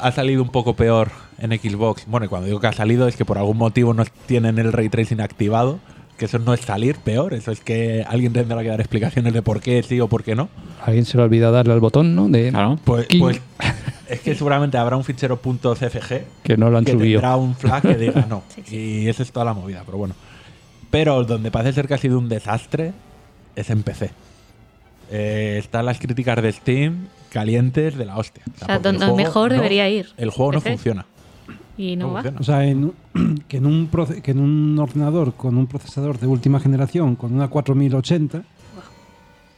[0.00, 2.06] ha salido un poco peor en Xbox.
[2.08, 4.72] Bueno, y cuando digo que ha salido es que por algún motivo no tienen el
[4.72, 5.78] ray tracing activado.
[6.18, 9.42] Que eso no es salir peor, eso es que alguien tendrá que dar explicaciones de
[9.42, 10.48] por qué sí o por qué no.
[10.84, 12.28] Alguien se le olvida darle al botón, ¿no?
[12.28, 12.78] De Claro.
[12.84, 13.40] Pues, pues
[14.08, 17.20] es que seguramente habrá un fichero .cfg que no lo han que subido.
[17.20, 18.42] tendrá un flag que diga no.
[18.54, 18.76] Sí, sí.
[18.76, 20.14] Y esa es toda la movida, pero bueno.
[20.90, 22.92] Pero donde parece ser que ha sido un desastre
[23.56, 24.10] es en PC.
[25.10, 28.42] Eh, están las críticas de Steam calientes de la hostia.
[28.62, 30.10] O sea, donde mejor no- debería ir.
[30.16, 31.06] El juego no funciona.
[31.76, 32.24] Y no, No va.
[32.38, 32.92] O sea, en,
[33.48, 33.88] que, en un
[34.22, 38.42] que en un ordenador con un procesador de última generación, con una 4080,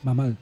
[0.06, 0.36] va mal.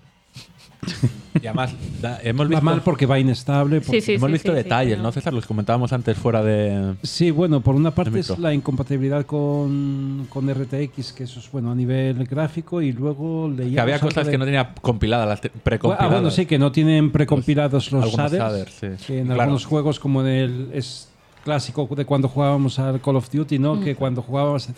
[1.40, 3.80] Y además, da- hemos Va visto, mal porque va inestable.
[3.80, 5.04] porque- Sí, sí, hemos sí, visto detalles, no.
[5.04, 5.32] ¿no, César?
[5.32, 6.94] Los comentábamos antes fuera de.
[7.04, 11.70] Sí, bueno, por una parte es la incompatibilidad con, con RTX, que eso es bueno
[11.70, 15.48] a nivel gráfico, y luego leía Que había cosas que no tenía compiladas, las te-
[15.54, 16.10] Ah, precompiladas.
[16.12, 18.80] bueno, sí, que no tienen precompilados los Algunos shaders.
[18.80, 19.06] shaders, sí.
[19.06, 19.42] Que en Claro.
[19.42, 21.08] algunos juegos, como en el es
[21.44, 23.80] clásico de cuando jugábamos al Call of Duty, ¿no?
[23.80, 24.68] Que cuando jugábamos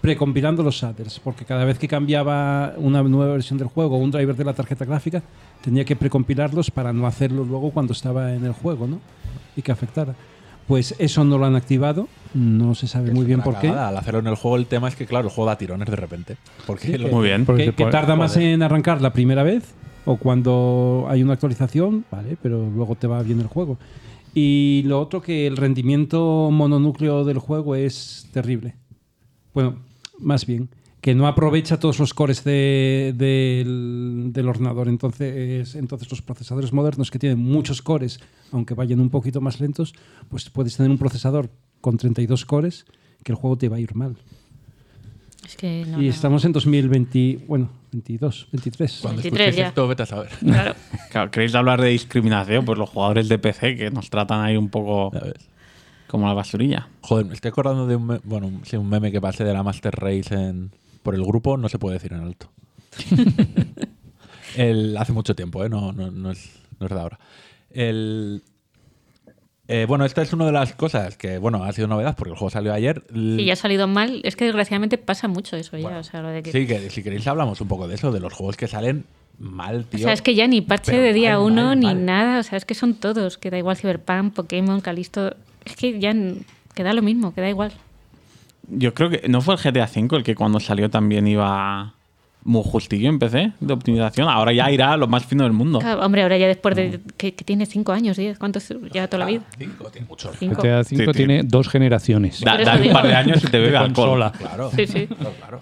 [0.00, 4.34] precompilando los shaders, porque cada vez que cambiaba una nueva versión del juego, un driver
[4.36, 5.22] de la tarjeta gráfica,
[5.62, 9.00] tenía que precompilarlos para no hacerlo luego cuando estaba en el juego, ¿no?
[9.56, 10.14] Y que afectara.
[10.66, 13.68] Pues eso no lo han activado, no se sabe Es muy bien por qué.
[13.68, 15.96] Al hacerlo en el juego, el tema es que, claro, el juego da tirones de
[15.96, 16.36] repente.
[16.66, 17.44] Porque Sí, lo- Muy bien.
[17.44, 19.62] Porque que, que tarda más en arrancar la primera vez
[20.06, 23.76] o cuando hay una actualización, vale, pero luego te va bien el juego.
[24.34, 28.74] Y lo otro que el rendimiento mononúcleo del juego es terrible.
[29.54, 29.76] Bueno,
[30.18, 30.68] más bien,
[31.00, 34.88] que no aprovecha todos los cores de- del, del ordenador.
[34.88, 38.18] Entonces, entonces los procesadores modernos que tienen muchos cores,
[38.50, 39.94] aunque vayan un poquito más lentos,
[40.28, 42.86] pues puedes tener un procesador con 32 cores
[43.22, 44.16] que el juego te va a ir mal.
[45.46, 46.10] Es que no, y no.
[46.10, 48.98] estamos en 2020, bueno, 22, 23.
[49.02, 49.68] Cuando 23 escuchéis ya.
[49.68, 50.30] esto, vete a saber.
[50.40, 50.74] Claro.
[51.10, 52.64] Claro, ¿Queréis hablar de discriminación?
[52.64, 55.12] Pues los jugadores de PC que nos tratan ahí un poco
[56.08, 56.88] como la basurilla.
[57.02, 59.52] Joder, me estoy acordando de un, me- bueno, un- sí, un meme que pasé de
[59.52, 60.72] la Master Race en,
[61.04, 62.50] por el grupo, no se puede decir en alto.
[64.56, 65.68] el, hace mucho tiempo, ¿eh?
[65.68, 67.18] no, no, no es, no es de ahora.
[67.70, 68.42] El,
[69.68, 72.36] eh, bueno, esta es una de las cosas que, bueno, ha sido novedad porque el
[72.38, 73.02] juego salió ayer.
[73.14, 74.20] Y ya ha salido mal.
[74.24, 75.82] Es que desgraciadamente pasa mucho eso ya.
[75.84, 78.12] Bueno, O sea, lo de que, Sí, que si queréis hablamos un poco de eso,
[78.12, 79.04] de los juegos que salen
[79.38, 80.00] mal, o tío.
[80.04, 82.04] sea, es que ya ni parche Pero de día mal, uno mal, ni mal.
[82.04, 82.40] nada.
[82.40, 83.38] O sea, es que son todos.
[83.38, 85.34] Que da igual Cyberpunk, Pokémon, Calisto.
[85.64, 86.42] Es que ya n-
[86.74, 87.72] que da lo mismo, que da igual.
[88.68, 91.93] Yo creo que no fue el GTA V el que cuando salió también iba
[92.44, 94.28] muy justillo en PC de optimización.
[94.28, 95.78] Ahora ya irá a lo más fino del mundo.
[95.78, 97.00] Claro, hombre, ahora ya después de.
[97.16, 98.38] Que, que tiene 5 años, 10.
[98.38, 98.68] ¿Cuántos?
[98.92, 99.42] Ya toda la vida.
[99.58, 100.30] Cinco, tiene mucho.
[100.38, 100.62] Cinco.
[100.62, 101.04] GTA Sí, sí.
[101.12, 102.40] tiene dos generaciones.
[102.40, 104.20] Da- dale un par de años y te bebe alcohol.
[104.20, 104.32] consola.
[104.32, 104.70] Claro.
[104.76, 105.06] Sí, sí.
[105.06, 105.60] Claro, claro.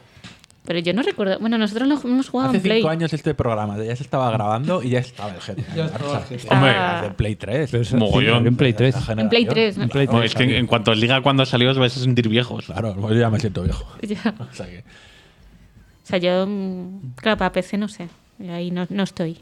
[0.64, 1.39] Pero yo no recuerdo.
[1.41, 2.78] Bueno, nosotros lo hemos jugado Hace en Play.
[2.78, 5.74] cinco años este programa ya se estaba grabando y ya estaba el GTA.
[5.74, 7.09] Ya estaba Hombre.
[7.09, 7.70] de Play 3.
[7.70, 8.43] Pero esa- Mogollón.
[8.43, 8.95] sí, en Play 3.
[9.18, 9.76] En Play 3.
[9.78, 9.83] ¿no?
[9.85, 10.24] En Play No, 3.
[10.24, 12.66] es que en, en cuanto os diga cuando salió os vais a sentir viejos.
[12.66, 13.85] Claro, pues yo ya me siento viejo.
[14.03, 14.35] Ya.
[14.39, 14.85] O sea que.
[16.05, 16.47] O sea, yo.
[16.47, 18.09] mm, Claro, para PC no sé.
[18.51, 19.39] Ahí no, no estoy.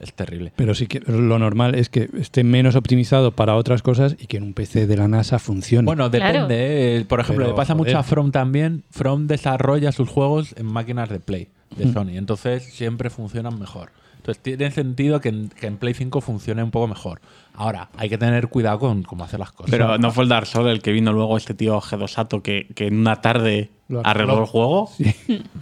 [0.00, 0.52] Es terrible.
[0.54, 4.36] Pero sí que lo normal es que esté menos optimizado para otras cosas y que
[4.36, 5.86] en un PC de la NASA funcione.
[5.86, 6.32] Bueno, depende.
[6.34, 6.46] Claro.
[6.50, 7.04] ¿eh?
[7.08, 7.86] Por ejemplo, Pero, le pasa joder.
[7.88, 8.84] mucho a From también.
[8.90, 11.92] From desarrolla sus juegos en máquinas de Play, de Mm.
[11.94, 12.10] Sony.
[12.16, 13.90] Entonces siempre funcionan mejor.
[14.18, 17.20] Entonces tiene sentido que en, que en Play 5 funcione un poco mejor.
[17.58, 19.72] Ahora, hay que tener cuidado con cómo hacer las cosas.
[19.72, 22.86] Pero no fue el Dark Souls el que vino luego este tío G2ato que, que
[22.86, 23.72] en una tarde
[24.04, 24.88] arregló el juego.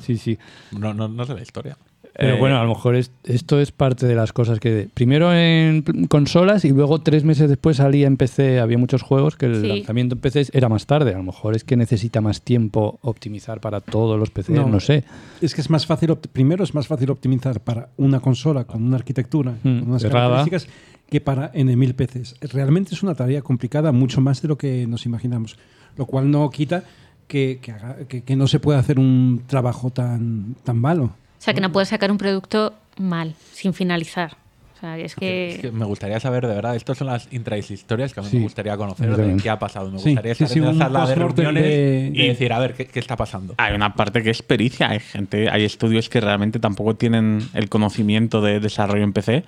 [0.03, 0.38] sí, sí.
[0.72, 1.78] No, no, no sé la historia.
[2.18, 5.34] Pero Eh, bueno, a lo mejor es- esto es parte de las cosas que primero
[5.34, 8.58] en consolas y luego tres meses después salía en PC.
[8.58, 9.66] Había muchos juegos que el Sí.
[9.68, 11.12] lanzamiento en PC era más tarde.
[11.12, 14.80] A lo mejor es que necesita más tiempo optimizar para todos los PCs, no, No.
[14.80, 15.04] sé.
[15.42, 18.96] Es que es más fácil, primero es más fácil optimizar para una consola con una
[18.96, 20.28] arquitectura, Mm, con unas cerrada.
[20.44, 20.74] características,
[21.10, 22.36] que para N mil PCs.
[22.52, 25.56] Realmente es una tarea complicada, mucho más de lo que nos imaginamos.
[25.98, 26.82] Lo cual no quita
[27.28, 31.10] que, que haga- que- que no se pueda hacer un trabajo tan, tan malo.
[31.39, 34.37] O sea, que no puedes sacar un producto mal, sin finalizar.
[34.76, 35.55] O sea, es que.
[35.55, 38.28] Es que me gustaría saber, de verdad, estas son las intras historias que a mí
[38.28, 38.37] Sí.
[38.37, 39.87] me gustaría conocer de qué ha pasado.
[39.91, 42.87] Me gustaría sí, estar sí, en sala de reuniones de- y decir, a ver, ¿qué,
[42.87, 43.55] qué está pasando?
[43.57, 44.91] Hay una parte que es pericia.
[44.91, 49.45] Hay gente, hay estudios que realmente tampoco tienen el conocimiento de desarrollo en PC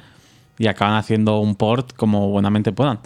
[0.58, 2.98] y acaban haciendo un port como buenamente puedan.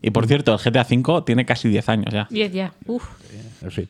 [0.00, 2.28] Y por cierto, el GTA V tiene casi 10 años ya.
[2.30, 2.72] 10 ya.
[2.86, 3.04] Uf,
[3.62, 3.88] En fin.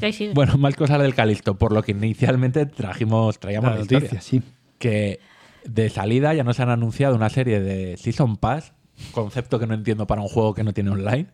[0.00, 0.32] ya ahí sigue.
[0.32, 4.00] Bueno, más cosas del Calisto, por lo que inicialmente trajimos, traíamos La la, historia.
[4.08, 4.42] noticia, sí.
[4.78, 5.20] Que
[5.64, 8.72] de salida ya nos han anunciado una serie de Season Pass,
[9.12, 11.26] concepto que no entiendo para un juego que no tiene online,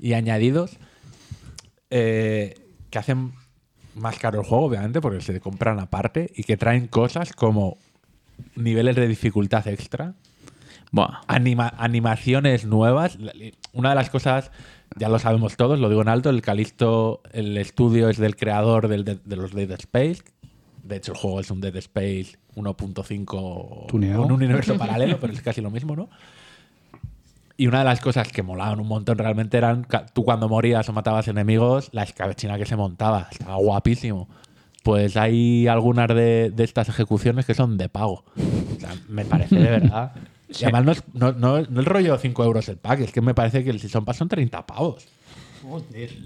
[0.00, 0.78] y añadidos
[1.90, 2.54] eh,
[2.90, 3.32] que hacen
[3.94, 7.76] más caro el juego, obviamente, porque se compran aparte y que traen cosas como
[8.56, 10.14] niveles de dificultad extra.
[10.92, 11.20] Buah.
[11.26, 13.18] Anima- animaciones nuevas.
[13.72, 14.50] Una de las cosas,
[14.96, 18.88] ya lo sabemos todos, lo digo en alto, el Calisto, el estudio es del creador
[18.88, 20.22] del de, de los Dead Space.
[20.82, 24.20] De hecho, el juego es un Dead Space 1.5 Tuneado.
[24.24, 26.08] en un universo paralelo, pero es casi lo mismo, ¿no?
[27.56, 30.92] Y una de las cosas que molaban un montón realmente eran tú cuando morías o
[30.92, 33.26] matabas enemigos, la escabechina que se montaba.
[33.32, 34.28] Estaba guapísimo.
[34.84, 38.24] Pues hay algunas de, de estas ejecuciones que son de pago.
[38.76, 40.12] O sea, me parece de verdad.
[40.48, 43.20] Y además no es, no, no- no el rollo 5 euros el pack, es que
[43.20, 45.06] me parece que el Season Pass son 30 pavos.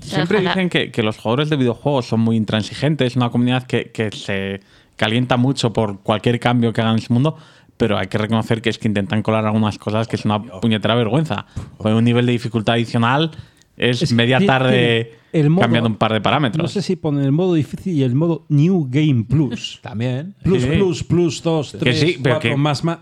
[0.02, 4.10] Siempre dicen que, que los jugadores de videojuegos son muy intransigentes, una comunidad que, que
[4.12, 4.60] se
[4.96, 7.36] calienta mucho por cualquier cambio que hagan en su mundo,
[7.76, 10.94] pero hay que reconocer que es que intentan colar algunas cosas que es una puñetera
[10.94, 11.46] vergüenza.
[11.78, 13.32] Un nivel de dificultad adicional
[13.76, 16.62] es, Es que media tarde tiene el modo- cambiando un par de parámetros.
[16.62, 19.80] No sé si ponen el modo difícil y el modo New Game Plus.
[19.82, 20.34] También.
[20.42, 20.68] Plus, Sí.
[20.68, 22.98] plus, plus, dos, tres, sí, pero cuatro, que- más, más.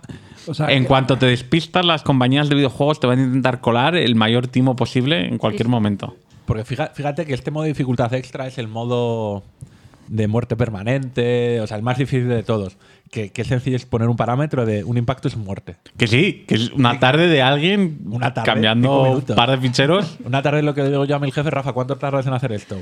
[0.46, 3.60] O sea, En que- cuanto te despistas, las compañías de videojuegos te van a intentar
[3.60, 5.70] colar el mayor timo posible en cualquier Sí.
[5.70, 6.16] momento.
[6.46, 9.44] Porque fíjate que este modo de dificultad extra es el modo
[10.08, 12.76] de muerte permanente, o sea, el más difícil de todos.
[13.10, 15.74] Que, que sencillo es poner un parámetro de un impacto es muerte.
[15.96, 19.58] Que sí, que es una tarde de alguien Una tarde, cinco cambiando un par de
[19.58, 20.16] ficheros.
[20.24, 22.52] Una tarde lo que le digo yo a mi jefe, Rafa, ¿cuánto tardas en hacer
[22.52, 22.76] esto?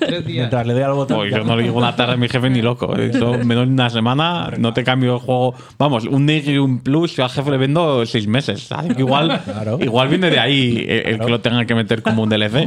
[0.00, 0.38] tres días.
[0.38, 1.18] Mientras le doy al botón.
[1.18, 2.96] Pues yo no le digo una tarde a mi jefe ni loco.
[2.96, 5.52] Eso menos de una semana, no te cambio el juego.
[5.78, 8.72] Vamos, un Nigri y un Plus, yo al jefe le vendo seis meses.
[8.72, 9.78] Así que igual, Claro.
[9.82, 12.64] igual viene de ahí el, el que lo tenga que meter como un DLC.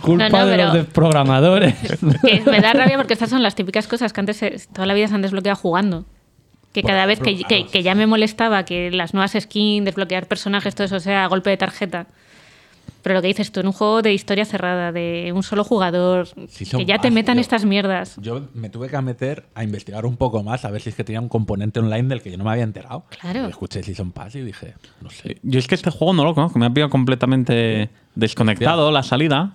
[0.00, 1.74] Culpa No, no, de pero- los de programadores.
[2.24, 4.94] Que me da rabia porque estas son las típicas cosas que antes eh, toda la
[4.94, 6.06] vida se han desbloqueado jugando.
[6.72, 10.74] Que cada vez que, que- que ya me molestaba que las nuevas skins, desbloquear personajes,
[10.74, 12.06] todo eso sea a golpe de tarjeta.
[13.02, 16.26] Pero lo que dices tú, en un juego de historia cerrada, de un solo jugador,
[16.48, 17.42] Sí, que ya te más, metan tío.
[17.42, 18.16] estas mierdas.
[18.20, 21.04] Yo me tuve que meter a investigar un poco más a ver si es que
[21.04, 23.04] tenía un componente online del que yo no me había enterado.
[23.20, 23.46] Claro.
[23.46, 25.36] Y escuché Season Pass y dije, no sé.
[25.42, 29.52] Yo es que este juego no lo conozco, me ha pillado completamente desconectado la salida.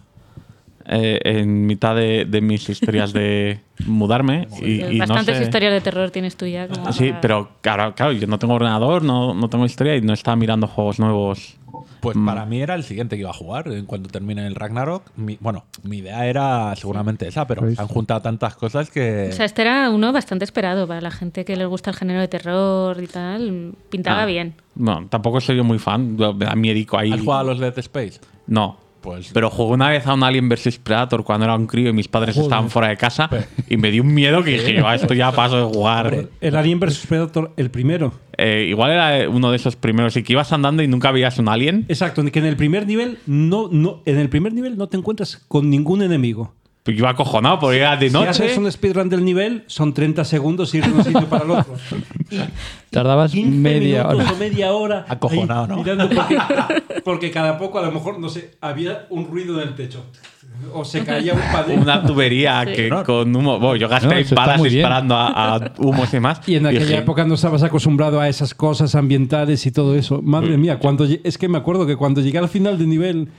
[0.89, 4.47] Eh, en mitad de, de mis historias de mudarme.
[4.61, 6.67] Y, y no Bastantes sé- historias de terror tienes tú ya.
[6.67, 10.01] como Sí, para- pero claro, claro, yo no tengo ordenador, no, no tengo historia y
[10.01, 11.55] no estaba mirando juegos nuevos.
[12.01, 12.25] Pues Mm.
[12.25, 15.03] para mí era el siguiente que iba a jugar en cuanto termine el Ragnarok.
[15.17, 19.27] Mi- bueno, mi idea era seguramente esa, pero se han juntado tantas cosas que.
[19.29, 22.21] O sea, este era uno bastante esperado para la gente que les gusta el género
[22.21, 23.73] de terror y tal.
[23.89, 24.55] Pintaba Ah, bien.
[24.75, 27.11] Bueno, tampoco soy yo muy fan, me da miedico ahí.
[27.11, 28.19] ¿Has jugado a los Dead Space?
[28.47, 28.77] No.
[29.01, 31.93] Pues Pero jugué una vez a un Alien vs Predator cuando era un crío y
[31.93, 33.29] mis padres estaban fuera de casa
[33.69, 36.27] y me dio un miedo que dije, yo a esto ya paso de jugar.
[36.41, 38.13] el Alien vs Predator, el primero.
[38.37, 41.49] Eh, igual era uno de esos primeros y que ibas andando y nunca veías un
[41.49, 41.85] alien.
[41.89, 45.37] Exacto, que en el primer nivel no, no, en el primer nivel no te encuentras
[45.47, 46.55] con ningún enemigo.
[46.83, 48.59] Pues yo iba acojonado porque era de Si haces noche.
[48.59, 51.75] un speedrun del nivel, son 30 segundos ir de un sitio para el otro.
[52.89, 54.31] Tardabas 15 media hora.
[54.31, 55.05] o media hora.
[55.07, 55.77] Acojonado, ahí ¿no?
[55.77, 56.37] mirando porque,
[57.03, 60.03] porque cada poco, a lo mejor, no sé, había un ruido en el techo.
[60.73, 61.79] O se caía un panel.
[61.79, 62.73] Una tubería Sí.
[62.73, 63.59] que con humo.
[63.59, 66.41] Bueno, yo gasté No, balas disparando a, a humos y demás.
[66.47, 70.21] Y en aquella dije, época no estabas acostumbrado a esas cosas ambientales y todo eso.
[70.21, 73.29] Madre mía, cuando es que me acuerdo que cuando llegué al final de nivel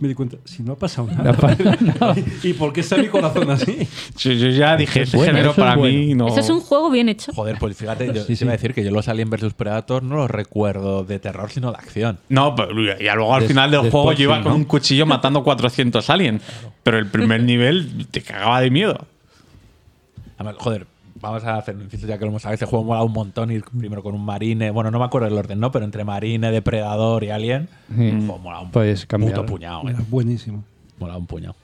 [0.00, 2.14] me di cuenta, si no ha pasado nada.
[2.42, 3.86] ¿Y por qué está mi corazón así?
[4.16, 5.98] Yo, yo ya dije, es este bueno, género es para bueno.
[5.98, 6.28] mí no.
[6.28, 7.32] Eso es un juego bien hecho.
[7.32, 8.62] Joder, pues fíjate, yo Sí, te iba a sí.
[8.62, 12.18] decir que yo los Alien vs Predator no los recuerdo de terror, sino de acción.
[12.28, 12.70] No, pero
[13.00, 14.56] ya luego al Des- final del juego yo iba sí, con ¿no?
[14.56, 16.42] un cuchillo matando 400 aliens.
[16.82, 19.06] Pero el primer nivel te cagaba de miedo.
[20.36, 20.86] Además, joder,
[21.20, 22.54] vamos a hacer un inciso ya que lo hemos hablado.
[22.54, 24.70] Este juego mola un montón ir primero con un marine.
[24.70, 25.70] Bueno, no me acuerdo el orden, ¿no?
[25.70, 27.68] Pero entre marine, depredador y alien.
[27.88, 28.10] Sí.
[28.26, 29.34] pues mola un Puedes cambiar.
[29.34, 29.90] puto puñado, eh.
[29.90, 30.64] Era buenísimo.
[30.98, 31.54] Mola un puñado.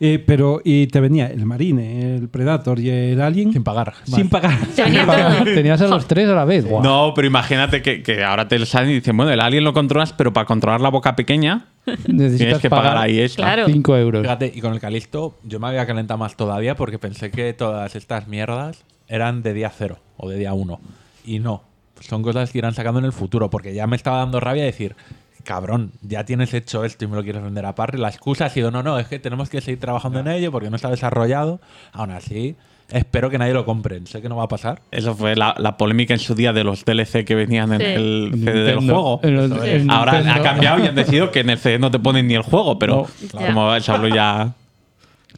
[0.00, 3.52] Eh, pero, y te venía el marine, el predator y el alien.
[3.52, 3.94] Sin pagar.
[4.04, 4.58] Sin pagar.
[4.76, 5.44] Venía todo.
[5.44, 6.64] Tenías a los tres a la vez.
[6.68, 6.82] Guau.
[6.82, 10.12] No, pero imagínate que, que ahora te salen y dicen, bueno, el alien lo controlas,
[10.12, 13.28] pero para controlar la boca pequeña Necesitas tienes que pagar ahí.
[13.28, 13.66] Claro.
[13.66, 14.22] 5 euros.
[14.22, 17.94] Fíjate, y con el Calisto yo me había calentado más todavía porque pensé que todas
[17.96, 20.80] estas mierdas eran de día cero o de día uno.
[21.24, 21.62] Y no,
[22.00, 24.96] son cosas que irán sacando en el futuro porque ya me estaba dando rabia decir,
[25.44, 27.98] cabrón, ya tienes hecho esto y me lo quieres vender aparte.
[27.98, 30.70] La excusa ha sido, no, no, es que tenemos que seguir trabajando en ello porque
[30.70, 31.60] no está desarrollado.
[31.92, 32.56] Aún así,
[32.90, 34.00] espero que nadie lo compre.
[34.06, 34.80] Sé que no va a pasar.
[34.90, 37.86] Eso fue la, la polémica en su día de los DLC que venían en Sí.
[37.86, 39.20] el CD del juego.
[39.22, 40.40] El- Ahora Nintendo.
[40.40, 42.78] ha cambiado y han decidido que en el CD no te ponen ni el juego,
[42.78, 43.46] pero Ya.
[43.48, 44.54] como se habló ya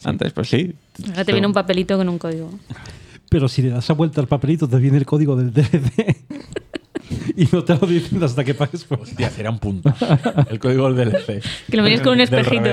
[0.05, 0.75] antes, pues sí.
[1.11, 2.51] Ahora te viene un papelito con un código.
[3.29, 6.17] Pero si le das a vuelta al papelito, te viene el código del DLC.
[7.37, 9.93] y no te lo dicen hasta que pagues por Hostia, sería un punto.
[10.51, 11.43] El código del DLC.
[11.71, 12.71] Que lo mires con un espejito.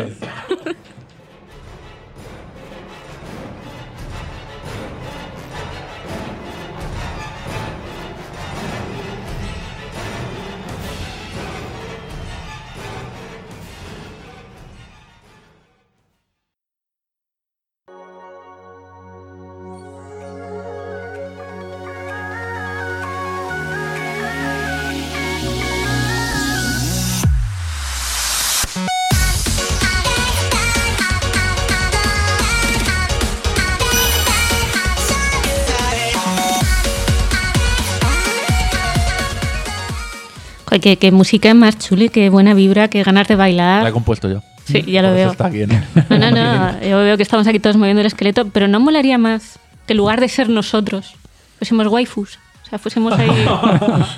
[40.98, 43.92] Qué música más chuli, qué buena vibra, qué ganas de La he bailar.
[43.92, 44.42] compuesto yo.
[44.66, 45.32] Sí, ya lo Por eso veo.
[45.32, 46.18] está aquí, ¿no?
[46.18, 46.82] No, no, no.
[46.82, 49.98] Yo veo que estamos aquí todos moviendo el esqueleto, pero no molaría más que en
[49.98, 51.16] lugar de ser nosotros,
[51.58, 52.40] fuésemos waifus.
[52.66, 53.30] O sea, fuésemos ahí.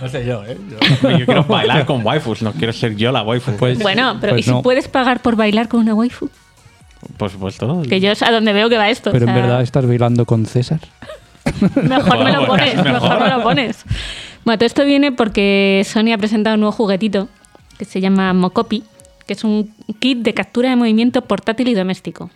[0.01, 0.57] no sé yo, ¿eh?
[1.01, 3.53] Yo- Yo quiero bailar con waifus, no quiero ser yo la waifu.
[3.57, 4.61] Pues, Bueno, pero pues ¿y si no.
[4.61, 6.30] puedes pagar por bailar con una waifu?
[7.18, 7.82] Por supuesto.
[7.89, 9.11] Que yo es a donde veo que va esto.
[9.11, 10.80] Pero o en sea, verdad estás bailando con César.
[11.76, 12.91] Mejor me lo pones, mejor.
[12.93, 13.86] mejor me lo pones.
[14.46, 17.28] Bueno, todo esto viene porque Sony ha presentado un nuevo juguetito
[17.80, 18.84] que se llama Mocopi,
[19.26, 22.30] que es un kit de captura de movimiento portátil y doméstico.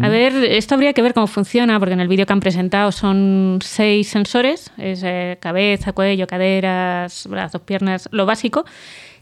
[0.00, 2.92] A ver, esto habría que ver cómo funciona, porque en el vídeo que han presentado
[2.92, 8.64] son seis sensores, es eh, cabeza, cuello, caderas, brazos, piernas, lo básico,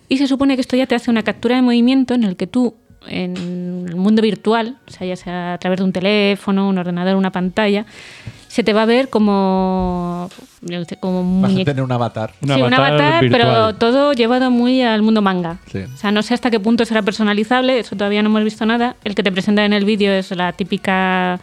[0.09, 2.47] y se supone que esto ya te hace una captura de movimiento en el que
[2.47, 2.77] tú,
[3.09, 7.17] en el mundo virtual, o sea, ya sea a través de un teléfono, un ordenador,
[7.17, 7.87] una pantalla,
[8.55, 10.31] se te va a ver como,
[11.01, 12.35] como un Vas a tener un avatar.
[12.41, 15.59] Un sí, un avatar pero todo llevado muy al mundo manga.
[15.73, 15.81] Sí.
[15.93, 18.95] O sea, no sé hasta qué punto será personalizable, eso todavía no hemos visto nada.
[19.03, 21.41] El que te presenta en el vídeo es la típica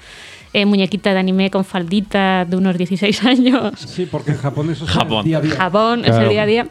[0.54, 3.74] eh, muñequita de anime con faldita de unos 16 años.
[3.76, 5.18] Sí, porque en Japón eso es Japón.
[5.18, 5.56] el día a día.
[5.58, 6.68] Jabón, es el día a día.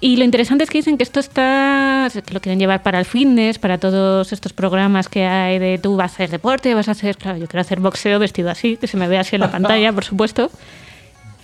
[0.00, 3.04] Y lo interesante es que dicen que esto está, que lo quieren llevar para el
[3.04, 6.92] fitness, para todos estos programas que hay de tú vas a hacer deporte, vas a
[6.92, 9.50] hacer, claro, yo quiero hacer boxeo vestido así, que se me vea así en la
[9.52, 10.50] pantalla, por supuesto.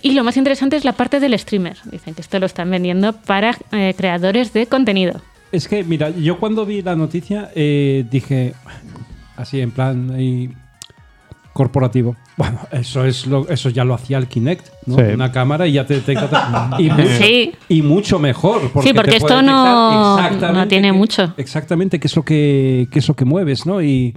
[0.01, 1.77] Y lo más interesante es la parte del streamer.
[1.91, 5.19] Dicen que esto lo están vendiendo para eh, creadores de contenido.
[5.51, 8.53] Es que, mira, yo cuando vi la noticia eh, dije,
[9.35, 10.49] así en plan ahí,
[11.55, 12.17] corporativo.
[12.35, 14.97] Bueno, eso es lo, eso ya lo hacía el Kinect, ¿no?
[14.97, 15.03] Sí.
[15.13, 16.75] Una cámara y ya te detecta.
[16.79, 17.53] y, mu- Sí.
[17.69, 18.59] y mucho mejor.
[18.83, 21.33] Sí, porque te puede esto no- no tiene qué- mucho.
[21.37, 23.81] Exactamente qué es lo que, qué es lo que mueves, ¿no?
[23.81, 24.13] Y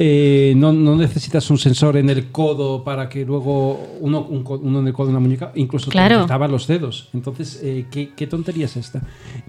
[0.00, 4.80] eh, no, no necesitas un sensor en el codo para que luego uno, un uno
[4.80, 6.08] en el codo de una muñeca, incluso Claro.
[6.08, 7.10] te detectaba los dedos.
[7.14, 9.02] Entonces, eh, ¿qué, qué tontería es esta?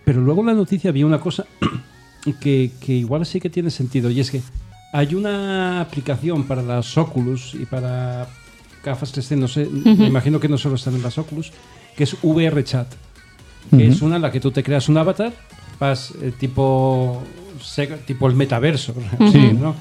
[0.05, 1.45] Pero luego en la noticia había una cosa
[2.41, 4.41] que, que igual sí que tiene sentido y es que
[4.91, 8.27] hay una aplicación para las Oculus y para
[8.83, 11.51] gafas 3D, no sé, me imagino que no solo están en las Oculus,
[11.95, 12.87] que es VR Chat,
[13.69, 15.31] que es una en la que tú te creas un avatar,
[15.79, 17.23] vas eh, tipo,
[18.05, 18.93] tipo el metaverso,
[19.31, 19.75] sí, ¿no?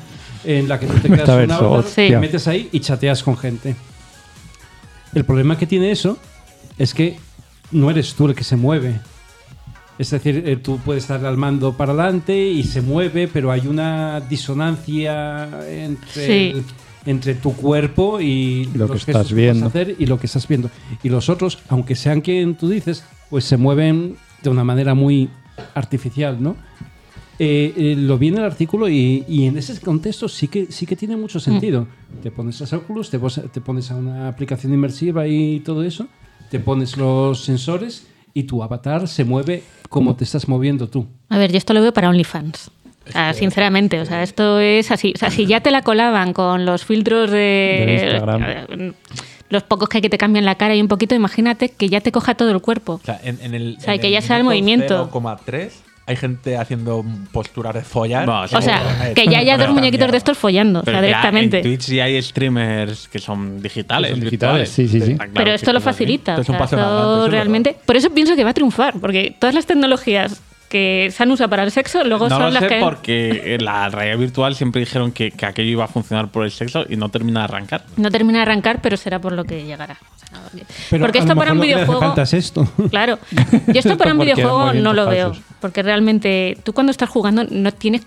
[0.44, 2.08] en la que tú te creas un avatar, hostia.
[2.08, 3.74] te metes ahí y chateas con gente.
[5.14, 6.18] El problema que tiene eso
[6.78, 7.18] es que
[7.72, 9.00] no eres tú el que se mueve.
[10.00, 13.66] Es decir, eh, tú puedes estar al mando para adelante y se mueve, pero hay
[13.66, 16.56] una disonancia entre, Sí.
[16.58, 16.64] el-
[17.04, 19.66] entre tu cuerpo y Lo los que estás viendo.
[19.66, 20.70] hacer y lo que estás viendo.
[21.02, 25.28] Y los otros, aunque sean quien tú dices, pues se mueven de una manera muy
[25.74, 26.56] artificial, ¿no?
[27.38, 30.86] Eh, eh, lo vi en el artículo y, y en ese contexto sí que, sí
[30.86, 31.86] que tiene mucho sentido.
[32.22, 36.06] Te pones las Oculus, te, te pones a una aplicación inmersiva y todo eso,
[36.50, 41.06] te pones los sensores y tu avatar se mueve como te estás moviendo tú.
[41.28, 42.70] A ver, yo esto lo veo para OnlyFans.
[43.08, 45.12] O sea, sinceramente, o sea, esto es así.
[45.16, 47.36] O sea, si ya te la colaban con los filtros de,
[47.86, 48.42] De Instagram.
[48.46, 48.92] eh,
[49.48, 52.00] los pocos que hay que te cambian la cara y un poquito, imagínate que ya
[52.00, 52.94] te coja todo el cuerpo.
[53.02, 55.10] O sea, en, en el, O sea, en que el ya sea el movimiento.
[55.10, 55.70] 0,3
[56.06, 58.48] hay gente haciendo posturas de follar.
[58.48, 58.56] Sí.
[58.56, 61.06] O sea, Joder, que ya haya dos muñequitos de estos follando, o Pero sea, ya
[61.06, 61.58] directamente.
[61.58, 64.10] En Twitch ya hay streamers que son digitales.
[64.10, 65.14] Son digitales, sí, sí, sí.
[65.14, 66.32] Claro Pero esto lo facilita.
[66.32, 67.76] Esto o es un sea, realmente.
[67.86, 71.50] Por eso pienso que va a triunfar, porque todas las tecnologías que se han usado
[71.50, 72.80] para el sexo luego No son lo las sé que.
[72.80, 76.52] porque en la realidad virtual siempre dijeron que, que aquello iba a funcionar por el
[76.52, 77.84] sexo y no termina de arrancar.
[77.96, 79.98] No termina de arrancar, pero será por lo que llegará.
[80.00, 82.14] O sea, porque- Pero porque a esto para un videojuego.
[82.16, 82.72] es esto.
[82.88, 83.18] Claro.
[83.66, 85.32] Yo esto para un videojuego no lo veo.
[85.60, 88.02] Porque realmente tú cuando estás jugando no tienes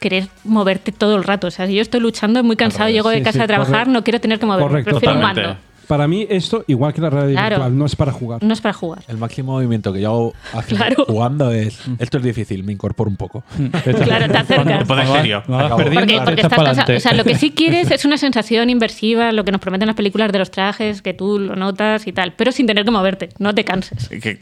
[0.00, 1.46] querer moverte todo el rato.
[1.46, 3.72] O sea, si yo estoy luchando, muy cansado, llego de sí, casa sí, a trabajar,
[3.72, 3.92] correcto.
[3.92, 4.68] no quiero tener que moverme.
[4.68, 4.90] Correcto.
[4.90, 5.56] Prefiero un mando.
[5.86, 7.56] Para mí esto, igual que la realidad Claro.
[7.56, 8.42] virtual, no es para jugar.
[8.42, 9.02] No es para jugar.
[9.08, 11.04] El máximo movimiento que yo hago haciendo- Claro.
[11.06, 11.78] jugando es.
[11.98, 13.44] Esto es difícil, me incorporo un poco.
[14.04, 14.78] Claro, te acercas.
[14.80, 15.42] Te pones serio.
[15.46, 15.78] No vas Acabo.
[15.78, 16.96] perdiendo, Porque, porque estás cansado.
[16.96, 19.96] O sea, lo que sí quieres es una sensación inversiva, lo que nos prometen las
[19.96, 23.28] películas de los trajes, que tú lo notas y tal, pero sin tener que moverte,
[23.38, 24.08] no te canses.
[24.08, 24.38] Que-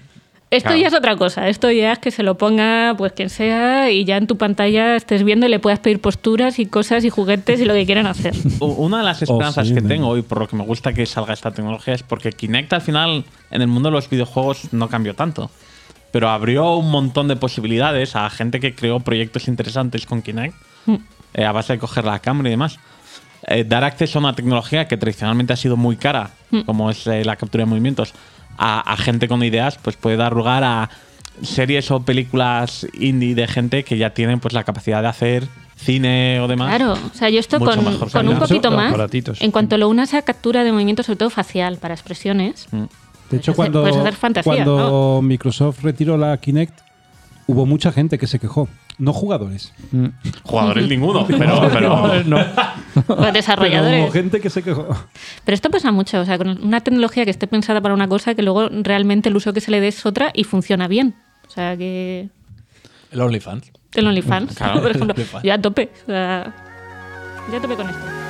[0.52, 0.82] Esto Claro.
[0.82, 1.48] ya es otra cosa.
[1.48, 4.96] Esto ya es que se lo ponga pues quien sea y ya en tu pantalla
[4.96, 8.06] estés viendo y le puedas pedir posturas y cosas y juguetes y lo que quieran
[8.06, 8.34] hacer.
[8.60, 9.88] Una de las esperanzas sí, que man.
[9.88, 12.82] tengo y por lo que me gusta que salga esta tecnología es porque Kinect al
[12.82, 15.50] final en el mundo de los videojuegos no cambió tanto.
[16.10, 20.54] Pero abrió un montón de posibilidades a gente que creó proyectos interesantes con Kinect
[21.32, 22.78] eh, a base de coger la cámara y demás.
[23.46, 26.30] Eh, dar acceso a una tecnología que tradicionalmente ha sido muy cara,
[26.66, 28.12] como es eh, la captura de movimientos,
[28.58, 30.90] a, a gente con ideas, pues puede dar lugar a
[31.42, 36.38] series o películas indie de gente que ya tienen pues la capacidad de hacer cine
[36.40, 36.68] o demás.
[36.76, 37.78] Claro, o sea, yo esto con,
[38.28, 38.94] un poquito más,
[39.40, 42.84] en cuanto lo unas a captura de movimiento, sobre todo facial, para expresiones, Mm.
[43.30, 46.78] De hecho, hacer- cuando, puedes hacer fantasía, cuando Microsoft retiró la Kinect,
[47.46, 48.68] hubo mucha gente que se quejó.
[49.02, 49.72] No jugadores.
[49.90, 50.06] Mm.
[50.44, 52.36] Jugadores ninguno, pero, pero no.
[52.38, 54.04] Los Pero desarrolladores.
[54.04, 54.86] hubo gente que se quejó.
[55.44, 58.34] Pero esto pasa mucho, o sea, con una tecnología que esté pensada para una cosa
[58.36, 61.16] que luego realmente el uso que se le dé es otra y funciona bien.
[61.48, 62.28] O sea, que
[63.10, 63.72] El OnlyFans.
[63.94, 66.54] el OnlyFans, Claro, por ejemplo, yo a tope, o sea,
[67.50, 68.21] yo a tope con esto.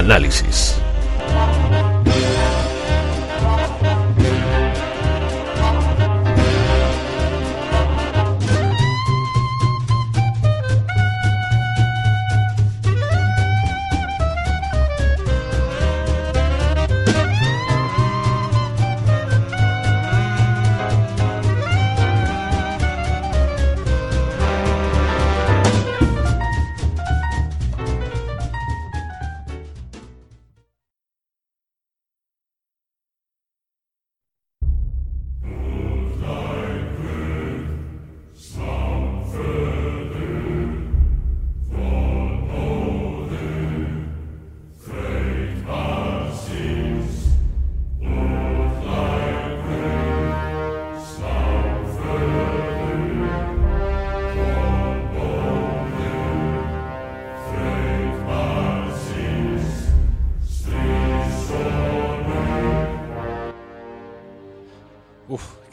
[0.00, 0.80] Análisis.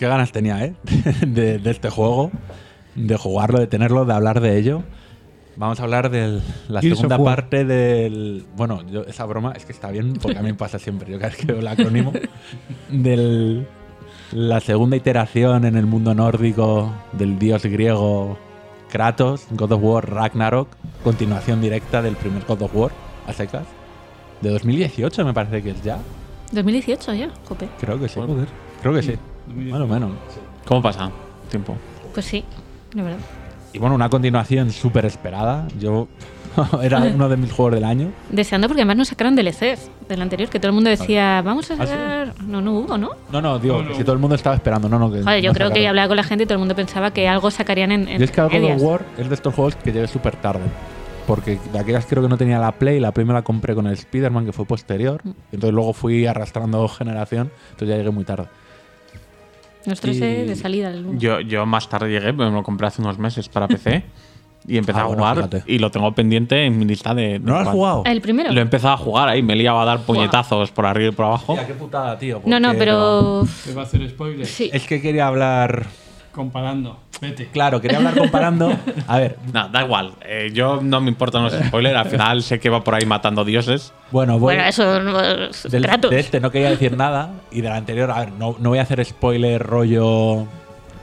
[0.07, 0.73] Qué ganas tenía, ¿eh?
[1.27, 2.31] De, de este juego,
[2.95, 4.83] de jugarlo, de tenerlo, de hablar de ello.
[5.57, 6.39] Vamos a hablar de
[6.69, 8.45] la Gears segunda parte del.
[8.55, 11.11] Bueno, yo, esa broma es que está bien porque a mí me pasa siempre.
[11.11, 12.13] Yo cada vez que veo el acrónimo
[12.89, 13.67] del.
[14.31, 18.37] La segunda iteración en el mundo nórdico del dios griego
[18.89, 20.67] Kratos, God of War Ragnarok,
[21.03, 22.91] continuación directa del primer God of War,
[23.25, 23.65] a secas.
[24.41, 25.97] De 2018 me parece que es ya.
[26.51, 27.67] 2018 ya, jope.
[27.79, 28.19] Creo que sí.
[28.81, 29.17] Creo que sí.
[29.55, 30.11] Más o menos.
[30.65, 31.09] ¿cómo pasa?
[31.49, 31.75] Tiempo.
[32.13, 32.43] Pues sí,
[32.93, 33.19] de verdad.
[33.73, 35.67] Y bueno, una continuación súper esperada.
[35.79, 36.07] Yo
[36.81, 38.11] era uno de mis juegos del año.
[38.29, 41.75] Deseando porque además nos sacaron DLCs del anterior, que todo el mundo decía, vamos a
[41.75, 41.87] ¿Ah, sí?
[41.87, 42.33] sacar...
[42.45, 43.11] No, no hubo, ¿no?
[43.31, 45.11] No, no, digo, que si todo el mundo estaba esperando, no, no.
[45.11, 45.89] Que Joder, yo no creo que sacaron.
[45.89, 48.23] hablaba con la gente y todo el mundo pensaba que algo sacarían en, en Y
[48.23, 48.81] es que medias.
[48.81, 50.63] of War es de estos juegos que llegué súper tarde.
[51.27, 53.85] Porque de aquellas creo que no tenía la Play, la Play me la compré con
[53.85, 55.19] el Spider-Man que fue posterior.
[55.23, 55.29] Mm.
[55.51, 58.47] Entonces luego fui arrastrando generación, entonces ya llegué muy tarde.
[59.86, 60.91] Y- eh, de salida.
[61.17, 64.03] Yo, yo más tarde llegué, me lo compré hace unos meses para PC
[64.67, 65.63] y empecé Ah, a bueno, jugar fíjate.
[65.65, 67.34] y lo tengo pendiente en mi lista de...
[67.34, 68.03] de ¿No lo has jugado?
[68.05, 68.51] ¿El primero?
[68.51, 71.15] Lo he empezado a jugar ahí, me he liado a dar puñetazos por arriba y
[71.15, 71.53] por abajo.
[71.53, 72.41] Hostia, qué putada, tío.
[72.45, 73.43] No, no, pero...
[73.65, 74.45] Te va a hacer spoiler.
[74.45, 74.69] Sí.
[74.73, 75.86] Es que quería hablar.
[76.38, 76.99] Comparando.
[77.19, 77.47] Vete.
[77.47, 78.71] Claro, quería hablar comparando.
[79.07, 80.13] A ver, No, da igual.
[80.23, 81.95] Eh, yo no me importan los spoilers.
[81.97, 83.91] Al final sé que va por ahí matando dioses.
[84.11, 84.53] bueno, voy.
[84.55, 88.19] Bueno, eso no es Del- de este no quería decir nada y del anterior, a
[88.19, 90.45] ver, no, no voy a hacer spoiler rollo.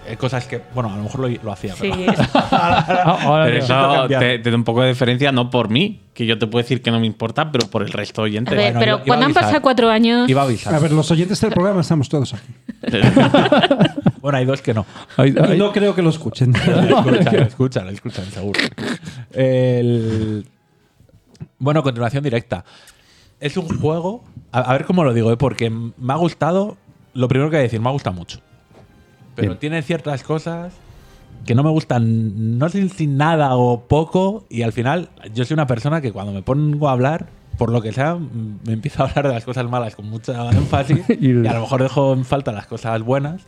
[0.07, 1.75] Eh, cosas que, bueno, a lo mejor lo, lo hacía.
[1.75, 6.27] Sí, pero- Pero eso te, te da un poco de diferencia, no por mí, que
[6.27, 8.55] yo te puedo decir que no me importa, pero por el resto de A oyentes.
[8.57, 10.29] ver, Bueno, pero iba- iba cuando a han pasado cuatro años...
[10.29, 10.75] Iba a avisar.
[10.75, 12.53] A ver, los oyentes del programa estamos todos aquí.
[14.25, 14.87] Bueno, hay dos que no.
[15.59, 16.55] No creo que lo escuchen.
[16.57, 18.59] escuchan, escuchan, escuchan, seguro.
[19.33, 20.47] El-
[21.59, 22.65] Bueno, continuación directa.
[23.39, 24.25] Es un juego.
[24.51, 25.37] A, a ver cómo lo digo, ¿eh?
[25.37, 26.79] porque me ha gustado.
[27.13, 28.41] Lo primero que voy a decir, me ha gustado mucho.
[29.35, 29.59] Pero Bien.
[29.59, 30.73] tiene ciertas cosas
[31.47, 34.45] que no me gustan, no sé si nada o poco.
[34.49, 37.27] Y al final, yo soy una persona que cuando me pongo a hablar,
[37.59, 41.01] por lo que sea, me empiezo a hablar de las cosas malas con mucha énfasis.
[41.21, 43.43] Y- y a lo mejor dejo en falta las cosas buenas.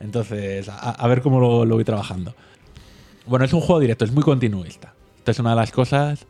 [0.00, 2.34] Entonces, a, a ver cómo lo, lo voy trabajando.
[3.26, 4.94] Bueno, es un juego directo, es muy continuista.
[5.18, 6.26] Esta es una de las cosas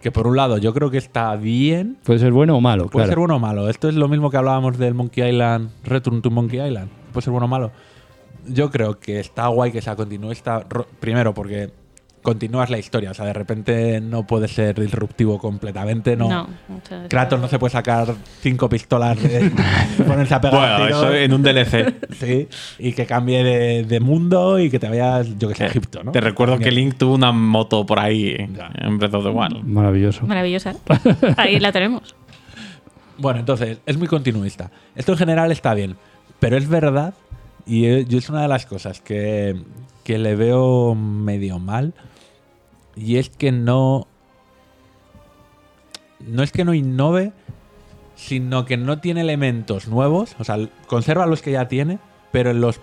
[0.00, 1.98] que, por un lado, yo creo que está bien.
[2.04, 3.08] Puede ser bueno o malo, Puede claro.
[3.10, 3.68] ser bueno o malo.
[3.68, 6.90] Esto es lo mismo que hablábamos del Monkey Island, Return to Monkey Island.
[7.12, 7.70] Puede ser bueno o malo.
[8.46, 10.64] Yo creo que está guay que sea continuista.
[10.68, 11.70] ro- Primero, porque
[12.22, 13.10] continúas la historia.
[13.10, 16.16] O sea, de repente no puede ser disruptivo completamente.
[16.16, 16.28] No.
[16.28, 16.48] No.
[17.08, 19.50] Kratos no se puede sacar cinco pistolas de
[20.06, 21.94] ponerse a pegar Bueno, eso en un DLC.
[22.18, 25.66] Sí, y que cambie de, de mundo y que te vayas, yo que sé, a
[25.66, 26.12] Egipto, ¿no?
[26.12, 26.70] Te recuerdo que.
[26.70, 28.70] Link tuvo una moto por ahí Ya.
[28.78, 29.64] en Breath of the Wild.
[29.64, 30.24] Maravilloso.
[30.26, 30.74] Maravillosa.
[31.36, 32.14] Ahí la tenemos.
[33.18, 34.70] Bueno, entonces, es muy continuista.
[34.96, 35.96] Esto en general está bien.
[36.40, 37.14] Pero es verdad,
[37.66, 39.60] y eh, yo es una de las cosas que,
[40.04, 41.94] que le veo medio mal,
[42.96, 44.06] y es que no.
[46.20, 47.32] No es que no innove,
[48.14, 50.36] sino que no tiene elementos nuevos.
[50.38, 50.56] O sea,
[50.86, 51.98] conserva los que ya tiene,
[52.30, 52.80] pero en los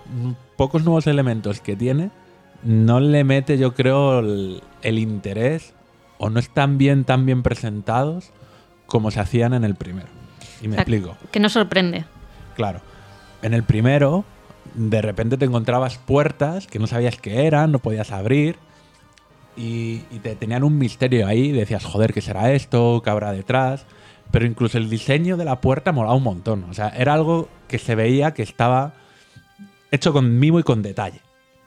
[0.56, 2.10] pocos nuevos elementos que tiene,
[2.62, 5.72] no le mete, yo creo, el, el interés
[6.18, 8.30] o no están bien tan bien presentados
[8.84, 10.08] como se hacían en el primero.
[10.60, 11.16] Y me O sea, explico.
[11.30, 12.04] Que no sorprende.
[12.56, 12.82] Claro.
[13.40, 14.24] En el primero,
[14.74, 18.56] de repente te encontrabas puertas que no sabías qué eran, no podías abrir.
[19.56, 21.52] Y, te tenían un misterio ahí.
[21.52, 23.02] Decías, joder, ¿qué será esto?
[23.04, 23.84] ¿Qué habrá detrás?
[24.30, 26.64] Pero incluso el diseño de la puerta molaba un montón.
[26.70, 28.94] O sea, era algo que se veía que estaba
[29.90, 31.20] hecho con mimo y con detalle.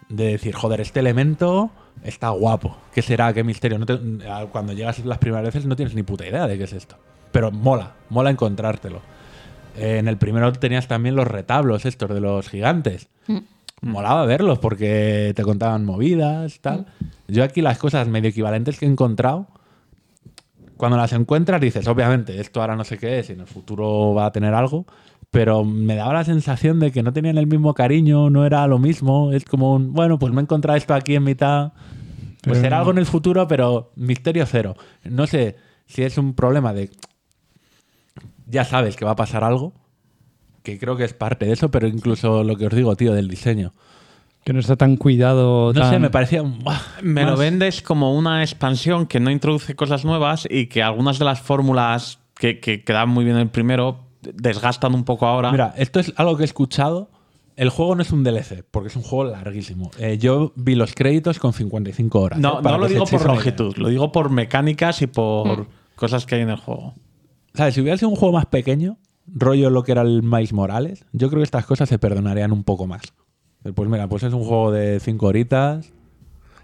[0.10, 1.72] De decir, joder, este elemento
[2.04, 2.78] está guapo.
[2.94, 3.34] ¿Qué será?
[3.34, 3.80] ¿Qué misterio?
[4.52, 6.98] Cuando llegas las primeras veces no tienes ni puta idea de qué es esto.
[7.32, 9.02] Pero mola, mola encontrártelo.
[9.78, 13.10] Eh, en el primero tenías también los retablos estos de los gigantes.
[13.28, 13.38] Mm.
[13.82, 16.86] Molaba verlos porque te contaban movidas, tal.
[17.28, 19.48] Yo aquí las cosas medio equivalentes que he encontrado,
[20.78, 24.14] cuando las encuentras dices, obviamente, esto ahora no sé qué es y en el futuro
[24.14, 24.86] va a tener algo,
[25.32, 28.80] pero me daba la sensación de que no tenían el mismo cariño, no era lo
[28.80, 29.32] mismo.
[29.34, 31.74] Es como un, bueno, pues me he encontrado esto aquí en mitad.
[31.74, 34.76] Pues Pero será no- algo en el futuro, pero misterio cero.
[35.04, 35.56] No sé
[35.88, 36.90] si es un problema de.
[38.54, 39.74] Ya sabes que va a pasar algo,
[40.64, 43.28] que creo que es parte de eso, pero incluso lo que os digo, tío, del
[43.28, 43.74] diseño.
[44.46, 45.74] Que no está tan cuidado.
[45.74, 46.42] No tan- sé, me parecía.
[46.42, 46.78] ¡buah!
[47.02, 51.26] Me lo vendes como una expansión que no introduce cosas nuevas y que algunas de
[51.26, 55.52] las fórmulas que, que quedaban muy bien en el primero desgastan un poco ahora.
[55.52, 57.10] Mira, esto es algo que he escuchado.
[57.56, 59.92] El juego no es un DLC, porque es un juego larguísimo.
[60.00, 62.40] Eh, yo vi los créditos con 55 horas.
[62.40, 62.64] no, ¿eh?
[62.64, 65.68] No lo digo por longitud, lo digo por mecánicas y por Mm.
[65.96, 66.96] cosas que hay en el juego.
[67.54, 67.76] ¿Sabes?
[67.76, 68.98] Si hubiera sido un juego más pequeño,
[69.28, 72.64] rollo lo que era el Miles Morales, yo creo que estas cosas se perdonarían un
[72.64, 73.02] poco más.
[73.76, 75.92] Pues mira, pues es un juego de 5 horitas.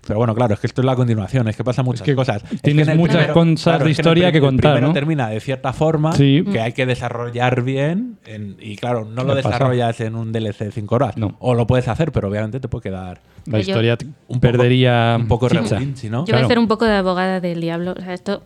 [0.07, 2.41] Pero bueno, claro, es que esto es la continuación, es que pasan muchas que cosas.
[2.51, 4.93] Es tienes muchas cosas es de historia prim- que el contar, primero ¿no?
[4.93, 6.43] termina de cierta forma Sí.
[6.51, 8.17] que hay que desarrollar bien.
[8.25, 9.55] en- y claro, no lo ¿Qué pasa?
[9.55, 11.17] desarrollas en un DLC de 5 horas.
[11.17, 11.35] No.
[11.39, 15.27] O lo puedes hacer, pero obviamente te puede quedar La historia un poco- perdería un
[15.27, 16.19] poco rebulinchi, ¿no?
[16.19, 16.43] Yo voy Claro.
[16.43, 17.93] a hacer un poco de abogada del diablo.
[17.97, 18.43] O sea, esto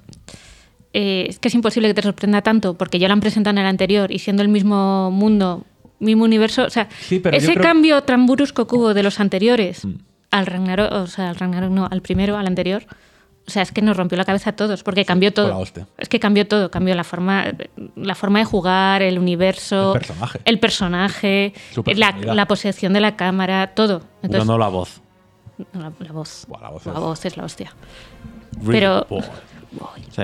[0.93, 3.57] eh, es que es imposible que te sorprenda tanto porque ya lo han presentado en
[3.59, 5.65] el anterior y siendo el mismo mundo,
[5.99, 6.63] mismo universo.
[6.65, 9.95] O sea, Sí, ese creo- cambio tan brusco que hubo de los anteriores Mm.
[10.31, 12.85] al Ragnarok, o sea, al Ragnarok no, al primero, al anterior.
[13.45, 15.61] O sea, es que nos rompió la cabeza a todos, porque cambió todo.
[15.97, 17.45] Es que cambió todo, cambió la forma,
[17.97, 20.39] la forma de jugar, el universo, El personaje.
[20.45, 21.53] el personaje,
[21.97, 24.01] la, la posesión de la cámara, todo.
[24.21, 25.01] Entonces, no la voz.
[25.73, 26.45] no, la, la voz.
[26.47, 27.73] Buah, la voz la es- voz es la hostia.
[28.61, 29.07] Really Pero-.
[30.11, 30.21] Sí.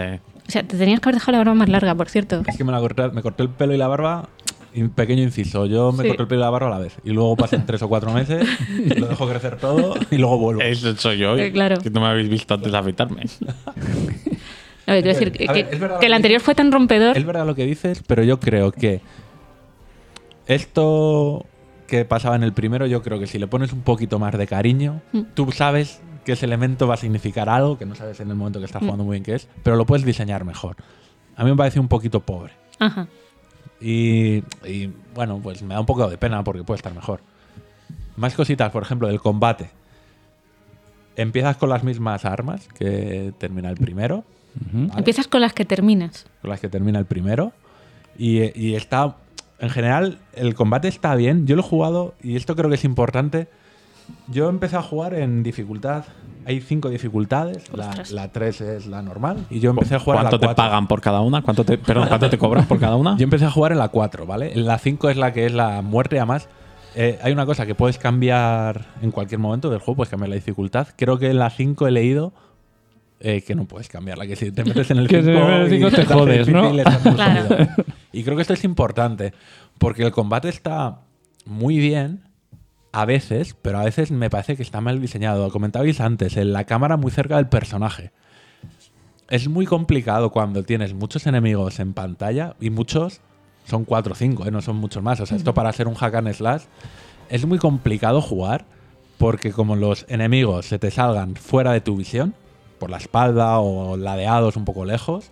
[0.49, 2.41] O sea, te tenías que haber dejado la barba más larga, por cierto.
[2.47, 4.27] Es que me, la corté, me corté el pelo y la barba.
[4.73, 5.65] y un pequeño inciso.
[5.67, 6.07] Yo me Sí.
[6.09, 6.95] corté el pelo y la barba a la vez.
[7.03, 8.47] Y luego pasan tres o cuatro meses,
[8.97, 10.61] lo dejo crecer todo y luego vuelvo.
[10.61, 11.37] Eso soy yo.
[11.37, 11.77] Eh, claro.
[11.79, 13.21] Que no me habéis visto antes de afeitarme.
[14.87, 15.69] A ver, quiero decir que, A ver,
[15.99, 17.15] que- el anterior fue tan rompedor.
[17.17, 19.01] Es verdad lo que dices, pero yo creo que
[20.47, 21.45] esto
[21.87, 24.45] que pasaba en el primero, yo creo que si le pones un poquito más de
[24.47, 25.21] cariño, Mm.
[25.33, 28.59] tú sabes que ese elemento va a significar algo que no sabes en el momento
[28.59, 30.75] que estás jugando muy bien qué es, pero lo puedes diseñar mejor.
[31.35, 32.53] A mí me parece un poquito pobre.
[32.79, 33.07] Ajá.
[33.81, 37.21] Y, y, bueno, pues me da un poco de pena porque puede estar mejor.
[38.17, 39.71] Más cositas, por ejemplo, del combate.
[41.15, 44.25] Empiezas con las mismas armas que termina el primero.
[44.55, 44.91] ¿vale?
[44.97, 46.27] Empiezas con las que terminas.
[46.41, 47.53] Con las que termina el primero.
[48.17, 49.15] Y, y está.
[49.59, 51.47] En general, el combate está bien.
[51.47, 53.47] Yo lo he jugado y esto creo que es importante.
[54.27, 56.05] Yo empecé a jugar en dificultad.
[56.45, 57.71] Hay cinco dificultades.
[57.73, 59.45] La, la tres es la normal.
[59.49, 60.63] Y yo empecé a jugar en la ¿Cuánto te cuatro.
[60.63, 61.41] pagan por cada una?
[61.41, 63.15] ¿Cuánto te, perdón, ¿cuánto te cobran por cada una?
[63.17, 64.53] Yo empecé a jugar en la 4, ¿vale?
[64.53, 66.47] En la 5 es la que es la muerte, además.
[66.95, 70.35] eh, hay una cosa que puedes cambiar en cualquier momento del juego, puedes cambiar la
[70.35, 70.87] dificultad.
[70.95, 72.33] Creo que en la 5 he leído
[73.19, 75.91] eh, que no puedes cambiarla, que si te metes en el 5 Que si te
[75.91, 76.71] te jodes, ¿no?
[77.15, 77.67] Claro.
[78.11, 79.33] Y creo que esto es importante,
[79.77, 81.01] porque el combate está
[81.45, 82.23] muy bien
[82.91, 85.45] a veces, pero a veces me parece que está mal diseñado.
[85.45, 88.11] Lo comentabais antes, en la cámara muy cerca del personaje.
[89.29, 93.21] Es muy complicado cuando tienes muchos enemigos en pantalla y muchos
[93.65, 95.19] son 4 o 5, no son muchos más.
[95.19, 96.63] O sea, esto para ser un hack and slash
[97.29, 98.65] es muy complicado jugar
[99.19, 102.33] porque como los enemigos se te salgan fuera de tu visión,
[102.79, 105.29] por la espalda o ladeados un poco lejos,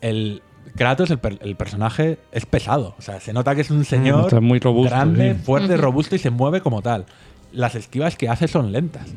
[0.00, 0.42] el
[0.76, 2.94] Kratos, el, per- el personaje, es pesado.
[2.98, 5.40] O sea, se nota que es un señor está muy robusto, grande, sí.
[5.44, 7.06] fuerte, robusto y se mueve como tal.
[7.52, 9.08] Las esquivas que hace son lentas.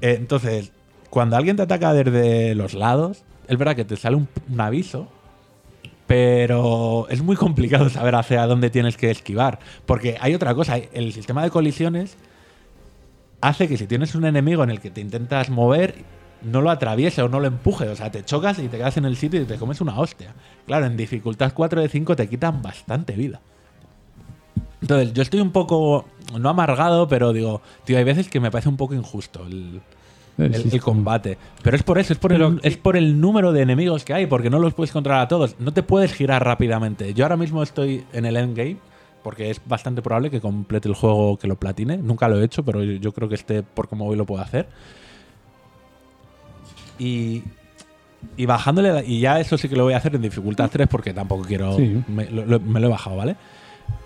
[0.00, 0.72] Eh, entonces,
[1.10, 5.08] cuando alguien te ataca desde los lados, es verdad que te sale un, un aviso,
[6.06, 9.58] Pero es muy complicado saber hacia dónde tienes que esquivar.
[9.86, 12.16] Porque hay otra cosa, el sistema de colisiones
[13.40, 15.96] hace que si tienes un enemigo en el que te intentas mover,
[16.42, 17.88] no lo atraviese o no lo empuje.
[17.88, 20.34] O sea, te chocas y te quedas en el sitio y te comes una hostia.
[20.66, 23.40] Claro, en dificultad 4 de 5 te quitan bastante vida.
[24.80, 26.06] Entonces, yo estoy un poco,
[26.38, 29.80] no amargado, pero digo, tío, hay veces que me parece un poco injusto el,
[30.38, 31.38] el- el combate.
[31.62, 34.26] Pero es por eso, es por, el, es por el número de enemigos que hay,
[34.26, 35.56] porque no los puedes controlar a todos.
[35.58, 37.14] No te puedes girar rápidamente.
[37.14, 38.76] Yo ahora mismo estoy en el endgame,
[39.22, 41.96] porque es bastante probable que complete el juego que lo platine.
[41.96, 44.42] Nunca lo he hecho, pero yo, yo creo que este, por cómo voy, lo puedo
[44.42, 44.68] hacer.
[46.98, 47.42] Y,
[48.36, 50.88] y bajándole, la- y ya eso sí que lo voy a hacer en dificultad 3,
[50.88, 51.76] porque tampoco quiero.
[51.76, 52.02] Sí.
[52.08, 53.36] Me lo, lo- me lo he bajado, ¿vale?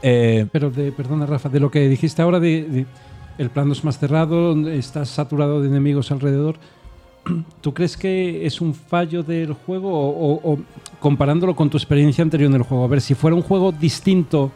[0.02, 2.86] Eh, Pero, de, perdona, Rafa, de lo que dijiste ahora, de, de-
[3.38, 6.56] el plano es más cerrado, estás saturado de enemigos alrededor.
[7.60, 10.58] ¿Tú crees que es un fallo del juego o, o- o
[11.00, 12.84] comparándolo con tu experiencia anterior en el juego?
[12.84, 14.50] A ver, si fuera un juego distinto,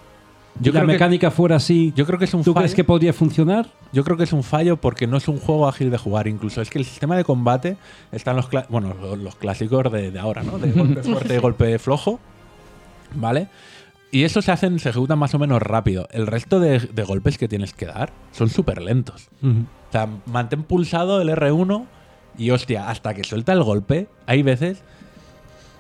[0.61, 2.63] Yo la creo que- mecánica fuera así, yo creo que es un ¿tú fallo.
[2.63, 3.67] crees que podría funcionar?
[3.93, 6.29] Yo creo que es un fallo porque no es un juego ágil de jugar.
[6.29, 7.77] Incluso es que el sistema de combate
[8.13, 10.59] están los, bueno, los, los clásicos de, de ahora, ¿no?
[10.59, 12.21] De golpe fuerte y golpe flojo.
[13.15, 13.49] ¿Vale?
[14.11, 16.07] Y eso se hacen, se ejecutan más o menos rápido.
[16.13, 19.29] El resto de, de golpes que tienes que dar son súper lentos.
[19.43, 21.85] O sea, mantén pulsado el R1
[22.39, 24.83] y hostia, hasta que suelta el golpe, hay veces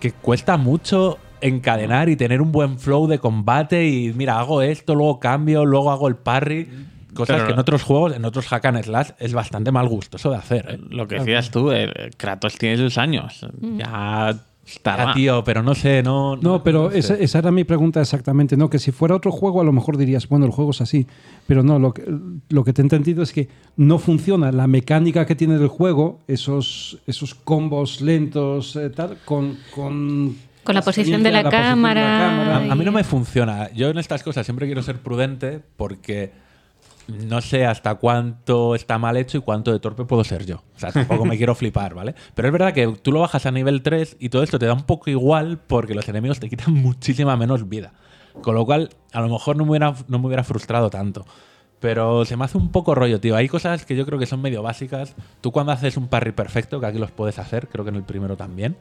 [0.00, 4.94] que cuesta mucho encadenar y tener un buen flow de combate y mira, hago esto,
[4.94, 6.68] luego cambio, luego hago el parry.
[7.14, 10.30] Cosas Pero- que en otros juegos, en otros hack and slash, es bastante mal gustoso
[10.30, 10.66] de hacer.
[10.68, 10.80] ¿eh?
[10.90, 13.46] Lo que decías tú, el Kratos tiene sus años.
[13.76, 14.34] Ya
[14.66, 15.12] estará.
[15.14, 16.36] Tío, pero no sé, no.
[16.36, 16.98] No, pero sé.
[16.98, 18.56] esa, esa era mi pregunta exactamente.
[18.56, 21.06] No, que si fuera otro juego, a lo mejor dirías, bueno, el juego es así.
[21.46, 22.02] Pero no, lo que,
[22.48, 26.18] lo que te he entendido es que no funciona la mecánica que tiene el juego,
[26.26, 29.58] esos, esos combos lentos, eh, tal, con.
[29.74, 30.34] Con,
[30.64, 32.56] Con la posición de la posición de la cámara.
[32.56, 33.70] A, a mí no me funciona.
[33.72, 36.32] Yo en estas cosas siempre quiero ser prudente porque
[37.08, 40.62] no sé hasta cuánto está mal hecho y cuánto de torpe puedo ser yo.
[40.74, 42.14] O sea, tampoco me quiero flipar, ¿vale?
[42.34, 44.72] Pero es verdad que tú lo bajas a nivel 3 y todo esto te da
[44.72, 47.92] un poco igual porque los enemigos te quitan muchísima menos vida.
[48.42, 51.24] Con lo cual, a lo mejor no me hubiera, no me hubiera frustrado tanto.
[51.78, 53.36] Pero se me hace un poco rollo, tío.
[53.36, 55.14] Hay cosas que yo creo que son medio básicas.
[55.40, 58.04] Tú cuando haces un parry perfecto, que aquí los puedes hacer, creo que en el
[58.04, 58.76] primero también,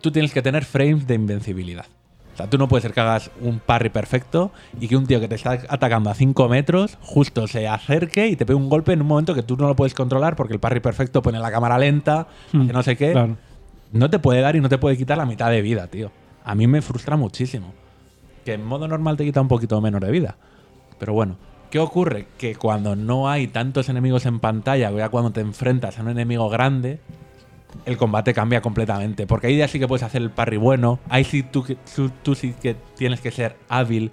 [0.00, 1.86] tú tienes que tener frames de invencibilidad.
[2.34, 4.50] O sea, tú no puedes ser que hagas un parry perfecto
[4.80, 8.36] y que un tío que te está atacando a 5 metros justo se acerque y
[8.36, 10.60] te pegue un golpe en un momento que tú no lo puedes controlar porque el
[10.60, 13.12] parry perfecto pone la cámara lenta, Hmm, que no sé qué.
[13.12, 13.36] claro.
[13.92, 16.12] No te puede dar y no te puede quitar la mitad de vida, tío.
[16.44, 17.74] A mí me frustra muchísimo.
[18.44, 20.36] Que en modo normal te quita un poquito menos de vida.
[20.98, 21.36] Pero bueno,
[21.70, 22.28] ¿qué ocurre?
[22.38, 26.08] Que cuando no hay tantos enemigos en pantalla, o ya cuando te enfrentas a un
[26.10, 27.00] enemigo grande,
[27.86, 29.26] el combate cambia completamente.
[29.26, 30.98] Porque ahí ya sí que puedes hacer el parry bueno.
[31.08, 31.64] Ahí sí tú,
[31.94, 34.10] tú, tú sí que tienes que ser hábil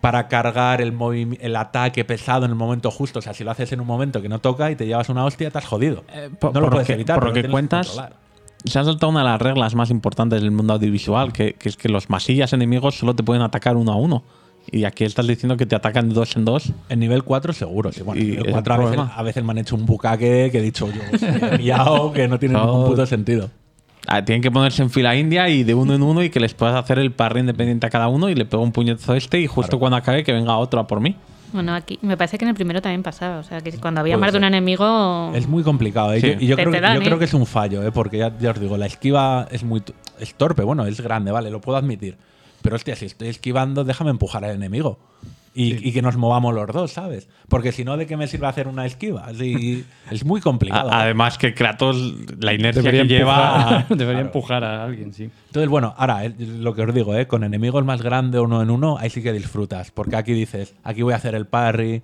[0.00, 0.96] para cargar el,
[1.40, 3.18] el ataque pesado en el momento justo.
[3.18, 5.24] O sea, si lo haces en un momento que no toca y te llevas una
[5.24, 6.04] hostia, te has jodido.
[6.12, 7.18] Eh, por- no lo puedes que- evitar.
[7.18, 8.00] por lo que cuentas.
[8.64, 11.76] Se ha saltado una de las reglas más importantes del mundo audiovisual, que, que es
[11.76, 14.24] que los masillas enemigos solo te pueden atacar uno a uno.
[14.70, 16.72] Y aquí estás diciendo que te atacan de dos en dos.
[16.88, 18.02] En nivel 4 seguro, sí.
[18.02, 19.14] Bueno, Y nivel es 4 a veces, problema.
[19.16, 22.38] a veces me han hecho un bucaque que he dicho yo, he pillado, que no
[22.38, 22.66] tiene No.
[22.66, 23.50] ningún puto sentido.
[24.06, 26.54] Ah, tienen que ponerse en fila india y de uno en uno y que les
[26.54, 29.38] puedas hacer el parry independiente a cada uno y le pego un puñetazo a este
[29.40, 31.14] y justo cuando acabe que venga otro a por mí.
[31.52, 33.38] Bueno, aquí me parece que en el primero también pasaba.
[33.38, 35.32] O sea, que cuando había Puede más de un enemigo.
[35.34, 36.12] Es muy complicado.
[36.12, 36.20] ¿eh?
[36.20, 36.26] Sí.
[36.28, 37.04] Yo- y yo, Te- creo, dan, yo ¿eh?
[37.04, 37.90] creo que es un fallo, ¿eh?
[37.92, 39.82] porque ya, ya os digo, la esquiva es muy
[40.20, 40.62] es torpe.
[40.62, 42.16] Bueno, es grande, vale, lo puedo admitir.
[42.62, 44.98] Pero hostia, si estoy esquivando, déjame empujar al enemigo.
[45.54, 47.28] Y, y que nos movamos los dos, ¿sabes?
[47.48, 49.24] Porque si no, ¿de qué me sirve hacer una esquiva?
[49.26, 50.88] Así, es muy complicado.
[50.92, 51.96] A- Además que Kratos,
[52.38, 53.78] la inercia Debería, que lleva...
[53.80, 55.30] empujar, debería empujar a alguien, sí.
[55.46, 57.26] Entonces, bueno, ahora, eh, lo que os digo, ¿eh?
[57.26, 59.90] con enemigos más grandes uno en uno, ahí sí que disfrutas.
[59.90, 62.02] Porque aquí dices, aquí voy a hacer el parry,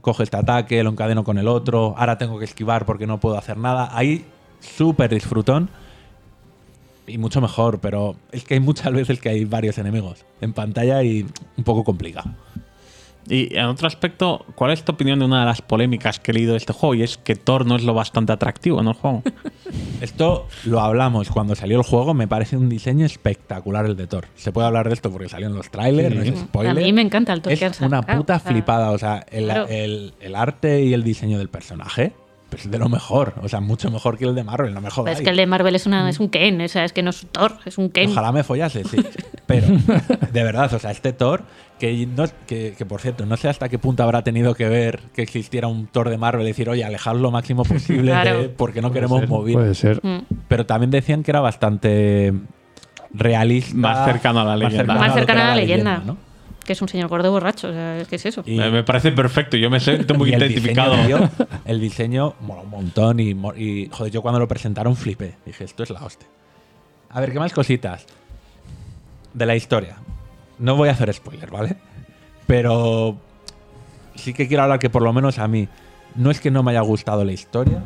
[0.00, 3.36] cojo este ataque, lo encadeno con el otro, ahora tengo que esquivar porque no puedo
[3.36, 3.88] hacer nada.
[3.92, 4.24] Ahí,
[4.60, 5.70] súper disfrutón
[7.12, 11.02] y mucho mejor, pero es que hay muchas veces que hay varios enemigos en pantalla
[11.02, 11.26] y
[11.56, 12.30] un poco complicado.
[13.28, 16.34] Y en otro aspecto, ¿cuál es tu opinión de una de las polémicas que he
[16.34, 16.94] leído de este juego?
[16.94, 19.22] Y es que Thor no es lo bastante atractivo en el juego.
[20.00, 24.26] Esto lo hablamos cuando salió el juego, me parece un diseño espectacular el de Thor.
[24.34, 26.72] Se puede hablar de esto porque salió en los trailers, no es spoiler.
[26.72, 29.66] A mí me encanta el Thor que Es una puta flipada, o sea, el, claro.
[29.68, 32.12] el- el arte y el diseño del personaje
[32.56, 35.20] es de lo mejor, o sea, mucho mejor que el de Marvel, no me es
[35.20, 37.22] que el de Marvel es, una, es un Ken, o sea, es que no es
[37.22, 38.10] un Thor, es un Ken.
[38.10, 38.96] Ojalá me follase, sí.
[39.46, 39.66] Pero,
[40.32, 41.42] de verdad, o sea, este Thor,
[41.78, 45.00] que, no, que, que, por cierto, no sé hasta qué punto habrá tenido que ver
[45.14, 48.42] que existiera un Thor de Marvel y decir, oye, alejar lo máximo posible Claro.
[48.42, 49.54] de- porque no queremos mover.
[49.54, 50.00] Puede ser.
[50.04, 50.20] Mm.
[50.48, 52.32] Pero también decían que era bastante
[53.12, 53.74] realista.
[53.76, 54.94] Más cercano a la leyenda.
[54.94, 56.02] Más era a la leyenda.
[56.04, 56.29] ¿no?
[56.70, 57.66] Que es un señor gordo borracho.
[57.68, 58.44] O sea, ¿qué es eso?
[58.46, 60.94] Y- Me parece perfecto, yo me siento muy y el identificado.
[60.98, 64.94] Diseño, tío, el diseño mola un montón y, mo- y, joder, yo cuando lo presentaron
[64.94, 65.34] flipé.
[65.44, 66.28] Dije, esto es la hostia.
[67.08, 68.06] A ver, ¿qué más cositas?
[69.34, 69.96] De la historia.
[70.60, 71.74] No voy a hacer spoiler, ¿vale?
[72.46, 73.16] Pero
[74.14, 75.66] sí que quiero hablar que por lo menos a mí,
[76.14, 77.82] no es que no me haya gustado la historia,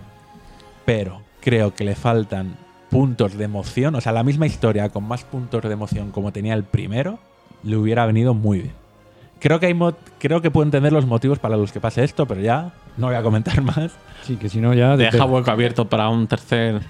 [0.85, 2.59] pero creo que le faltan
[2.91, 3.95] puntos de emoción.
[3.95, 7.19] O sea, la misma historia con más puntos de emoción como tenía el primero,
[7.65, 8.75] le hubiera venido muy bien.
[9.41, 12.27] Creo que, hay mo- creo que puedo entender los motivos para los que pase esto,
[12.27, 13.93] pero ya no voy a comentar más.
[14.23, 14.97] Sí, que si no ya...
[14.97, 16.81] de- ¿Deja hueco abierto para un tercer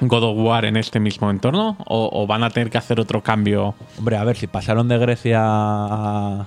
[0.00, 1.76] God of War en este mismo entorno?
[1.86, 3.74] ¿O, o van a tener que hacer otro cambio?
[3.98, 6.46] Hombre, a ver, si pasaron de Grecia a,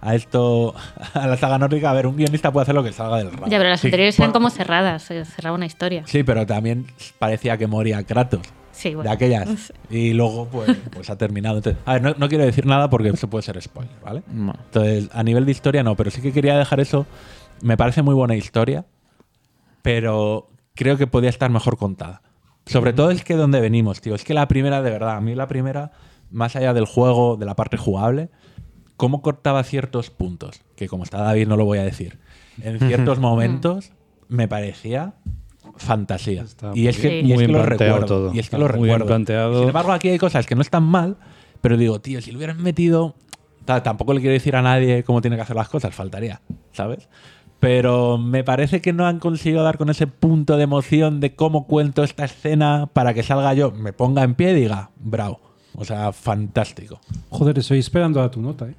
[0.00, 0.74] a esto,
[1.14, 3.46] a la saga nórdica, a ver, un guionista puede hacer lo que salga del rayo.
[3.50, 5.02] Ya, pero las Sí, anteriores por- eran como cerradas.
[5.02, 6.02] Se cerraba una historia.
[6.06, 6.86] Sí, pero también
[7.18, 8.42] parecía que moría Kratos.
[8.76, 9.08] Sí, bueno.
[9.08, 9.72] de aquellas.
[9.88, 11.56] Y luego, pues, pues ha terminado.
[11.56, 14.22] Entonces, a ver, no, no quiero decir nada porque eso puede ser spoiler, ¿vale?
[14.30, 14.54] No.
[14.66, 17.06] Entonces, a nivel de historia no, pero sí que quería dejar eso.
[17.62, 18.84] Me parece muy buena historia,
[19.80, 22.20] pero creo que podía estar mejor contada.
[22.66, 24.14] Sobre todo es que donde venimos, tío.
[24.14, 25.92] Es que la primera, de verdad, a mí la primera,
[26.30, 28.28] más allá del juego, de la parte jugable,
[28.96, 32.18] cómo cortaba ciertos puntos, que como está David no lo voy a decir,
[32.60, 33.92] en ciertos momentos
[34.28, 35.14] me parecía
[35.76, 36.42] fantasía.
[36.42, 38.06] Está y es que, muy y es que lo recuerdo.
[38.06, 38.26] todo.
[38.34, 39.06] Y es que Está lo muy bien recuerdo.
[39.06, 39.58] planteado.
[39.60, 41.16] Sin embargo, aquí hay cosas que no están mal,
[41.60, 43.14] pero digo, tío, si lo hubieran metido.
[43.64, 46.40] ta- Tampoco le quiero decir a nadie cómo tiene que hacer las cosas, faltaría,
[46.72, 47.08] ¿sabes?
[47.58, 51.66] Pero me parece que no han conseguido dar con ese punto de emoción de cómo
[51.66, 55.40] cuento esta escena para que salga yo, me ponga en pie y diga, bravo.
[55.74, 57.00] O sea, fantástico.
[57.30, 58.74] Joder, estoy esperando a tu nota, ¿eh?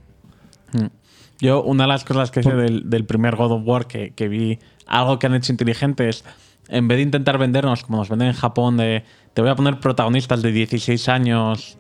[1.40, 4.28] Yo, una de las cosas que sé del, del primer God of War que, que
[4.28, 4.58] vi,
[4.88, 6.24] algo que han hecho inteligente es,
[6.70, 9.04] en vez de intentar vendernos como nos venden en Japón, de
[9.34, 11.78] te voy a poner protagonistas de 16 años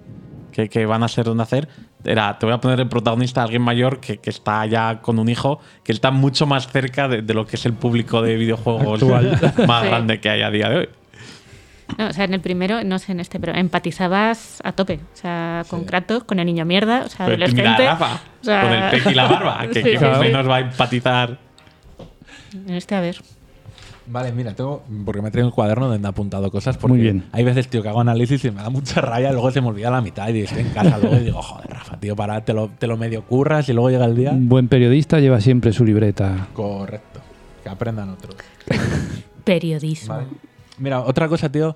[0.51, 1.67] que, que van a ser de nacer,
[2.03, 5.19] era te voy a poner el protagonista a alguien mayor que, que está ya con
[5.19, 8.35] un hijo, que está mucho más cerca de, de lo que es el público de
[8.35, 9.01] videojuegos
[9.67, 9.87] más Sí.
[9.89, 10.89] grande que hay a día de hoy.
[11.97, 14.99] No, o sea, en el primero, no sé en este, pero empatizabas a tope.
[15.13, 17.61] O sea, con Kratos, con el niño mierda, o sea, Pero adolescente.
[17.63, 20.19] mira, Rafa, o sea- con el peque y la barba, que, Sí, que sí, sí.
[20.19, 21.37] menos va a empatizar.
[22.53, 23.17] En este, a ver.
[24.09, 24.83] Vale, mira, tengo.
[25.05, 26.77] Porque me traigo un cuaderno donde he apuntado cosas.
[26.77, 27.25] Porque Muy bien.
[27.33, 29.31] Hay veces, tío, que hago análisis y me da mucha raya.
[29.31, 30.97] Luego se me olvida la mitad y estoy en casa.
[30.97, 33.89] luego y digo, joder, Rafa, tío, para, te lo, te lo medio curras y luego
[33.89, 34.31] llega el día.
[34.31, 36.47] Un buen periodista lleva siempre su libreta.
[36.53, 37.19] Correcto.
[37.63, 38.35] Que aprendan otros.
[39.43, 40.15] Periodismo.
[40.15, 40.27] Vale.
[40.77, 41.75] Mira, otra cosa, tío.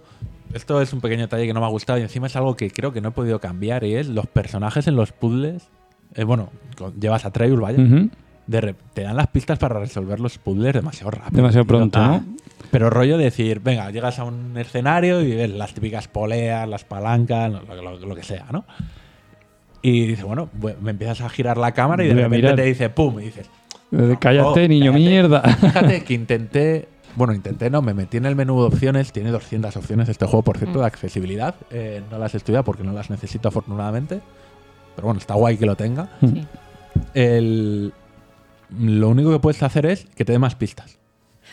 [0.54, 2.70] Esto es un pequeño detalle que no me ha gustado y encima es algo que
[2.72, 5.70] creo que no he podido cambiar y es los personajes en los puzzles.
[6.16, 7.82] eh, bueno, con- llevas a Treyul, vaya.
[7.82, 8.10] Ujú.
[8.48, 11.38] De te dan las pistas para resolver los puzzles demasiado rápido.
[11.38, 12.24] Demasiado pronto, ¿no?
[12.72, 16.84] Pero rollo de decir, venga, llegas a un escenario y ves las típicas poleas, las
[16.86, 18.66] palancas, lo, lo- lo que sea, ¿no?
[19.82, 22.56] Y dices, bueno, bu- me empiezas a girar la cámara y de repente mirar.
[22.56, 23.50] te dice, pum, y dices,
[23.92, 25.10] Eh, Cállate, Oh, niño cállate.
[25.10, 25.42] mierda.
[25.60, 26.88] Fíjate que intenté.
[27.16, 29.12] Bueno, intenté, no, me metí en el menú de opciones.
[29.12, 31.56] Tiene 200 opciones este juego, por cierto, de accesibilidad.
[31.72, 34.22] Eh, no las he estudiado porque no las necesito, afortunadamente.
[34.96, 36.08] Pero bueno, está guay que lo tenga.
[36.22, 36.46] Sí.
[37.14, 37.92] El,
[38.80, 40.98] lo único que puedes hacer es que te dé más pistas.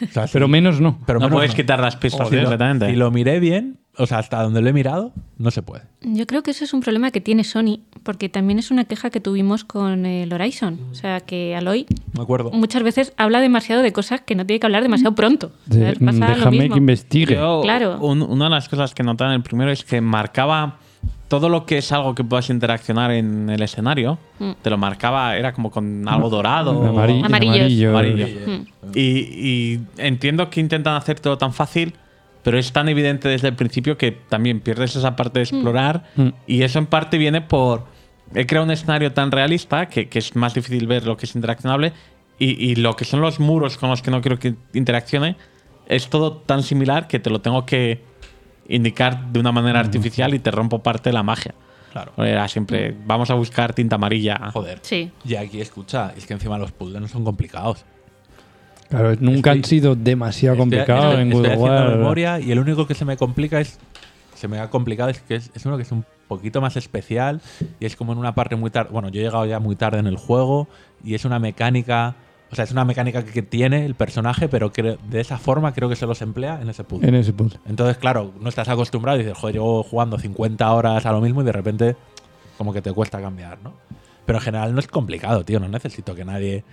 [0.02, 0.98] O sea, Pero si- menos no.
[1.06, 2.88] pero no menos puedes quitar las pistas Si lo, directamente.
[2.90, 5.82] si lo miré bien, o sea, hasta donde lo he mirado, no se puede.
[6.02, 9.10] Yo creo que eso es un problema que tiene Sony, porque también es una queja
[9.10, 10.78] que tuvimos con el Horizon.
[10.92, 11.86] O sea, que Aloy
[12.16, 12.52] Me acuerdo.
[12.52, 15.50] muchas veces habla demasiado de cosas que no tiene que hablar demasiado pronto.
[15.66, 16.12] Déjame
[16.50, 16.74] mismo.
[16.74, 17.34] que investigue.
[17.34, 17.98] Yo, Claro.
[18.00, 20.78] un- una de las cosas que notaba en el primero es que marcaba
[21.28, 24.18] todo lo que es algo que puedas interaccionar en el escenario.
[24.38, 24.52] Mm.
[24.62, 26.72] Te lo marcaba, era como con algo dorado.
[26.82, 27.56] Amari- Amarillos.
[27.62, 27.90] amarillo.
[27.90, 28.26] Amarillo.
[28.46, 28.66] Mm.
[28.94, 31.94] Y, y entiendo que intentan hacer todo tan fácil,
[32.42, 36.04] pero es tan evidente desde el principio que también pierdes esa parte de explorar.
[36.16, 36.28] Mm.
[36.46, 37.84] Y eso en parte viene por.
[38.34, 41.34] He creado un escenario tan realista que, que es más difícil ver lo que es
[41.34, 41.92] interaccionable.
[42.38, 45.36] Y, y lo que son los muros con los que no quiero que interaccione
[45.88, 48.00] es todo tan similar que te lo tengo que
[48.68, 51.54] indicar de una manera artificial y te rompo parte de la magia.
[51.92, 52.12] Claro.
[52.18, 54.50] Era siempre, vamos a buscar tinta amarilla.
[54.52, 54.78] Joder.
[54.82, 55.10] Sí.
[55.24, 57.84] Y aquí, escucha, es que encima los puzzles no son complicados.
[58.88, 62.52] Claro, nunca Estoy- han sido demasiado Estoy- complicados estoy- en estoy of haciendo memoria y
[62.52, 63.78] el único que se me complica es.
[64.34, 67.40] Se me ha complicado es que es, es uno que es un poquito más especial
[67.80, 68.90] y es como en una parte muy tarde.
[68.92, 70.68] Bueno, yo he llegado ya muy tarde en el juego
[71.02, 72.14] y es una mecánica.
[72.50, 75.72] O sea, es una mecánica que, que tiene el personaje, pero que de esa forma
[75.74, 77.08] creo que se los emplea en ese puzzle.
[77.08, 77.60] En ese puzzle.
[77.68, 81.42] Entonces, claro, no estás acostumbrado y dices, joder, llevo jugando 50 horas a lo mismo
[81.42, 81.96] y de repente
[82.56, 83.74] como que te cuesta cambiar, ¿no?
[84.24, 85.60] Pero en general no es complicado, tío.
[85.60, 86.64] No necesito que nadie.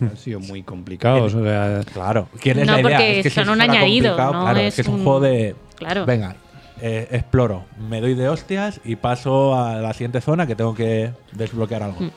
[0.00, 1.34] Han sido muy complicados.
[1.34, 2.28] O sea, Claro.
[2.40, 2.90] ¿Quién es No, la idea?
[2.98, 4.94] porque Es que si son un fuera añadido, no claro, es es que es un
[4.94, 5.56] un- juego de.
[5.76, 6.06] Claro.
[6.06, 6.36] Venga,
[6.80, 11.12] eh, exploro, me doy de hostias y paso a la siguiente zona que tengo que
[11.32, 12.00] desbloquear algo.
[12.00, 12.10] Mm.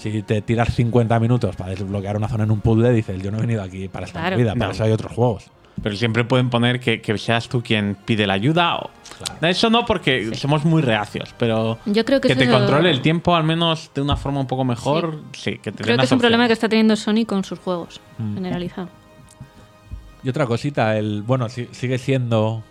[0.00, 3.36] Si te tiras 50 minutos para desbloquear una zona en un puzzle, dices, yo no
[3.38, 4.36] he venido aquí para esta Claro.
[4.38, 4.72] vida, para No.
[4.72, 5.50] eso hay otros juegos.
[5.82, 8.76] Pero siempre pueden poner que, que seas tú quien pide la ayuda.
[8.76, 8.90] O...
[9.42, 13.34] Eso no, porque somos muy reacios, pero Yo creo que que te controle el tiempo
[13.36, 15.20] al menos de una forma un poco mejor.
[15.32, 18.00] Sí, que te Creo que es un problema que está teniendo Sony con sus juegos,
[18.18, 18.34] Mm.
[18.34, 18.88] generalizado.
[20.22, 22.62] Y otra cosita, el bueno, si- sigue siendo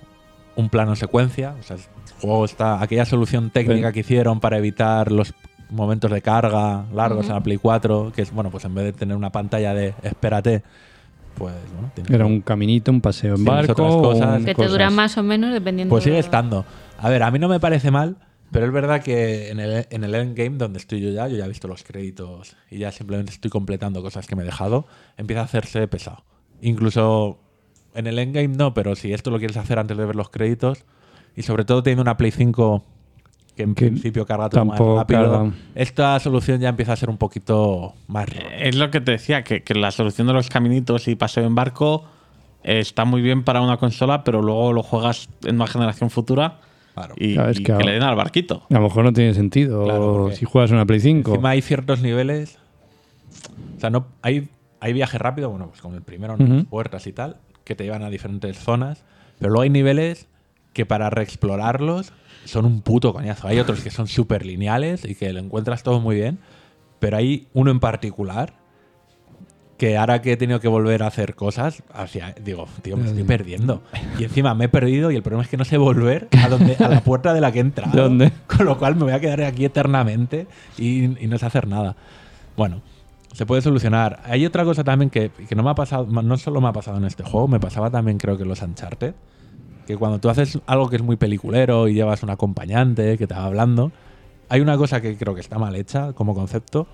[0.56, 1.56] un plano secuencia.
[1.60, 1.82] O sea, el
[2.22, 2.82] juego está.
[2.82, 3.94] Aquella solución técnica Sí.
[3.94, 5.34] que hicieron para evitar los
[5.70, 8.94] momentos de carga largos en la Play 4, que es, bueno, pues en vez de
[8.94, 10.64] tener una pantalla de espérate,
[11.36, 13.72] pues bueno, tienes Era un caminito, un paseo en barco.
[13.74, 14.40] otras cosas.
[14.40, 14.72] Que te cosas.
[14.72, 16.66] dura más o menos dependiendo Pues sigue de- estando.
[16.98, 18.18] A ver, a mí no me parece mal,
[18.52, 21.46] pero es verdad que en el, en el endgame, donde estoy yo ya, yo ya
[21.46, 24.86] he visto los créditos y ya simplemente estoy completando cosas que me he dejado,
[25.18, 26.24] empieza a hacerse pesado.
[26.62, 27.40] Incluso
[27.96, 30.84] en el endgame no, pero si esto lo quieres hacer antes de ver los créditos,
[31.36, 32.84] y sobre todo teniendo una Play 5
[33.60, 35.52] que en Que principio carga todo más rápido, carga.
[35.76, 38.26] esta solución ya empieza a ser un poquito más...
[38.58, 41.56] Es lo que te decía, que, que la solución de los caminitos y paseo en
[41.56, 42.06] barco
[42.64, 46.62] eh, está muy bien para una consola, pero luego lo juegas en una generación futura
[46.94, 47.16] Claro.
[47.18, 48.64] y, Claro, es y que le den al barquito.
[48.70, 51.32] A lo mejor no tiene sentido Claro, si juegas una Play 5.
[51.32, 52.58] Encima hay ciertos niveles.
[53.76, 54.48] O sea, no hay,
[54.80, 56.38] hay viaje rápido, bueno, pues como el primero.
[56.38, 59.04] Las puertas y tal, que te llevan a diferentes zonas.
[59.38, 60.28] Pero luego hay niveles
[60.72, 62.14] que para reexplorarlos
[62.46, 63.48] son un puto coñazo.
[63.48, 66.40] Hay otros que son súper lineales y que lo encuentras todo muy bien.
[67.00, 68.54] Pero hay uno en particular
[69.78, 71.84] que ahora que he tenido que volver a hacer cosas,
[72.44, 73.82] digo, tío, me estoy perdiendo.
[74.20, 76.76] Y encima me he perdido y el problema es que no sé volver a, donde,
[76.76, 77.96] a la puerta de la que he entrado.
[77.96, 78.34] ¿Dónde?
[78.48, 80.48] Con lo cual me voy a quedar aquí eternamente
[80.78, 81.96] y, y no sé hacer nada.
[82.58, 82.82] Bueno,
[83.34, 84.22] se puede solucionar.
[84.26, 86.98] Hay otra cosa también que, que no me ha pasado, no solo me ha pasado
[86.98, 89.14] en este juego, me pasaba también creo que en los Uncharted,
[89.90, 93.34] que cuando tú haces algo que es muy peliculero y llevas un acompañante que te
[93.34, 93.92] va hablando,
[94.48, 96.86] hay una cosa que creo que está mal hecha como concepto.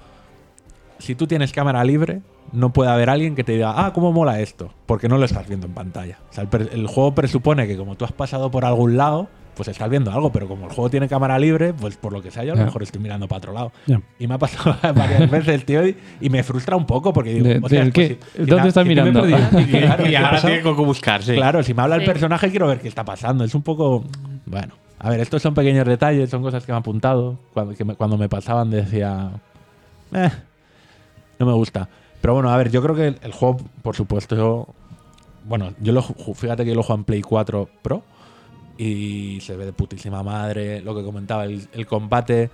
[0.97, 2.21] Si tú tienes cámara libre,
[2.53, 4.73] no puede haber alguien que te diga, ah, ¿cómo mola esto?
[4.85, 6.19] Porque no lo estás viendo en pantalla.
[6.29, 9.69] O sea, el, el juego presupone que como tú has pasado por algún lado, pues
[9.69, 12.43] estás viendo algo, pero como el juego tiene cámara libre, pues por lo que sea,
[12.43, 12.65] yo a lo Ya.
[12.65, 13.71] mejor estoy mirando para otro lado.
[14.19, 17.47] Y me ha pasado varias veces, tío, y, y me frustra un poco porque digo,
[17.47, 18.19] De- o sea, del pues qué?
[18.35, 19.27] si- si ¿Dónde estás si mirando?
[19.59, 20.47] ¿Y claro, y ¿qué ahora pasa?
[20.47, 21.33] tiene que buscar, sí.
[21.35, 23.43] Claro, si me habla el personaje quiero ver qué está pasando.
[23.43, 24.03] Es un poco...
[24.45, 27.37] Bueno, a ver, estos son pequeños detalles, son cosas que me han apuntado.
[27.53, 29.31] Cuando, que me, cuando me pasaban decía...
[30.13, 30.29] "Eh,
[31.39, 31.87] no me gusta.
[32.21, 34.67] Pero bueno, a ver, yo creo que el, el juego, por supuesto, yo-
[35.47, 38.01] bueno, yo lo fíjate que yo lo juego en Play 4 Pro
[38.77, 42.49] y se ve de putísima madre, lo que comentaba, el, el combate.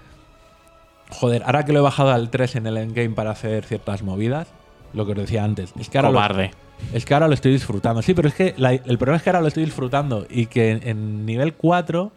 [1.10, 4.48] Joder, ahora que lo he bajado al 3 en el endgame para hacer ciertas movidas,
[4.94, 6.52] lo que os decía antes, es que ahora lo- Cobarde.
[6.94, 8.02] es que ahora lo estoy disfrutando.
[8.02, 10.72] Sí, pero es que la- el problema es que ahora lo estoy disfrutando y que
[10.72, 12.12] en, en nivel 4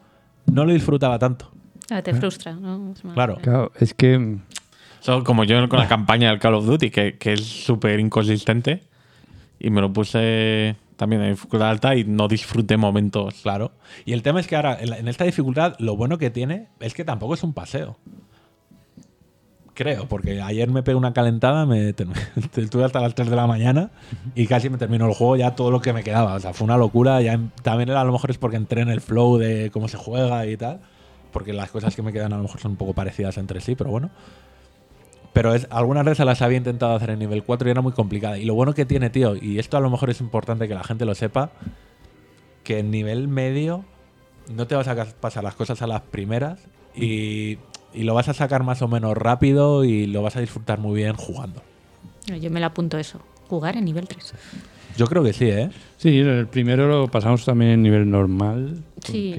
[0.47, 1.51] no lo disfrutaba tanto.
[1.90, 2.94] Ah, te frustra, ¿no?
[3.14, 3.36] Claro.
[3.43, 4.39] Claro, es que
[5.01, 8.82] So, como yo con la campaña del Call of Duty, que, que es súper inconsistente,
[9.60, 13.35] y me lo puse también en dificultad alta y no disfruté momentos.
[13.43, 13.73] Claro.
[14.05, 16.69] Y el tema es que ahora, en, la- en esta dificultad, lo bueno que tiene
[16.81, 17.97] es que tampoco es un paseo.
[19.75, 21.89] Creo, porque ayer me pegué una calentada, me
[22.57, 23.91] estuve hasta las 3 de la mañana
[24.37, 26.35] y casi me terminó el juego ya todo lo que me quedaba.
[26.35, 27.21] O sea, fue una locura.
[27.23, 29.97] Ya también era, a lo mejor es porque entré en el flow de cómo se
[29.97, 30.79] juega y tal.
[31.33, 33.75] Porque las cosas que me quedan a lo mejor son un poco parecidas entre sí,
[33.75, 34.11] pero bueno.
[35.35, 38.39] Pero es, algunas veces las había intentado hacer en nivel 4 y era muy complicada.
[38.39, 40.85] Y lo bueno que tiene, tío, y esto a lo mejor es importante que la
[40.85, 41.51] gente lo sepa,
[42.62, 43.85] que en nivel medio
[44.55, 46.61] no te vas a pasar las cosas a las primeras
[46.94, 47.59] y,
[47.93, 50.94] y lo vas a sacar más o menos rápido y lo vas a disfrutar muy
[50.94, 51.62] bien jugando.
[52.40, 53.20] Yo me la apunto eso.
[53.48, 54.35] Jugar en nivel 3.
[54.97, 55.70] Yo creo que sí, ¿eh?
[55.98, 58.82] sí, el primero lo pasamos también en nivel normal.
[59.05, 59.35] Sí.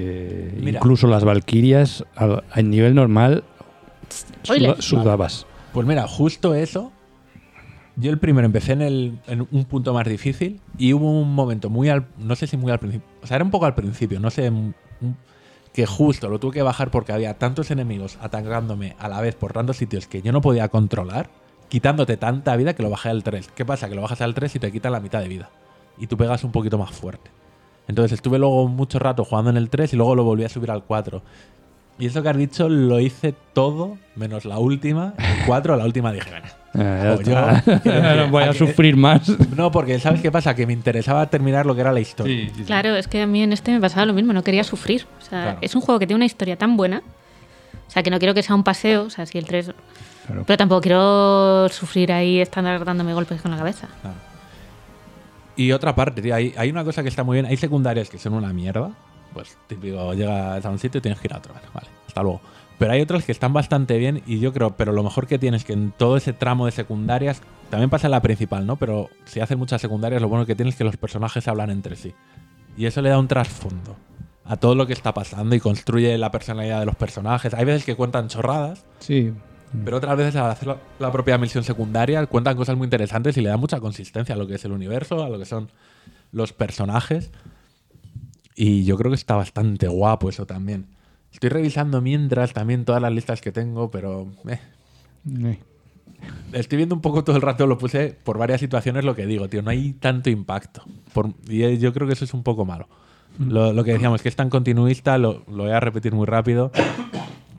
[0.62, 3.44] incluso las Valquirias al- en nivel normal
[4.44, 5.48] suda- sudabas.
[5.76, 6.94] Pues mira, justo eso.
[7.98, 11.70] Yo el primero empecé en, el, en un punto más difícil y hubo un momento
[11.70, 12.08] muy al.
[12.18, 13.06] No sé si muy al principio.
[13.22, 14.50] O sea, era un poco al principio, no sé.
[15.74, 19.52] que justo lo tuve que bajar porque había tantos enemigos atacándome a la vez por
[19.52, 21.30] tantos sitios que yo no podía controlar,
[21.68, 23.50] quitándote tanta vida que lo bajé al 3.
[23.54, 23.90] ¿Qué pasa?
[23.90, 25.50] Que lo bajas al 3 y te quitan la mitad de vida.
[25.98, 27.32] Y tú pegas un poquito más fuerte.
[27.90, 30.72] Entonces estuve luego mucho rato jugando en el 3 y luego lo volví a subir
[30.72, 31.22] al 4.
[31.98, 35.14] Y eso que has dicho lo hice todo menos la última.
[35.18, 37.16] El 4, la última dije, venga.
[37.16, 39.30] Jo, yo- voy a sufrir más.
[39.56, 40.54] No, porque ¿sabes qué pasa?
[40.56, 42.50] Que me interesaba terminar lo que era la historia.
[42.66, 45.08] Claro, es que a mí en este me pasaba lo mismo, no quería sufrir.
[45.20, 45.58] O sea, Claro.
[45.62, 47.02] es un juego que tiene una historia tan buena.
[47.88, 49.72] O sea, que no quiero que sea un paseo, o sea, si el 3.
[50.28, 50.44] Claro.
[50.46, 53.88] Pero tampoco quiero sufrir ahí estar dándome golpes con la cabeza.
[55.56, 57.46] Y otra parte, tío, hay, hay una cosa que está muy bien.
[57.46, 58.92] Hay secundarias que son una mierda.
[59.36, 61.54] Pues típico, llegas a un sitio y tienes que ir a otro.
[61.54, 62.42] Vale, vale, hasta luego.
[62.80, 65.64] Pero hay otros que están bastante bien y yo creo, pero lo mejor que tienes
[65.64, 68.76] que en todo ese tramo de secundarias, también pasa en la principal, ¿no?
[68.78, 71.96] Pero si haces muchas secundarias, lo bueno que tienes es que los personajes hablan entre
[71.96, 72.14] sí.
[72.78, 73.96] Y eso le da un trasfondo
[74.44, 77.54] a todo lo que está pasando y construye la personalidad de los personajes.
[77.54, 79.34] Hay veces que cuentan chorradas, Sí.
[79.86, 83.50] pero otras veces al hacer la propia misión secundaria cuentan cosas muy interesantes y le
[83.50, 85.72] da mucha consistencia a lo que es el universo, a lo que son
[86.32, 87.32] los personajes.
[88.56, 90.88] Y yo creo que está bastante guapo eso también.
[91.32, 94.60] Estoy revisando mientras también todas las listas que tengo, pero eh,
[96.54, 99.50] estoy viendo un poco todo el rato, lo puse por varias situaciones lo que digo,
[99.50, 100.84] tío, no hay tanto impacto.
[101.14, 102.88] Por- y eh, yo creo que eso es un poco malo.
[103.38, 106.72] Lo, lo que decíamos, que es tan continuista, lo, lo voy a repetir muy rápido,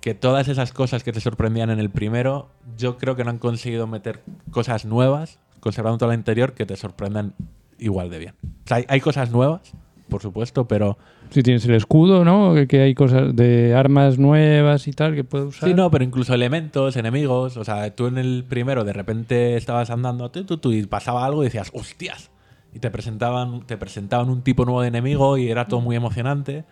[0.01, 2.49] que todas esas cosas que te sorprendían en el primero,
[2.79, 6.77] yo creo que no han conseguido meter cosas nuevas, conservando todo lo anterior, que te
[6.77, 7.35] sorprendan
[7.79, 8.35] igual de bien.
[8.65, 9.73] O sea, hay, hay cosas nuevas,
[10.09, 10.99] por supuesto, pero...
[11.31, 12.55] Si tienes el escudo, ¿no?
[12.55, 15.69] Que, que hay cosas de armas nuevas y tal que puedes usar.
[15.69, 17.57] Sí, no, pero incluso elementos, enemigos.
[17.57, 21.27] O sea, tú en el primero de repente estabas andando tú, tú, tú, y pasaba
[21.27, 22.31] algo y decías, hostias.
[22.73, 26.65] Y te presentaban, te presentaban un tipo nuevo de enemigo y era todo muy emocionante.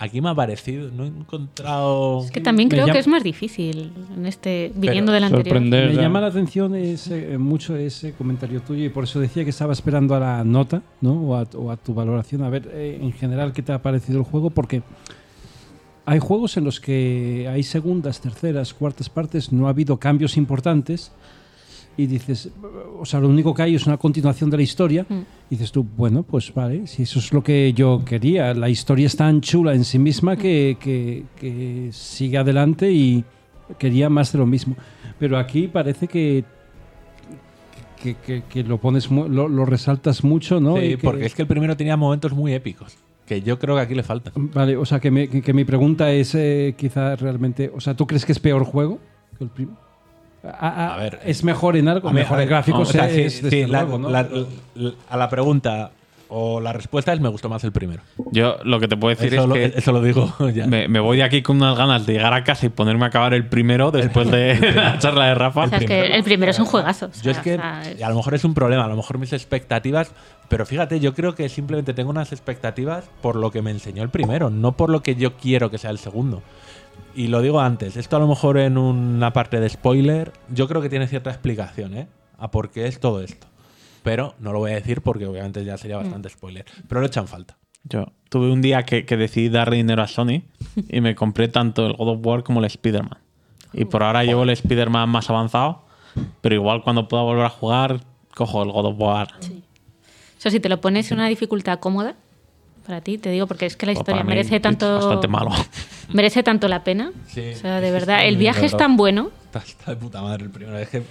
[0.00, 2.24] Aquí me ha parecido, no he encontrado.
[2.24, 5.46] Es que también creo llama- que es más difícil en este viniendo del anterior.
[5.46, 5.94] sorprender.
[5.94, 9.50] Me llama la atención ese, eh, mucho ese comentario tuyo y por eso decía que
[9.50, 11.12] estaba esperando a la nota ¿no?
[11.14, 12.42] o, a, o a tu valoración.
[12.44, 14.50] A ver, eh, en general, ¿qué te ha parecido el juego?
[14.50, 14.82] Porque
[16.06, 21.10] hay juegos en los que hay segundas, terceras, cuartas partes, no ha habido cambios importantes
[21.98, 22.48] y dices,
[22.98, 25.04] o sea, lo único que hay es una continuación de la historia.
[25.06, 25.14] Mm.
[25.50, 28.54] Y dices tú, bueno, pues vale, si eso es lo que yo quería.
[28.54, 33.24] La historia es tan chula en sí misma que, que, que sigue adelante y
[33.78, 34.76] quería más de lo mismo.
[35.18, 36.44] Pero aquí parece que,
[38.02, 40.76] que, que- que lo pones, lo, lo resaltas mucho, ¿no?
[40.76, 42.96] Sí, Y que- porque es que el primero tenía momentos muy épicos.
[43.26, 44.32] Que yo creo que aquí le faltan.
[44.54, 47.94] Vale, o sea, que, me- que- que mi pregunta es eh, quizá realmente, o sea,
[47.94, 48.98] ¿tú crees que es peor juego
[49.36, 49.78] que el primero?
[50.44, 52.10] A, a- A ver, ¿Es mejor en algo?
[52.10, 52.94] Mejor a en ver, gráficos
[55.08, 55.90] a la pregunta
[56.30, 58.02] o la respuesta es me gustó más el primero.
[58.32, 60.66] Yo lo que te puedo decir Eso, es lo, que eso lo digo ya.
[60.66, 63.08] me, me voy de aquí con unas ganas de llegar a casa y ponerme a
[63.08, 65.62] acabar el primero después de la charla de Rafa.
[65.62, 67.06] O sea, es que el primero es un juegazo.
[67.06, 68.96] o Yo es que o sea, es- a lo mejor es un problema, a lo
[68.96, 70.12] mejor mis expectativas,
[70.50, 74.10] pero fíjate, yo creo que simplemente tengo unas expectativas por lo que me enseñó el
[74.10, 76.42] primero, no por lo que yo quiero que sea el segundo.
[77.18, 80.80] Y lo digo antes, esto a lo mejor en una parte de spoiler, yo creo
[80.80, 82.06] que tiene cierta explicación, ¿eh?
[82.38, 83.48] A por qué es todo esto.
[84.04, 86.64] Pero no lo voy a decir porque obviamente ya sería bastante spoiler.
[86.86, 87.58] Pero lo echan falta.
[87.82, 90.44] Yo tuve un día que, que decidí darle dinero a Sony
[90.88, 93.18] y me compré tanto el God of War como el Spider-Man.
[93.72, 95.86] Y por ahora llevo el Spider-Man más avanzado,
[96.40, 98.00] pero igual cuando pueda volver a jugar,
[98.32, 99.28] cojo el God of War.
[99.40, 102.14] o sea, si te lo pones en una dificultad cómoda
[102.88, 104.94] para ti, te digo, porque es que la historia mí merece es tanto.
[104.96, 105.50] bastante malo.
[106.12, 107.12] Merece tanto la pena.
[107.26, 109.30] Sí, o sea, de es verdad, que el está viaje es tan bueno.
[109.44, 110.78] Está, está de puta madre el primero.
[110.78, 111.02] Es que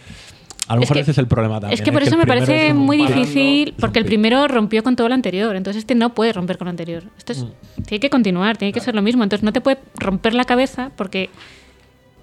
[0.67, 1.73] a lo Es mejor que- ese es el problema también.
[1.79, 4.47] Es que por eso el me parece es muy parando, difícil, es porque el primero
[4.47, 7.03] rompió con todo lo anterior, entonces este no puede romper con lo anterior.
[7.17, 7.83] Esto es, Mm.
[7.83, 10.89] tiene que continuar, tiene que ser lo mismo, entonces no te puede romper la cabeza
[10.97, 11.29] porque,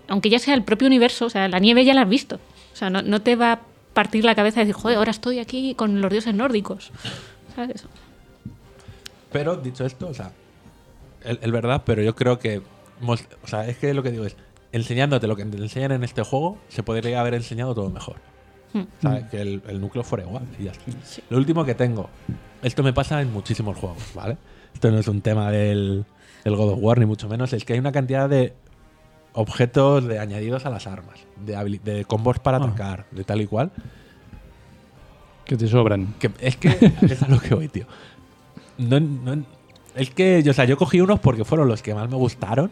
[0.09, 2.37] aunque ya sea el propio universo, o sea, la nieve ya la has visto,
[2.73, 3.61] o sea, no, no te va a
[3.95, 6.91] partir la cabeza y decir, joder, ahora estoy aquí con los dioses nórdicos,
[7.55, 7.87] ¿sabes?
[9.35, 10.31] Pero dicho esto, o sea,
[11.25, 12.63] el, el verdad, pero yo creo que.
[13.07, 14.37] O sea, es que lo que digo es.
[14.73, 18.17] Enseñándote lo que te enseñan en este juego, se podría haber enseñado todo mejor.
[18.73, 18.83] Hmm.
[19.03, 19.25] ¿Sabes?
[19.31, 20.85] Que el, el núcleo fuera igual y ya está.
[21.31, 22.09] Lo último que tengo.
[22.63, 24.37] Esto me pasa en muchísimos juegos, ¿vale?
[24.73, 26.05] Esto no es un tema del,
[26.45, 27.53] del God of War, ni mucho menos.
[27.53, 28.55] Es que hay una cantidad de
[29.35, 32.65] objetos de añadidos a las armas, de, de combos para Ah.
[32.65, 33.71] atacar, de tal y cual.
[35.45, 36.15] Que te sobran.
[36.19, 36.69] Que es que
[37.03, 37.87] es a lo que voy, tío.
[38.79, 39.45] No, no-
[39.95, 42.71] es que, yo, o sea, yo cogí unos porque fueron los que más me gustaron,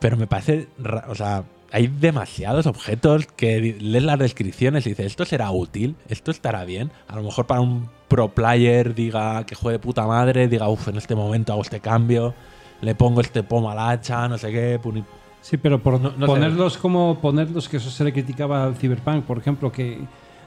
[0.00, 0.68] pero me parece,
[1.08, 6.30] o sea, hay demasiados objetos que lees las descripciones y dices, esto será útil, esto
[6.30, 6.90] estará bien.
[7.08, 10.88] A lo mejor para un pro player diga que juegue de puta madre, diga, uff,
[10.88, 12.34] en este momento hago este cambio,
[12.82, 15.04] le pongo este pomo al hacha, no sé qué, puni-
[15.40, 16.32] Sí, pero por No- no sé.
[16.32, 19.98] ponerlos como ponerlos, que eso se le criticaba al Cyberpunk, por ejemplo, que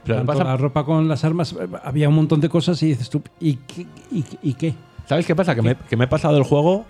[0.04, 3.10] Pero pasa- la ropa con las armas, eh, había un montón de cosas y dices
[3.10, 3.86] tú, ¿y qué?
[4.10, 4.74] ¿Y, y qué?
[5.06, 5.54] ¿Sabes qué pasa?
[5.54, 6.84] Que me, que me he pasado el juego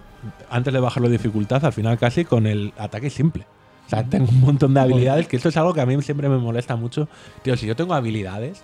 [0.50, 3.46] antes de bajarlo de dificultad, al final casi con el ataque simple.
[3.86, 6.28] O sea, tengo un montón de habilidades, que esto es algo que a mí siempre
[6.28, 7.08] me molesta mucho.
[7.42, 8.62] Tío, si yo tengo habilidades,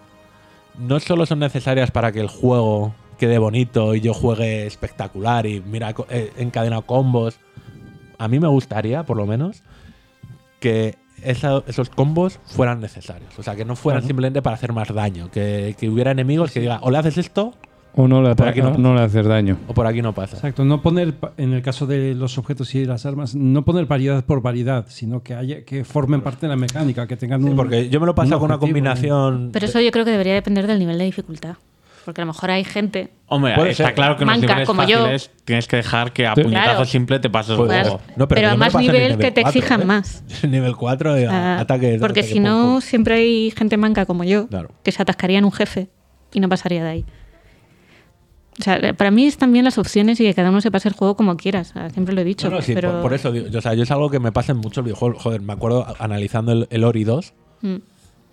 [0.79, 5.61] no solo son necesarias para que el juego quede bonito y yo juegue espectacular y
[5.61, 7.39] mira, eh, encadena combos.
[8.19, 9.63] A mí me gustaría, por lo menos,
[10.61, 13.39] que esa- esos combos fueran necesarios.
[13.39, 14.09] O sea, que no fueran Claro.
[14.09, 15.31] simplemente para hacer más daño.
[15.31, 17.53] Que, que hubiera enemigos que digan, o le haces esto
[17.97, 18.77] O no le, Por ata- aquí no.
[18.77, 19.57] no le haces daño.
[19.69, 20.35] O por aquí no pasa.
[20.37, 24.25] Exacto, no poner, en el caso de los objetos y las armas, no poner variedad
[24.25, 27.55] por variedad, sino que haya que formen parte de la mecánica, que tengan Sí, un.
[27.55, 29.51] porque yo me lo he pasado un con una combinación.
[29.53, 31.55] Pero eso yo creo que debería depender del nivel de dificultad.
[32.05, 33.11] Porque a lo mejor hay gente.
[33.29, 33.95] Hombre, Puede está ser.
[33.95, 35.07] claro que los Manca, niveles como yo.
[35.45, 36.43] tienes que dejar que a Sí.
[36.43, 36.85] puñetazo Claro.
[36.85, 38.01] simple te pases el juego.
[38.17, 39.85] No, pero pero a más nivel nivel que te exijan ¿eh?
[39.87, 40.23] más.
[40.49, 41.97] nivel 4 de Ah, ataque.
[42.01, 44.71] porque ataque si no, siempre hay gente manca como yo Claro.
[44.83, 45.89] que se atascaría en un jefe
[46.33, 47.05] y no pasaría de ahí.
[48.61, 50.95] O sea, para mí están bien las opciones y que cada uno se pase el
[50.95, 51.63] juego como quiera.
[51.63, 52.49] o sea, siempre lo he dicho.
[52.51, 54.21] No, no, sí, pero por, por eso digo, yo, o sea, yo es algo que
[54.21, 55.21] me pasa en muchos videojuegos.
[55.23, 57.33] Joder, me acuerdo analizando el, el Ori 2,
[57.63, 57.77] Mm.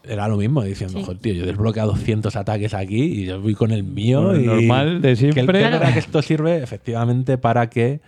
[0.04, 1.06] Era lo mismo, diciendo, Sí.
[1.06, 4.32] joder, tío, yo he desbloqueado 200 ataques aquí y yo voy con el mío.
[4.32, 5.60] El y normal de Que, el- siempre.
[5.60, 8.00] que verdad que esto sirve efectivamente para que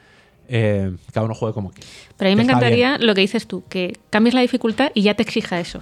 [0.50, 1.88] eh, cada uno juegue como quiera.
[2.18, 5.14] Pero a mí me encantaría lo que dices tú, que cambies la dificultad y ya
[5.14, 5.80] te exija eso.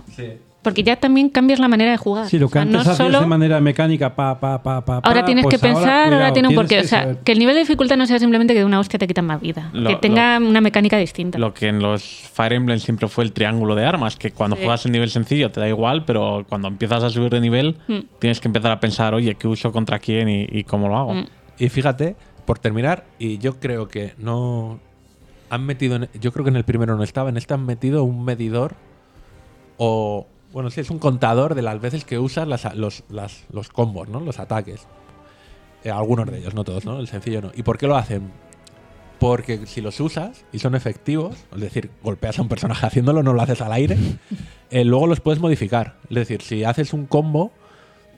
[0.64, 2.28] Porque ya también cambias la manera de jugar.
[2.30, 4.86] Sí, lo que O sea, antes no hacías solo- de manera mecánica, pa, pa, pa,
[4.86, 6.80] pa, pa, Ahora tienes pues que pensar, ahora, cuidado, tiene un porqué.
[6.82, 7.18] O sea, saber.
[7.24, 9.42] que el nivel de dificultad no sea simplemente que de una hostia te quitan más
[9.42, 9.72] vida.
[9.74, 11.40] Lo- que tenga una mecánica distinta.
[11.40, 14.62] Lo que en los Fire Emblem siempre fue el triángulo de armas, que cuando Sí.
[14.62, 18.00] juegas en nivel sencillo te da igual, pero cuando empiezas a subir de nivel Mm.
[18.20, 21.14] tienes que empezar a pensar, oye, ¿qué uso contra quién y, y cómo lo hago?
[21.16, 21.26] Mm.
[21.58, 22.16] Y fíjate,
[22.46, 24.80] por terminar, y yo creo que no
[25.50, 28.04] han metido, en- yo creo que en el primero no estaba, en este han metido
[28.04, 28.76] un medidor
[29.78, 33.70] o, bueno, sí, es un contador de las veces que usas las- los, las- los
[33.70, 34.20] combos, ¿no?
[34.20, 34.88] Los ataques.
[35.84, 37.00] Eh, algunos de ellos, no todos, ¿no?
[37.00, 37.52] El sencillo no.
[37.56, 38.32] ¿Y por qué lo hacen?
[39.20, 43.34] Porque si los usas y son efectivos, es decir, golpeas a un personaje haciéndolo, no
[43.34, 43.98] lo haces al aire,
[44.72, 45.96] eh, luego los puedes modificar.
[46.10, 47.52] Es decir, si haces un combo,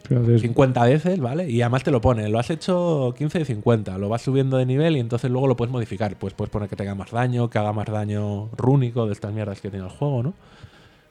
[0.07, 1.49] Pero es- 50 veces, ¿vale?
[1.49, 4.65] Y además te lo pone, lo has hecho 15 de 50, lo vas subiendo de
[4.65, 6.17] nivel y entonces luego lo puedes modificar.
[6.17, 9.33] Pues puedes poner que te haga más daño, que haga más daño rúnico de estas
[9.33, 10.33] mierdas que tiene el juego, ¿no?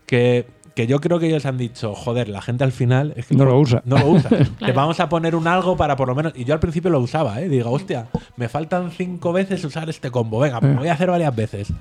[0.07, 3.35] Que, que yo creo que ellos han dicho, joder, la gente al final es que
[3.35, 3.83] No lo usa.
[3.85, 4.31] No lo usa.
[4.59, 6.33] Te vamos a poner un algo para por lo menos.
[6.37, 7.49] Y yo al principio lo usaba, ¿eh?
[7.49, 10.39] Digo, hostia, me faltan cinco veces usar este combo.
[10.41, 11.73] Venga, pues voy a hacer varias veces.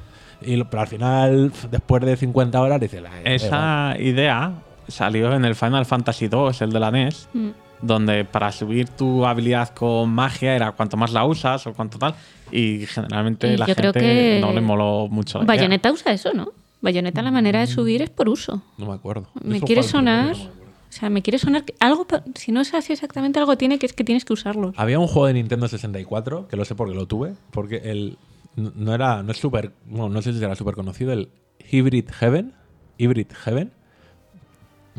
[0.42, 3.34] Y pero al final, después de 50 horas, dices, "Ay, da igual".
[3.36, 4.52] Esa idea
[4.88, 7.50] salió en el Final Fantasy II, el de la NES, Mm.
[7.82, 12.14] donde para subir tu habilidad con magia era cuanto más la usas o cuanto tal,
[12.52, 15.56] y generalmente Y la yo creo gente que no le moló mucho la idea.
[15.56, 16.50] Bayonetta usa eso, ¿no?
[16.82, 18.64] Bayonetta la manera de subir es por uso.
[18.78, 19.28] No me acuerdo.
[19.44, 20.32] Me Eso quiere sonar.
[20.32, 20.62] no me acuerdo.
[20.90, 21.64] O sea, me quiere sonar.
[21.64, 22.06] que Algo,
[22.36, 24.74] si no es así exactamente, algo tiene que es que tienes que usarlos.
[24.78, 28.18] Había un juego de Nintendo 64, que lo sé porque lo tuve, porque el
[28.56, 31.30] no era no es súper, no, no sé si era súper conocido, el
[31.72, 32.54] Hybrid Heaven,
[32.98, 33.72] Hybrid Heaven,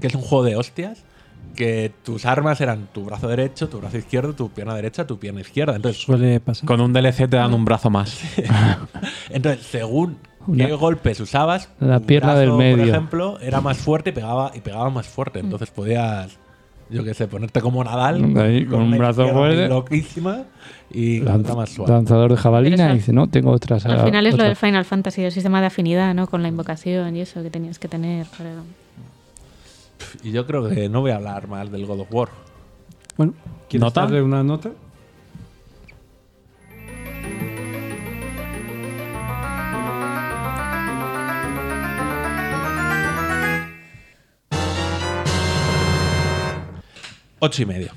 [0.01, 1.05] que es un juego de hostias
[1.55, 5.43] que tus armas eran tu brazo derecho, tu brazo izquierdo, tu pierna derecha, tu pierna
[5.43, 5.77] izquierda.
[5.77, 6.67] Entonces, Suele pasar.
[6.67, 8.19] Con un DLC te dan un brazo más.
[9.31, 10.17] entonces según
[10.47, 12.79] Una- qué golpes usabas, La pierna del medio.
[12.79, 15.39] por ejemplo, era más fuerte y pegaba y pegaba más fuerte.
[15.41, 16.39] Entonces podías
[16.91, 19.67] yo qué sé, ponerte como Nadal Ahí, con un brazo fuerte.
[19.67, 20.43] loquísima
[20.91, 21.91] y Lanz- otra más suave.
[21.91, 23.87] lanzador de jabalina y dice, no, tengo otras.
[23.87, 24.49] Al final es lo otras".
[24.49, 26.27] del Final Fantasy, el sistema de afinidad, ¿no?
[26.27, 28.27] Con la invocación y eso que tenías que tener.
[30.23, 32.29] Y yo creo que no voy a hablar más del God of War.
[33.17, 33.35] Bueno,
[33.69, 34.03] ¿quieres ¿Nota?
[34.03, 34.71] darle una nota?
[47.45, 47.91] Ocho y medio.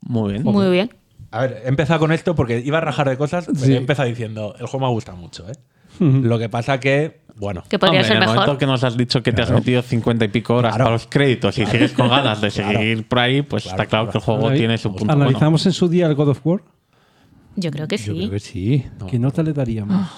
[0.00, 0.42] Muy bien.
[0.44, 0.90] Muy bien.
[1.30, 3.74] A ver, he empezado con esto porque iba a rajar de cosas, pero Sí.
[3.74, 5.52] he empezado diciendo, el juego me gusta mucho, ¿eh?
[5.98, 8.36] Lo que pasa que, bueno, Que podría Hombre, ser en el mejor.
[8.46, 10.84] momento que nos has dicho que te has metido 50 y pico horas Claro.
[10.84, 12.78] para los créditos y sigues con ganas de Claro.
[12.78, 14.12] seguir por ahí, pues Claro, está claro claro.
[14.12, 15.22] que el juego tiene su punto bueno.
[15.24, 16.62] ¿Analizamos en su día el God of War?
[17.56, 18.18] Yo creo que Yo sí.
[18.18, 18.86] creo que sí.
[19.10, 20.08] ¿Qué nota le daríamos?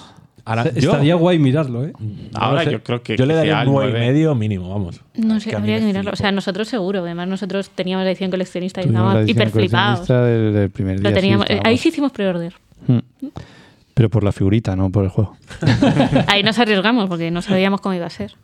[0.45, 1.93] Ahora yo, Estaría guay mirarlo, ¿eh?
[2.35, 4.71] Ahora no sé, yo creo que yo le daría un el 9 y medio mínimo,
[4.71, 5.01] vamos.
[5.15, 6.11] No Es sé, que habría que mirarlo.
[6.13, 7.01] O sea, nosotros seguro.
[7.01, 10.01] Además, nosotros teníamos la edición coleccionista y estábamos edición hiper flipados.
[10.07, 11.11] coleccionista del, del primer día.
[11.11, 12.55] Lo teníamos, eh, ahí sí hicimos pre-order.
[12.87, 12.99] Mm.
[13.95, 15.37] Pero por la figurita, no por el juego.
[16.27, 18.35] Ahí nos arriesgamos porque no sabíamos cómo iba a ser.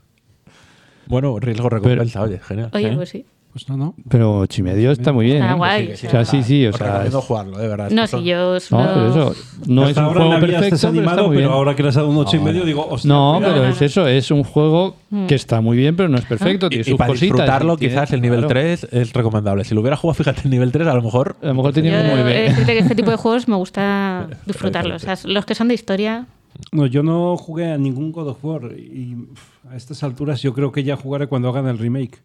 [1.07, 2.71] Bueno, riesgo recompensa, oye, genial.
[2.75, 2.97] Oye, ¿Eh?
[2.97, 3.25] pues sí.
[3.53, 3.95] Pues no, no.
[4.09, 5.39] Pero ocho y medio está muy bien.
[5.43, 5.57] Está ¿eh?
[5.57, 5.97] guay.
[5.97, 7.91] Sí, que O sea, sí, sí, o sea, es- jugarlo, de verdad.
[7.91, 9.35] No, si yo No, solo- pero eso
[9.67, 11.51] no es Hasta un ahora juego no perfecto, pero, animado, muy pero bien.
[11.51, 13.81] ahora que le has dado un 8 y medio, digo, hostia, No, pero no, es
[13.81, 13.87] no.
[13.87, 14.97] eso, es un juego
[15.27, 16.67] que está muy bien, pero no es perfecto.
[16.67, 17.23] Y, Tiene y sus para cositas.
[17.37, 18.49] disfrutarlo, y tiene- quizás el nivel claro.
[18.49, 19.65] 3 es recomendable.
[19.65, 21.37] Si lo hubiera jugado, fíjate, el nivel 3, a lo mejor.
[21.43, 22.41] A lo mejor Yo tenía un he de 9.
[22.51, 25.03] decirte que este tipo de juegos me gusta disfrutarlos.
[25.03, 26.27] O sea, los que son de historia,
[26.71, 30.53] No, yo no jugué a ningún God of War y pff, a estas alturas yo
[30.55, 32.19] creo que ya jugaré cuando hagan el remake.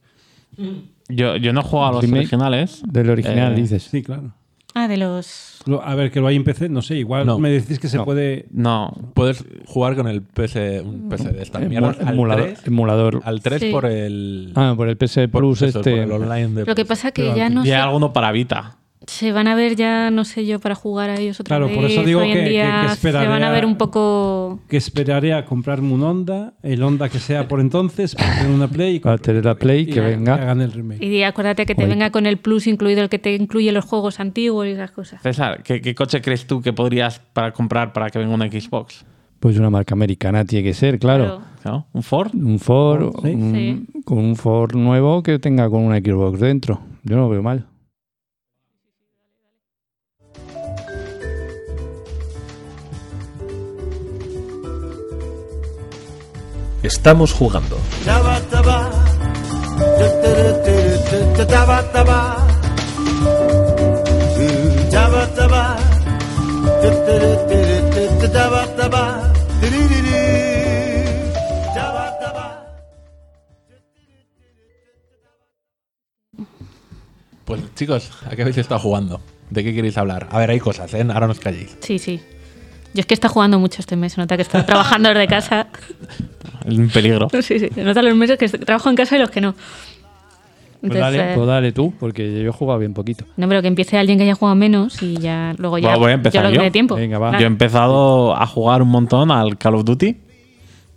[1.10, 2.20] Yo, yo no he jugado a los Remake.
[2.22, 2.82] originales.
[2.88, 3.84] Del original, Eh, dices.
[3.84, 4.34] Sí, claro.
[4.74, 5.60] ah, de los.
[5.66, 7.38] Lo- A ver, que lo hay en PC, no sé, igual No.
[7.40, 8.06] me decís que se No.
[8.06, 8.48] puede...
[8.52, 12.44] No, Puedes jugar con el PS, un PS de estas Emu- mierdas al emulador.
[12.46, 13.22] 3, emulador.
[13.24, 13.70] al 3 Sí.
[13.72, 14.52] por el.
[14.56, 15.92] Ah, por el PS por Plus eso, este.
[15.92, 17.82] por el online de Lo que pasa que Pero ya no y hay sé.
[17.82, 18.78] alguno para Vita.
[19.08, 21.76] Se van a ver ya, no sé yo, para jugar a ellos otra Claro, vez.
[21.76, 24.60] por eso digo Hoy en que- que- se van a ver un poco...
[24.70, 28.68] Que esperaré a comprarme un Honda, el Honda que sea por entonces, para tener una
[28.68, 30.36] Play y, Para tener la Play, y que venga.
[30.36, 31.04] hagan el remake.
[31.04, 34.20] Y acuérdate que te venga con el plus incluido, el que te incluye los juegos
[34.20, 35.22] antiguos y esas cosas.
[35.22, 39.06] César, ¿qué, qué coche crees tú que podrías para comprar para que venga una Xbox?
[39.40, 41.42] Pues una marca americana tiene que ser, claro.
[41.92, 42.32] ¿Un Ford?
[42.34, 43.30] Un Ford, Sí.
[43.34, 43.54] un-
[43.94, 44.02] Sí.
[44.06, 46.80] con un Ford nuevo que tenga con una Xbox dentro.
[47.04, 47.66] Yo no lo veo mal.
[56.84, 57.78] Estamos jugando.
[77.46, 79.22] Pues chicos, ¿a qué habéis estado jugando?
[79.50, 80.28] ¿De qué queréis hablar?
[80.32, 81.06] A ver, hay cosas, ¿eh?
[81.14, 81.78] Ahora nos calléis.
[81.80, 82.22] Sí, sí.
[82.94, 84.18] Yo es que está jugando mucho este mes.
[84.18, 85.68] Nota que está trabajando desde casa.
[86.66, 87.28] Un peligro.
[87.42, 87.70] Sí, sí.
[87.74, 89.54] Se nota los meses que trabajo en casa y los que no.
[89.54, 93.24] Pues Entonces, dale, eh, pues dale tú, porque yo he jugado bien poquito.
[93.38, 95.88] No, pero que empiece alguien que haya jugado menos y ya luego ya.
[95.88, 96.72] Bueno, voy a empezar lo que yo.
[96.74, 96.96] tiempo.
[96.96, 97.32] Venga, va.
[97.38, 100.18] Yo he empezado a jugar un montón al Call of Duty.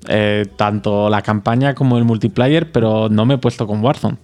[0.08, 4.16] eh, tanto la campaña como el multiplayer, pero no me he puesto con Warzone.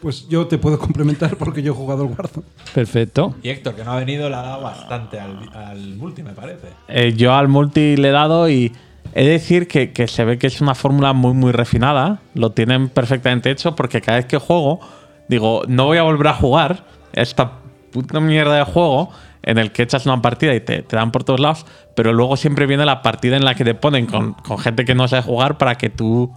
[0.00, 2.46] Pues yo te puedo complementar porque yo he jugado el Warzone.
[2.74, 3.34] Perfecto.
[3.42, 6.68] Y Héctor, que no ha venido, le ha dado bastante al, al multi, me parece.
[6.88, 8.72] Eh, yo al multi le he dado y
[9.14, 12.20] de decir que se ve que es una fórmula muy, muy refinada.
[12.34, 14.80] Lo tienen perfectamente hecho porque cada vez que juego,
[15.28, 17.52] digo, no voy a volver a jugar esta
[17.90, 19.10] puta mierda de juego
[19.42, 22.36] en el que echas una partida y te, te dan por todos lados, pero luego
[22.36, 25.22] siempre viene la partida en la que te ponen con, con gente que no sabe
[25.22, 26.32] jugar para que tú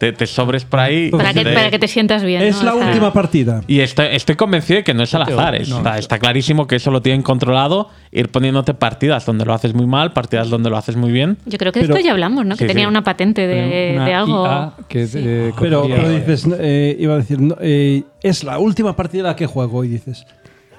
[0.00, 1.10] te, te sobres por ahí.
[1.12, 2.42] Para que, de- para que te sientas bien.
[2.42, 2.64] Es ¿no?
[2.64, 3.60] la O sea, última partida.
[3.68, 5.54] y estoy, estoy convencido de que no es al azar.
[5.54, 7.88] es- está, está clarísimo que eso lo tienen controlado.
[8.10, 11.38] Ir poniéndote partidas donde lo haces muy mal, partidas donde lo haces muy bien.
[11.46, 12.56] Yo creo que Pero- de esto ya hablamos, ¿no?
[12.56, 12.90] Sí, que tenían sí.
[12.90, 14.44] una patente de, Una de algo.
[14.44, 18.96] IA que eh, Pero, pero dices, eh, iba a decir, no, eh, es la última
[18.96, 20.26] partida la que juego y dices,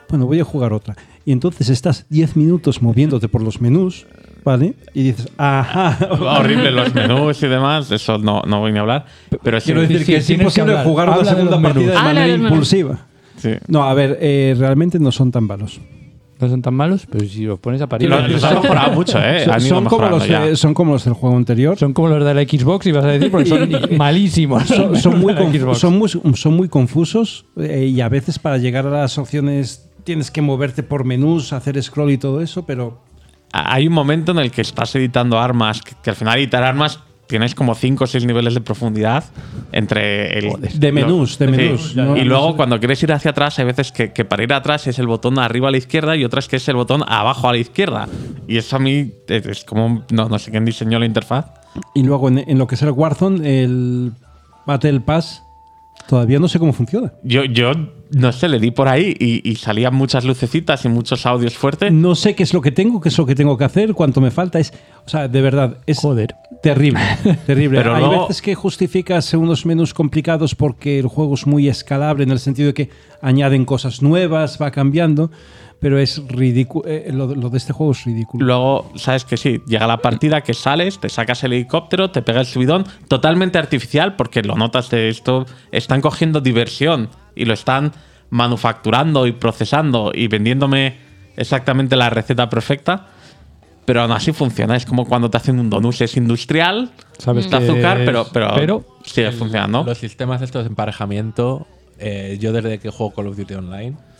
[0.09, 0.95] bueno, voy a jugar otra.
[1.25, 4.05] Y entonces estás 10 minutos moviéndote por los menús,
[4.43, 4.73] ¿vale?
[4.93, 5.97] Y dices, ajá.
[6.39, 9.05] Horrible los menús y demás, eso no, no voy ni a hablar.
[9.41, 11.61] Pero sí, Quiero decir sí, que es tienes que imposible jugar una de segunda los
[11.61, 11.73] menús.
[11.75, 13.05] partida de Habla manera de los impulsiva.
[13.37, 13.51] sí.
[13.67, 15.79] No, a ver, eh, realmente no son tan malos.
[16.41, 18.09] no son tan malos, pero si los pones a parir.
[18.09, 19.45] Lo- los han mejorado mucho, ¿eh?
[19.45, 21.77] Son, Han son como los, eh, son como los del juego anterior.
[21.77, 24.63] Son como los de la Xbox, ibas a decir, porque son malísimos.
[24.63, 25.77] son, son muy, Los de Xbox.
[25.77, 30.31] son, muy, son muy confusos eh, y a veces para llegar a las opciones tienes
[30.31, 33.01] que moverte por menús, hacer scroll y todo eso, pero
[33.51, 36.99] Hay un momento en el que estás editando armas, que, que al final editar armas
[37.27, 39.23] tienes como 5 o 6 niveles de profundidad
[39.71, 41.51] entre el, De menús, de Sí.
[41.51, 42.57] menús, no- y no luego sé.
[42.57, 45.39] cuando quieres ir hacia atrás, hay veces que, que para ir atrás es el botón
[45.39, 48.07] arriba a la izquierda y otras que es el botón abajo a la izquierda.
[48.47, 51.45] Y eso a mí es, es como, no, no sé quién diseñó la interfaz.
[51.95, 54.11] Y luego en, en lo que es el Warzone, el
[54.67, 55.43] Battle Pass,
[56.07, 57.13] todavía no sé cómo funciona.
[57.23, 57.71] Yo, yo
[58.11, 61.91] no sé, le di por ahí y, y salían muchas lucecitas y muchos audios fuertes.
[61.91, 64.21] No sé qué es lo que tengo, qué es lo que tengo que hacer, cuánto
[64.21, 64.59] me falta.
[64.59, 64.73] Es,
[65.05, 66.35] o sea, de verdad, es Joder.
[66.61, 66.99] terrible.
[67.45, 67.79] terrible.
[67.79, 72.23] Pero Hay luego- veces que justificas unos menús complicados porque el juego es muy escalable
[72.23, 72.89] en el sentido de que
[73.21, 75.31] añaden cosas nuevas, va cambiando,
[75.83, 76.87] pero es ridículo.
[76.89, 78.43] eh, lo, lo de este juego es ridículo.
[78.43, 82.39] Luego, sabes que sí, llega la partida, que sales, te sacas el helicóptero, te pega
[82.39, 87.91] el subidón, totalmente artificial, porque lo notas de esto, están cogiendo diversión y lo están
[88.31, 90.95] manufacturando y procesando y vendiéndome
[91.37, 93.07] exactamente la receta perfecta.
[93.85, 97.57] Pero aún así funciona, es como cuando te hacen un donut, es industrial, Sabes está
[97.57, 99.83] azúcar, es- pero, pero, pero sigue funcionando.
[99.83, 101.67] Los sistemas estos de emparejamiento,
[101.99, 104.12] eh, yo desde que juego Call of Duty Online, eh,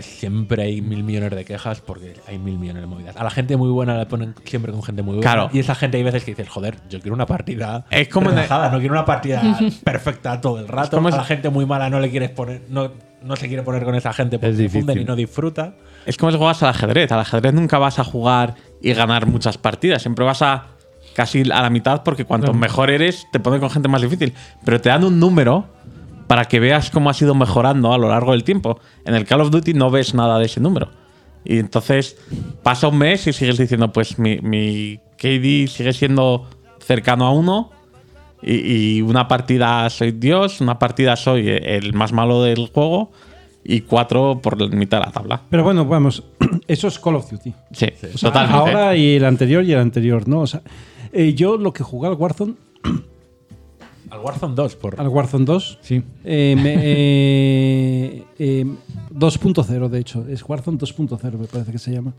[0.00, 3.16] siempre hay mil millones de quejas porque hay mil millones de movidas.
[3.16, 5.30] A la gente muy buena la ponen siempre con gente muy buena.
[5.32, 5.50] Claro.
[5.52, 8.70] Y esa gente hay veces que dices, joder, yo quiero una partida Es como relajada,
[8.70, 9.42] no quiero una partida
[9.84, 10.96] perfecta todo el rato.
[10.96, 12.90] como a es- la gente muy mala no le quieres poner, no,
[13.22, 15.02] no se quiere poner con esa gente porque Es se funden difícil.
[15.02, 15.74] y no disfruta.
[16.06, 17.12] Es como si juegas al ajedrez.
[17.12, 20.02] Al ajedrez nunca vas a jugar y ganar muchas partidas.
[20.02, 20.66] Siempre vas a
[21.14, 24.32] casi a la mitad porque cuanto mejor eres, te ponen con gente más difícil.
[24.64, 25.66] Pero te dan un número
[26.32, 28.80] para que veas cómo has ido mejorando a lo largo del tiempo.
[29.04, 30.88] En el Call of Duty no ves nada de ese número.
[31.44, 32.16] Y entonces
[32.62, 36.48] pasa un mes y sigues diciendo, pues mi, mi KD sigue siendo
[36.78, 37.70] cercano a uno.
[38.40, 38.54] Y,
[38.96, 43.12] y una partida soy Dios, una partida soy el más malo del juego.
[43.62, 45.42] Y cuatro por la mitad de la tabla.
[45.50, 46.24] Pero bueno, vamos,
[46.66, 47.52] eso es Call of Duty.
[47.72, 48.56] Sí, O sea, totalmente.
[48.56, 50.40] Ahora y el anterior y el anterior, ¿no?
[50.40, 50.62] O sea,
[51.12, 52.54] eh, yo lo que jugué al Warzone,
[54.12, 55.00] Al Warzone 2, por.
[55.00, 55.78] al Warzone 2.
[55.80, 56.02] Sí.
[56.24, 58.66] Eh, me- eh, eh,
[59.10, 60.24] 2.0, de hecho.
[60.28, 62.12] Es Warzone 2.0, me parece que se llama.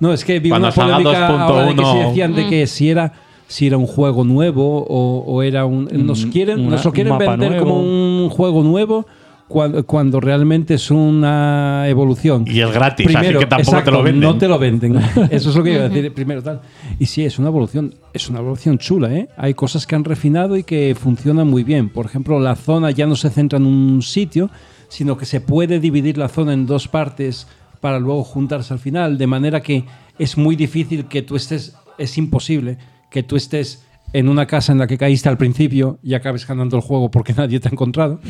[0.00, 2.08] No, es que vi Cuando una polémica ahora de que se 2.1.
[2.08, 3.12] decían de que si era,
[3.48, 5.88] si era un juego nuevo o, o era un...
[6.06, 7.64] Nos, quieren, una- nos lo quieren vender nuevo.
[7.66, 9.06] como un juego nuevo
[9.48, 12.44] cuando, cuando realmente es una evolución.
[12.46, 14.20] Y es gratis, así que tampoco exacto, te lo venden.
[14.20, 14.96] No te lo venden.
[15.30, 16.42] Eso es lo que iba a decir primero.
[16.42, 16.60] Tal.
[16.98, 19.28] Y sí, es una evolución, es una evolución chula, ¿eh?
[19.36, 21.88] Hay cosas que han refinado y que funcionan muy bien.
[21.88, 24.50] Por ejemplo, la zona ya no se centra en un sitio,
[24.88, 27.46] sino que se puede dividir la zona en dos partes
[27.80, 29.84] para luego juntarse al final, de manera que
[30.18, 32.78] es muy difícil que tú estés, es imposible
[33.10, 33.84] que tú estés
[34.14, 37.32] en una casa en la que caíste al principio y acabes ganando el juego porque
[37.36, 38.20] nadie te ha encontrado,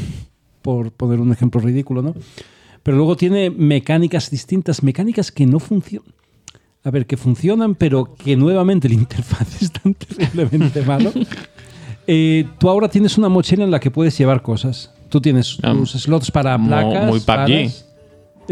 [0.65, 2.15] por poner un ejemplo ridículo, ¿no?
[2.83, 6.09] Pero luego tiene mecánicas distintas, mecánicas que no funcionan.
[6.83, 11.13] A ver, que funcionan, pero que nuevamente la interfaz es tan terriblemente malo.
[12.07, 14.93] Eh, tú ahora tienes una mochila en la que puedes llevar cosas.
[15.09, 17.07] Tú tienes Ah, tus slots para placas.
[17.09, 17.51] muy PUBG.
[17.51, 17.71] Eh,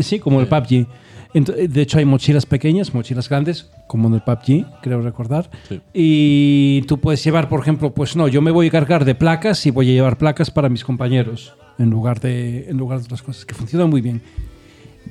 [0.03, 0.87] Sí, como el PUBG.
[1.35, 5.51] Eh, de hecho, hay mochilas pequeñas, mochilas grandes, como en el PUBG, creo recordar.
[5.69, 5.83] Sí.
[5.93, 9.67] Y tú puedes llevar, por ejemplo, pues no, yo me voy a cargar de placas
[9.67, 13.23] y voy a llevar placas para mis compañeros en lugar de, en lugar de otras
[13.23, 14.23] cosas, que funcionan muy bien.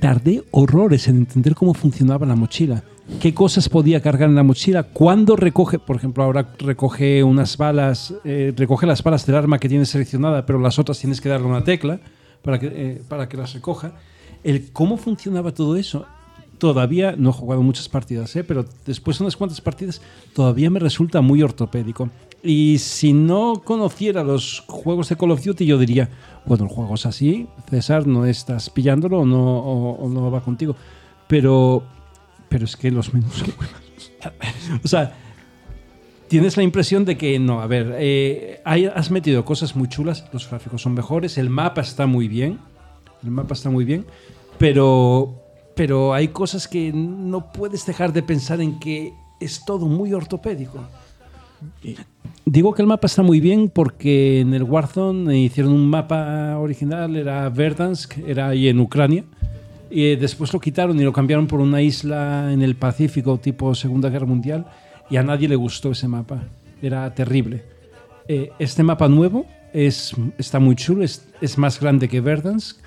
[0.00, 2.82] Tardé horrores en entender cómo funcionaba la mochila.
[3.20, 4.84] ¿Qué cosas podía cargar en la mochila?
[4.84, 5.78] ¿Cuándo recoge?
[5.78, 10.46] Por ejemplo, ahora recoge unas balas, eh, recoge las balas del arma que tienes seleccionada,
[10.46, 12.00] pero las otras tienes que darle una tecla
[12.42, 13.92] para que, eh, para que las recoja.
[14.44, 16.06] El cómo funcionaba todo eso,
[16.58, 18.44] todavía no he jugado muchas partidas, ¿eh?
[18.44, 20.00] pero después de unas cuantas partidas
[20.32, 22.08] todavía me resulta muy ortopédico.
[22.42, 26.10] Y si no conociera los juegos de Call of Duty, yo diría,
[26.44, 30.74] bueno, el juego es así, César, no estás pillándolo o no, va contigo.
[31.28, 31.84] Pero,
[32.48, 33.44] pero es que los menús.
[34.84, 35.14] O sea,
[36.28, 40.48] tienes la impresión de que no, a ver, eh, has metido cosas muy chulas, los
[40.48, 42.60] gráficos son mejores, el mapa está muy bien,
[43.24, 44.06] el mapa está muy bien,
[44.58, 45.42] pero,
[45.74, 50.78] pero hay cosas que no puedes dejar de pensar en que es todo muy ortopédico.
[52.44, 57.16] Digo que el mapa está muy bien porque en el Warzone hicieron un mapa original,
[57.16, 59.24] era Verdansk, era ahí en Ucrania.
[59.90, 63.74] Y eh, después lo quitaron y lo cambiaron por una isla en el Pacífico tipo
[63.74, 64.66] Segunda Guerra Mundial
[65.10, 66.42] y a nadie le gustó ese mapa.
[66.80, 67.62] Era terrible.
[68.26, 72.78] Eh, este mapa nuevo es, está muy chulo, es, es más grande que Verdansk,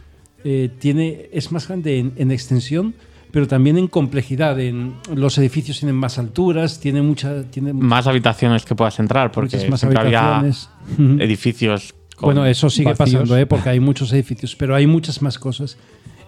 [0.43, 2.95] eh, tiene, es más grande en, en extensión,
[3.35, 4.57] pero también en complejidad.
[4.61, 7.43] En, los edificios tienen más alturas, tiene mucha...
[7.43, 10.69] Tiene Más habitaciones que puedas entrar, porque más siempre había habitaciones.
[10.93, 11.21] Ujú.
[11.21, 13.11] edificios con Bueno, eso sigue vacíos.
[13.11, 13.45] pasando, ¿eh?
[13.45, 15.77] porque hay muchos edificios, pero hay muchas más cosas.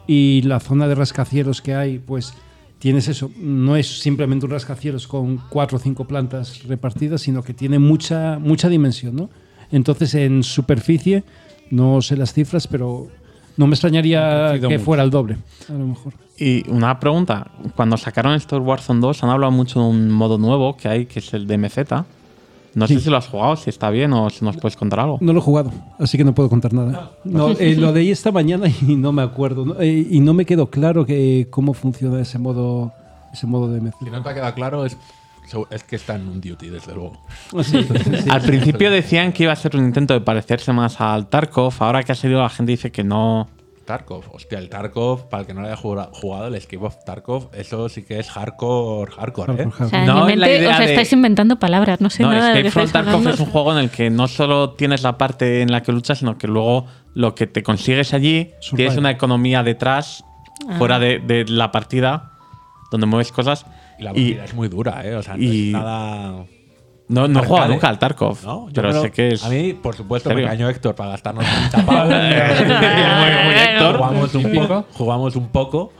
[0.05, 2.33] Y la zona de rascacielos que hay, pues
[2.77, 3.31] tienes eso.
[3.37, 8.37] No es simplemente un rascacielos con cuatro o cinco plantas repartidas, sino que tiene mucha,
[8.37, 9.29] mucha dimensión, ¿no?
[9.71, 11.23] Entonces, en superficie,
[11.71, 13.07] no sé las cifras, pero
[13.55, 14.79] no me extrañaría que mucho.
[14.81, 15.37] fuera el doble,
[15.69, 16.26] a lo mejor.
[16.37, 20.77] Y una pregunta, cuando sacaron Star Warzone 2 han hablado mucho de un modo nuevo
[20.77, 21.77] que hay, que es el de MZ.
[22.75, 25.17] No sé si lo has jugado, si está bien o si nos puedes contar algo.
[25.19, 27.11] No lo he jugado, así que no puedo contar nada.
[27.23, 29.65] No, eh, lo leí esta mañana y no me acuerdo.
[29.65, 29.81] ¿no?
[29.81, 32.93] Eh, y no me quedó claro que, cómo funciona ese modo,
[33.33, 33.95] ese modo de MC.
[34.03, 34.95] Si no te ha quedado claro, es,
[35.71, 37.13] es que está en un duty, desde luego.
[37.63, 38.29] Sí, sí, sí.
[38.29, 42.03] Al principio decían que iba a ser un intento de parecerse más al Tarkov, ahora
[42.03, 43.47] que ha salido la gente dice que no.
[43.87, 47.49] Tarkov, hostia, el Tarkov, para el que no lo haya jugado, el Escape of Tarkov,
[47.53, 49.67] eso sí que es hardcore, hardcore, ¿eh?
[49.79, 52.21] O sea, No, en mi la mente idea os de- estáis inventando palabras, no sé
[52.21, 53.29] no, nada de lo que Escape from Tarkov hablando.
[53.31, 56.19] es un juego en el que no solo tienes la parte en la que luchas,
[56.19, 56.85] sino que luego
[57.15, 58.75] lo que te consigues allí, Survival.
[58.77, 60.23] tienes una economía detrás,
[60.77, 62.33] fuera de, de la partida,
[62.91, 63.65] donde mueves cosas.
[63.97, 65.15] Y la Y- partida es muy dura, ¿eh?
[65.15, 66.45] O sea, no y- es nada.
[67.09, 67.73] No, no he jugado Arcade.
[67.73, 68.67] nunca al Tarkov, ¿no?
[68.67, 69.43] Yo pero sé que es.
[69.45, 70.45] A mí, por supuesto, ¿Serio?
[70.45, 72.13] me engañó Héctor para gastarnos 30 pavos.
[72.13, 73.97] Muy, muy Héctor.
[73.97, 75.93] Jugamos un poco, jugamos un poco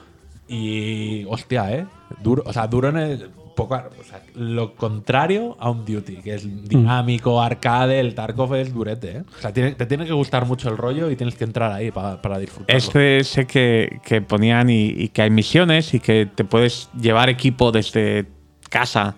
[0.48, 1.86] y hostia, ¿eh?
[2.22, 6.36] Duro, o sea, duro en el poco, o sea, lo contrario a un Duty, que
[6.36, 9.24] es dinámico, arcade, el Tarkov es durete, ¿eh?
[9.38, 11.90] O sea, tiene- te tiene que gustar mucho el rollo y tienes que entrar ahí
[11.92, 12.78] para, para disfrutarlo.
[12.78, 17.30] Este sé que, que ponían y, y que hay misiones y que te puedes llevar
[17.30, 18.28] equipo desde
[18.70, 19.16] casa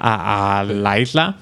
[0.00, 1.36] a, a la isla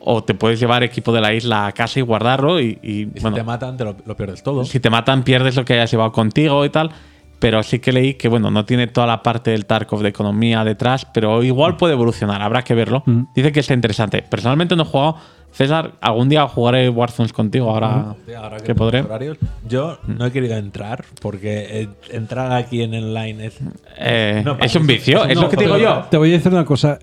[0.00, 3.10] o te puedes llevar equipo de la isla a casa y guardarlo y, y, Y
[3.14, 4.64] si bueno, te matan, te lo, lo pierdes todo.
[4.64, 6.90] si te matan pierdes lo que hayas llevado contigo y tal.
[7.38, 10.62] Pero sí que leí que bueno, no tiene toda la parte del Tarkov de economía
[10.62, 13.02] detrás, pero igual puede evolucionar, habrá que verlo.
[13.34, 14.20] Dice que está interesante.
[14.22, 15.16] Personalmente no he jugado.
[15.50, 19.00] César, algún día jugaré Warzones contigo ahora Hostia, ahora que tenemos podré.
[19.00, 19.38] horarios.
[19.66, 23.58] Yo no he querido entrar porque eh, entrar aquí en el line es.
[23.98, 26.04] Eh, No, es un vicio, es no, lo que te digo yo.
[26.10, 26.98] Te voy a decir una cosa.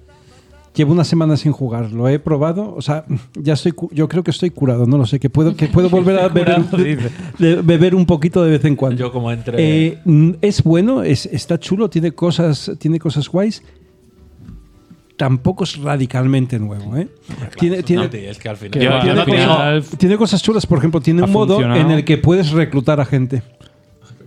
[0.77, 4.29] Llevo una semana sin jugar, lo he probado, o sea, ya estoy, yo creo que
[4.29, 8.05] estoy curado, no lo sé, que puedo, que puedo volver a beber, Curado, beber un
[8.05, 8.99] poquito de vez en cuando.
[8.99, 9.55] Yo como entre...
[9.89, 9.97] Eh,
[10.41, 13.63] es bueno, es, está chulo, tiene cosas, tiene cosas guays.
[15.15, 17.07] Tampoco es radicalmente nuevo, ¿eh?
[17.59, 18.79] Tiene, tiene, No, tío, es que al final...
[19.01, 21.81] Tiene cosas- tiene cosas chulas, por ejemplo, tiene un modo funcionado.
[21.81, 23.41] en el que puedes reclutar a gente.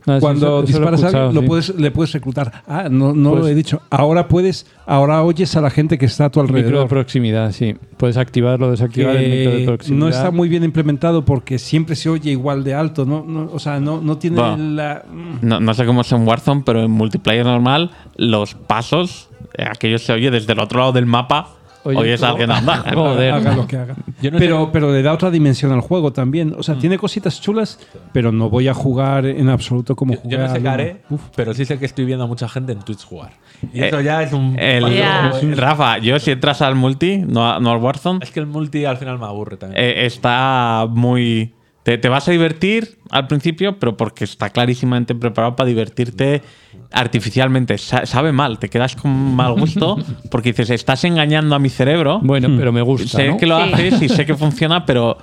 [0.06, 1.46] Ah, sí, Cuando eso lo he disparas a alguien, escuchado, lo sí.
[1.46, 2.62] puedes, le puedes reclutar.
[2.66, 3.82] Ah, no, no lo Pues- he dicho.
[3.90, 6.88] Ahora puedes, ahora oyes a la gente que está a tu Micro de alrededor.
[6.88, 7.76] proximidad, sí.
[7.96, 10.00] Puedes activarlo o desactivar el micro de que proximidad.
[10.04, 13.24] no está muy bien implementado porque siempre se oye igual de alto, ¿no?
[13.26, 14.56] No, o sea, no, no tiene Va.
[14.56, 15.04] la...
[15.42, 19.28] No, no sé cómo es en Warzone, pero en multiplayer normal, los pasos,
[19.58, 21.48] eh, aquello se oye desde el otro lado del mapa.
[21.84, 22.28] Oye, a ¿cómo?
[22.32, 22.94] alguien andar.
[22.94, 23.32] Joder.
[23.32, 23.96] haga lo que haga.
[24.20, 26.54] Yo no pero, pero le da otra dimensión al juego también.
[26.58, 27.78] O sea, tiene cositas chulas,
[28.12, 31.02] pero no voy a jugar en absoluto como Yo, jugué yo no sé qué haré,
[31.36, 33.32] pero sí sé que estoy viendo a mucha gente en Twitch jugar.
[33.72, 34.56] Y Eh, eso ya es un...
[34.58, 35.32] El- Ya.
[35.56, 38.96] Rafa, yo si entras al multi, no, no al Warzone, Es que el multi al
[38.98, 39.82] final me aburre también.
[39.82, 41.54] eh, está muy.
[41.82, 46.42] Te, te vas a divertir al principio, pero porque está clarísimamente preparado para divertirte
[46.92, 47.78] artificialmente.
[47.78, 49.96] Sa- sabe mal, te quedas con mal gusto
[50.30, 52.20] porque dices, estás engañando a mi cerebro.
[52.22, 53.36] Bueno, pero me gusta, sé ¿no?
[53.36, 53.72] que lo Sí.
[53.72, 55.18] haces y sé que funciona, pero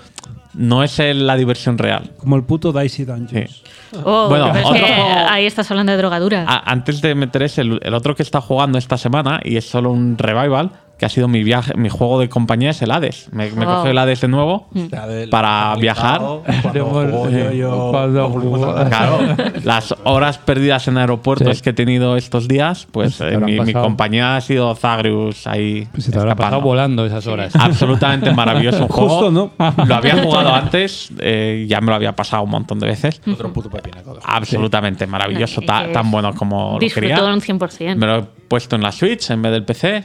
[0.53, 2.11] no es la diversión real.
[2.18, 3.52] Como el puto Dicey Dungeons.
[3.91, 3.99] Sí.
[4.03, 6.45] Oh, Bueno, es otro que ahí estás hablando de drogadura.
[6.65, 10.18] Antes de meter ese, el otro que está jugando esta semana, y es solo un
[10.18, 13.30] revival, que ha sido mi viaje, mi juego de compañía, es el Hades.
[13.32, 13.76] Me, me Wow.
[13.76, 14.68] cogió el Hades de nuevo.
[14.74, 16.22] Del- para viajar.
[16.64, 18.86] Cuando yo, yo- Cuando.
[18.90, 19.19] Claro,
[19.64, 21.64] las horas perdidas en aeropuertos Sí.
[21.64, 25.88] que he tenido estos días, pues te eh, mi, mi compañía ha sido Zagreus ahí.
[25.91, 27.56] Pues se te habrá pasado volando esas horas.
[27.56, 29.10] Absolutamente maravilloso un juego.
[29.10, 29.52] Justo, ¿no?
[29.86, 33.22] Lo había jugado antes, eh, ya me lo había pasado un montón de veces.
[33.32, 34.18] Otro puto pepinaco.
[34.24, 37.15] Absolutamente maravilloso, Y ta- tan bueno como lo quería.
[37.18, 37.95] Disfrutó un 100%.
[37.95, 40.03] Me lo he puesto en la Switch en vez del PC.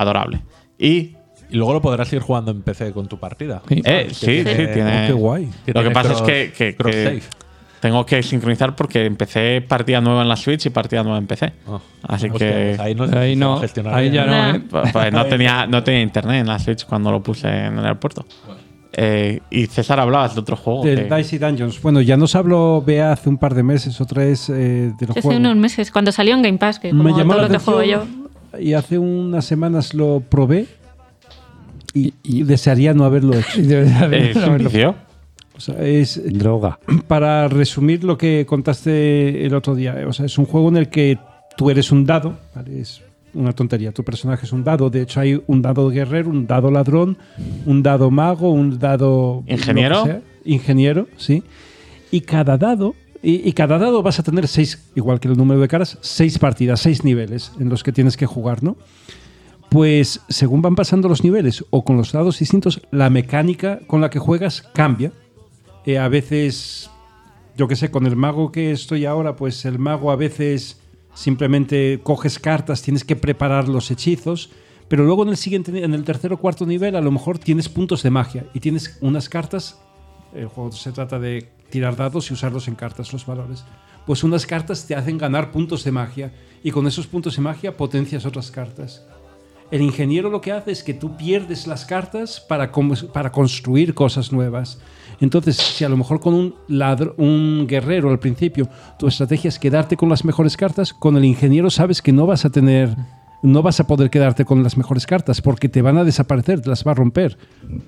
[0.00, 0.40] Adorable.
[0.78, 1.16] Y
[1.52, 3.60] Y luego lo podrás ir jugando en PC con tu partida.
[3.68, 3.82] Sí.
[3.84, 5.04] eh, sí, sí, tiene-.
[5.04, 5.48] Oh, qué guay.
[5.66, 7.20] Que Lo que pasa es que, que- que
[7.80, 11.52] tengo que sincronizar porque empecé partida nueva en la Switch y partida nueva en PC.
[11.66, 11.78] Ah.
[12.02, 13.60] Así Hostia, que pues ahí no, Ahí no,
[13.92, 14.54] ahí ya no.
[14.56, 14.60] ¿eh?
[14.70, 17.84] pues, pues, no, tenía, no tenía internet en la Switch cuando lo puse en el
[17.84, 18.26] aeropuerto.
[18.92, 20.84] Eh, y César, hablabas de otro juego.
[20.84, 21.80] Del que- Dicey Dungeons.
[21.80, 25.20] Bueno, ya nos habló Bea hace un par de meses o tres eh, del Hace
[25.22, 25.38] juego.
[25.38, 27.82] unos meses, cuando salió en Game Pass, que como Me llamó todo lo que juego
[27.82, 28.04] yo.
[28.58, 30.66] Y hace unas semanas lo probé
[31.94, 33.60] y, y desearía no haberlo hecho.
[33.60, 34.94] eh, es un vicio.
[35.56, 36.78] O sea, es, Droga.
[37.06, 40.78] para resumir lo que contaste el otro día, eh, o sea, es un juego en
[40.78, 41.18] el que
[41.56, 42.80] tú eres un dado, ¿vale?
[42.80, 43.02] es
[43.34, 46.70] una tontería, tu personaje es un dado, de hecho hay un dado guerrero, un dado
[46.70, 47.18] ladrón,
[47.66, 49.44] un dado mago, un dado...
[49.46, 50.04] ¿Ingeniero?
[50.04, 50.22] sea.
[50.46, 51.42] Ingeniero, sí.
[52.10, 55.68] Y cada dado, y, cada dado vas a tener seis, igual que el número de
[55.68, 58.78] caras, seis partidas, seis niveles en los que tienes que jugar, ¿no?
[59.68, 64.08] Pues según van pasando los niveles o con los dados distintos, la mecánica con la
[64.08, 65.12] que juegas cambia.
[65.84, 66.90] Eh, a veces,
[67.56, 70.80] yo que sé, con el mago que estoy ahora, pues el mago a veces
[71.12, 74.50] simplemente coges cartas, tienes que preparar los hechizos,
[74.88, 77.68] pero luego en el siguiente, en el tercer o cuarto nivel, a lo mejor tienes
[77.68, 79.78] puntos de magia y tienes unas cartas.
[80.34, 83.64] El juego se trata de tirar dados y usarlos en cartas, los valores.
[84.06, 86.32] Pues unas cartas te hacen ganar puntos de magia
[86.62, 89.04] y con esos puntos de magia potencias otras cartas.
[89.70, 92.72] El ingeniero lo que hace es que tú pierdes las cartas para,
[93.12, 94.80] para construir cosas nuevas.
[95.20, 98.68] Entonces, si a lo mejor con un, ladro, un guerrero al principio
[98.98, 102.44] tu estrategia es quedarte con las mejores cartas, con el ingeniero sabes que no vas
[102.44, 102.96] a tener,
[103.42, 106.68] no vas a poder quedarte con las mejores cartas porque te van a desaparecer, te
[106.68, 107.38] las va a romper.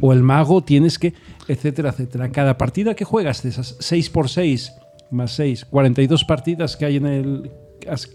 [0.00, 1.14] O el mago tienes que,
[1.48, 2.30] etcétera, etcétera.
[2.30, 4.72] Cada partida que juegas de esas 6 por 6
[5.10, 7.50] más 6, 42 partidas que hay en el,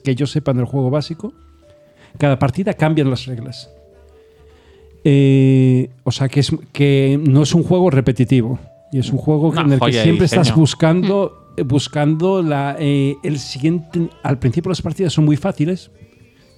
[0.04, 1.34] que yo sepa en el juego básico,
[2.18, 3.70] cada partida cambian las reglas.
[5.04, 8.60] Eh, o sea que, es, que no es un juego repetitivo.
[8.92, 13.38] Y es un juego en el que siempre estás buscando, eh, buscando la, eh, el
[13.38, 14.10] siguiente.
[14.24, 15.92] Al principio las partidas son muy fáciles.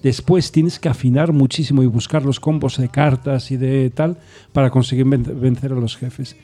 [0.02, 4.16] Después tienes que afinar muchísimo y buscar los combos de cartas y de tal
[4.52, 6.36] para conseguir ven- vencer a los jefes.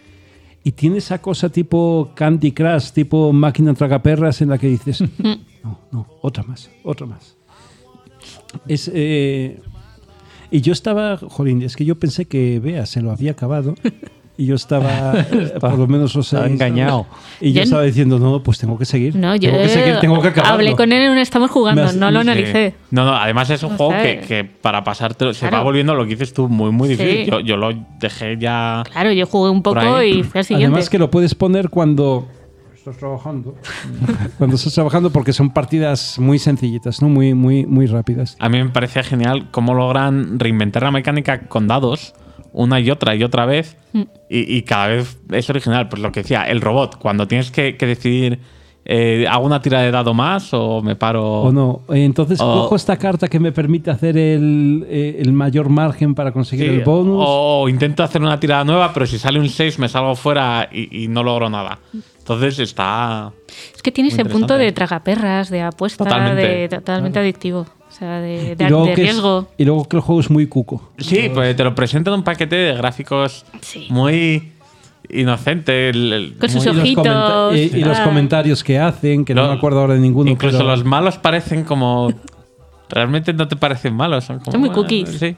[0.63, 5.03] Y tiene esa cosa tipo Candy Crush, tipo máquina tragaperras en la que dices,
[5.65, 7.37] no, no, otra más, otra más.
[8.67, 9.61] Es, eh,
[10.51, 13.75] y yo estaba, jolín, es que yo pensé que Bea se lo había acabado.
[14.39, 17.07] Y yo estaba, eh, por lo menos, o sea, Estaba engañado.
[17.41, 19.17] Y yo Yo- estaba diciendo, no, pues tengo que seguir.
[19.17, 20.55] No, yo tengo que seguir, tengo que acabarlo.
[20.57, 22.29] hablé con él en un estamos jugando, has- no lo sí.
[22.29, 22.75] analicé.
[22.91, 26.11] No, no, además es un juego que, que para pasártelo se va volviendo lo que
[26.11, 27.25] dices tú muy, muy difícil.
[27.25, 27.31] Sí.
[27.31, 28.83] Yo, yo lo dejé ya.
[28.93, 30.67] Claro, yo jugué un poco y fue al siguiente.
[30.75, 32.29] Además que lo puedes poner cuando
[32.75, 33.55] estás trabajando.
[34.39, 37.09] cuando estás trabajando porque son partidas muy sencillitas, ¿no?
[37.09, 38.37] Muy, muy, muy rápidas.
[38.39, 42.15] A mí me parece genial cómo logran reinventar la mecánica con dados
[42.57, 43.77] una y otra y otra vez.
[43.93, 44.03] Mm.
[44.29, 45.89] Y, y cada vez es original.
[45.89, 48.41] Pues lo que decía, el robot, cuando tienes que, que decidir,
[48.85, 51.25] eh, ¿hago una tira de dado más o me paro?
[51.43, 51.83] ¿O no?
[51.89, 56.31] Entonces O- cojo esta carta que me permite hacer el, eh, el mayor margen para
[56.33, 57.25] conseguir Sí, el bonus.
[57.27, 61.05] O intento hacer una tirada nueva, pero si sale un 6 me salgo fuera y,
[61.05, 61.79] y no logro nada.
[62.19, 63.33] Entonces está.
[63.75, 66.43] Es que tiene ese punto de tragaperras, de apuesta, Totalmente.
[66.43, 67.67] de totalmente adictivo.
[67.97, 69.49] O sea, de, de- y, de es- riesgo.
[69.57, 70.91] y luego que el juego es muy cuco.
[70.99, 73.87] Sí, pues te lo presentan en un paquete de gráficos Sí.
[73.89, 74.53] muy
[75.09, 75.89] inocente.
[75.89, 77.57] el- el- Con sus muy- Y los, ojitos.
[77.57, 80.31] y- y los comentarios que hacen, que no, me acuerdo ahora de ninguno.
[80.31, 82.13] Incluso pero- los malos parecen como.
[82.91, 84.25] Realmente no te parecen malos.
[84.25, 85.09] Son, como, Son muy cookies.
[85.09, 85.35] Sí.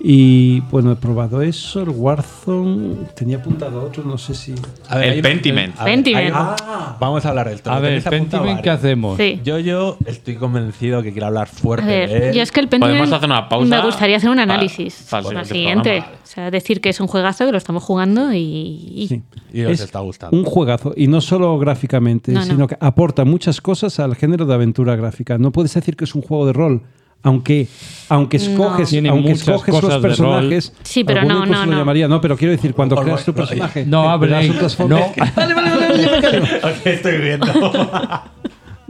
[0.00, 2.94] Y bueno, he probado eso, el Warzone.
[3.16, 4.54] Tenía apuntado otro, no sé si.
[4.88, 5.74] A ver, El Pentiment.
[5.76, 6.34] a ver, Pentiment.
[6.36, 7.70] hay- vamos a hablar de esto.
[7.72, 9.16] A ¿Lo ver, Pentiment, ¿qué hacemos?
[9.16, 9.40] Sí.
[9.44, 12.34] Yo, yo estoy convencido que quiero hablar A fuerte ver, de él.
[12.36, 15.06] yo es que el Podemos Pentiment hacer una pausa me gustaría hacer un para- análisis
[15.10, 16.18] para el la siguiente programa.
[16.22, 19.06] O sea, decir que es un juegazo, que lo estamos jugando y...
[19.08, 19.22] Sí.
[19.52, 20.36] Y os Es está gustando.
[20.36, 22.46] Un juegazo, y no solo gráficamente, No, no.
[22.46, 25.38] sino que aporta muchas cosas al género de aventura gráfica.
[25.38, 26.82] No puedes decir que es un juego de rol,
[27.22, 27.66] aunque,
[28.08, 30.72] aunque escoges, Tiene aunque escoges los personajes.
[30.82, 31.78] Sí, pero no, no, lo no.
[31.78, 33.84] llamaría, no, pero quiero decir, cuando creas tu personaje.
[33.84, 34.50] No le das habléis.
[34.50, 35.24] un trasfondo- No.
[35.36, 36.42] Vale, vale, vale, vale, ya me callo.
[36.68, 37.46] Ok, estoy viendo.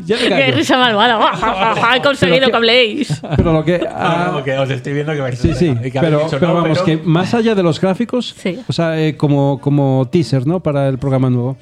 [0.07, 1.19] Ya me ¡Qué risa malvada!
[1.97, 3.21] ¡He conseguido que- habléis!
[3.37, 3.81] Pero lo que.
[3.85, 6.47] Ah, ah, como que os estoy viendo que vais Sí, sí, que pero, dicho pero
[6.49, 8.61] no, vamos, pero- que más allá de los gráficos, Sí.
[8.69, 10.61] o sea, eh, como, como teaser, ¿no?
[10.61, 11.57] Para el programa nuevo,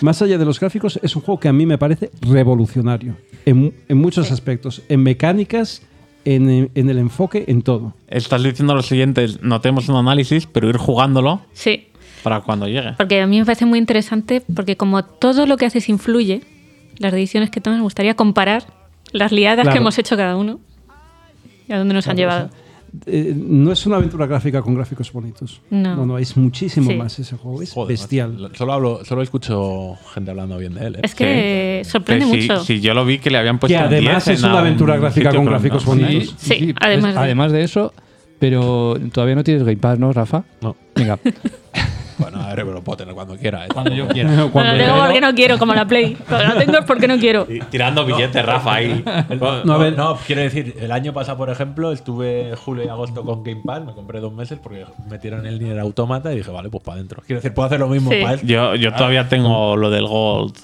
[0.00, 3.14] más allá de los gráficos, es un juego que a mí me parece revolucionario
[3.46, 5.82] en, en muchos aspectos, en mecánicas,
[6.24, 7.94] en, en el enfoque, en todo.
[8.08, 11.86] Estás diciendo lo siguiente: no tenemos un análisis, pero ir jugándolo Sí,
[12.22, 12.92] para cuando llegue.
[12.96, 16.42] porque a mí me parece muy interesante porque como todo lo que haces influye,
[16.98, 18.64] las decisiones que tomas, me gustaría comparar
[19.12, 19.72] las liadas Claro.
[19.72, 20.58] que hemos hecho cada uno
[21.68, 22.50] y a dónde nos han llevado.
[23.06, 25.60] Eh, no es una aventura gráfica con gráficos bonitos.
[25.70, 25.96] No.
[25.96, 26.96] no, no, es muchísimo Sí.
[26.96, 28.50] más ese juego, es Joder, bestial.
[28.54, 30.94] Solo, hablo, solo escucho gente hablando bien de él.
[30.96, 31.00] ¿eh?
[31.02, 32.64] Es que sorprende Que mucho.
[32.64, 34.58] si yo lo vi que le habían puesto Que un además 10 es una un
[34.60, 35.92] aventura gráfica con gráficos no.
[35.92, 36.34] bonitos.
[36.38, 37.92] Sí, además de- además de eso,
[38.38, 40.44] pero todavía no tienes Game Pass, ¿no, Rafa?
[40.60, 40.76] No.
[40.94, 41.18] Venga.
[42.18, 43.64] Bueno, a ver, pero lo puedo tener cuando quiera.
[43.64, 43.68] ¿eh?
[43.72, 44.30] Cuando yo quiera.
[44.30, 46.16] No Cuando- lo tengo porque no quiero, como la Play.
[46.28, 47.46] Pero lo tengo es porque no quiero.
[47.48, 49.04] Y Tirando billetes, Rafa, ahí.
[49.40, 49.96] No, No, a ver.
[49.96, 53.84] no, quiero decir, el año pasado, por ejemplo, estuve julio y agosto con Game Pass,
[53.84, 57.22] me compré dos meses porque metieron el dinero automata y dije, vale, pues para adentro.
[57.26, 58.18] Quiero decir, puedo hacer lo mismo Sí.
[58.22, 58.40] para él.
[58.46, 60.54] Yo, yo todavía tengo lo del Gold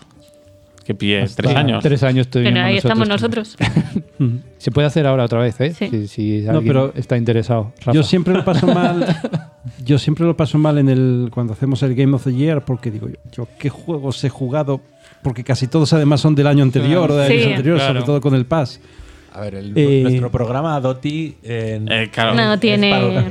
[0.84, 1.82] que pillé tres años.
[1.82, 3.56] Tres años Pero tuvimos ahí estamos nosotros.
[4.58, 5.72] Se puede hacer ahora otra vez, ¿eh?
[5.72, 5.88] Sí.
[5.88, 7.72] Si, si No, pero está interesado.
[7.78, 7.92] Rafa.
[7.92, 9.04] Yo siempre lo paso mal.
[9.84, 12.90] Yo siempre lo paso mal en el cuando hacemos el Game of the Year porque
[12.90, 14.80] digo yo, yo qué juegos he jugado
[15.22, 17.32] porque casi todos además son del año anterior o de Sí.
[17.34, 18.00] años anteriores, Claro.
[18.00, 18.80] sobre todo con el Pass.
[19.32, 22.34] A ver, el- Eh, nuestro programa Doti en, Eh, claro.
[22.34, 22.90] No, tiene-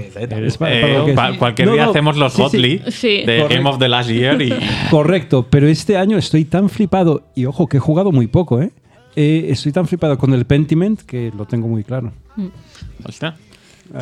[0.09, 0.27] es, ¿eh?
[0.47, 1.15] Es para- Eh, para lo que es.
[1.15, 2.41] pa- cualquier No, día no, hacemos los sí.
[2.41, 3.07] Hotly Sí.
[3.23, 3.47] de Correcto.
[3.55, 4.49] Game of the Last Year y
[4.91, 8.71] Correcto, pero este año estoy tan flipado y ojo que he jugado muy poco, ¿eh?
[9.15, 12.11] Eh, estoy tan flipado con el Pentiment que lo tengo muy claro.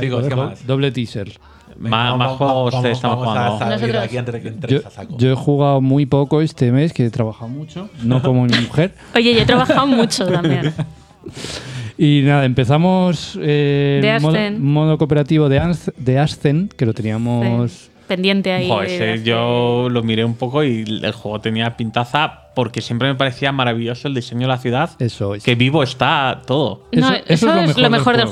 [0.09, 0.37] lo ¿qué dejo.
[0.45, 0.65] más?
[0.65, 1.31] Doble teaser.
[1.89, 3.79] Más- más juegos vamos, estamos vamos jugando.
[3.79, 3.95] salir
[4.69, 5.17] Yo, a saco.
[5.17, 8.93] yo he jugado muy poco este mes, que he trabajado mucho, no como mi mujer.
[9.15, 10.73] Oye, yo he trabajado mucho también.
[11.97, 17.71] Y nada, empezamos eh, modo, modo cooperativo de, Anz- de Ascen, que lo teníamos...
[17.71, 17.87] Sí.
[18.07, 18.67] Pendiente ahí.
[18.67, 23.15] Joder, ese yo lo miré un poco y el juego tenía pintaza porque siempre me
[23.15, 24.89] parecía maravilloso el diseño de la ciudad.
[24.99, 25.43] Eso es.
[25.43, 26.83] Que vivo está todo.
[26.91, 28.27] No, eso es lo mejor del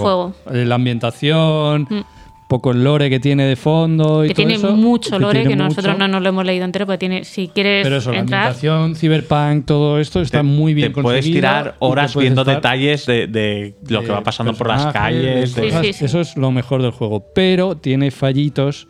[0.52, 2.02] Eh, La ambientación, Mm.
[2.50, 5.56] Poco el lore que tiene de fondo y Que todo tiene eso, mucho lore, que
[5.56, 5.98] nosotros mucho.
[6.00, 9.66] no nos lo hemos leído entero, porque tiene, si quieres Pero eso, la ambientación, cyberpunk,
[9.66, 14.02] todo esto está muy bien Te puedes tirar horas puedes viendo detalles de, de lo
[14.02, 15.54] que va pasando por las calles.
[15.54, 16.06] de de- Sí, sí, sí.
[16.06, 17.24] Eso es lo mejor del juego.
[17.36, 18.88] Pero tiene fallitos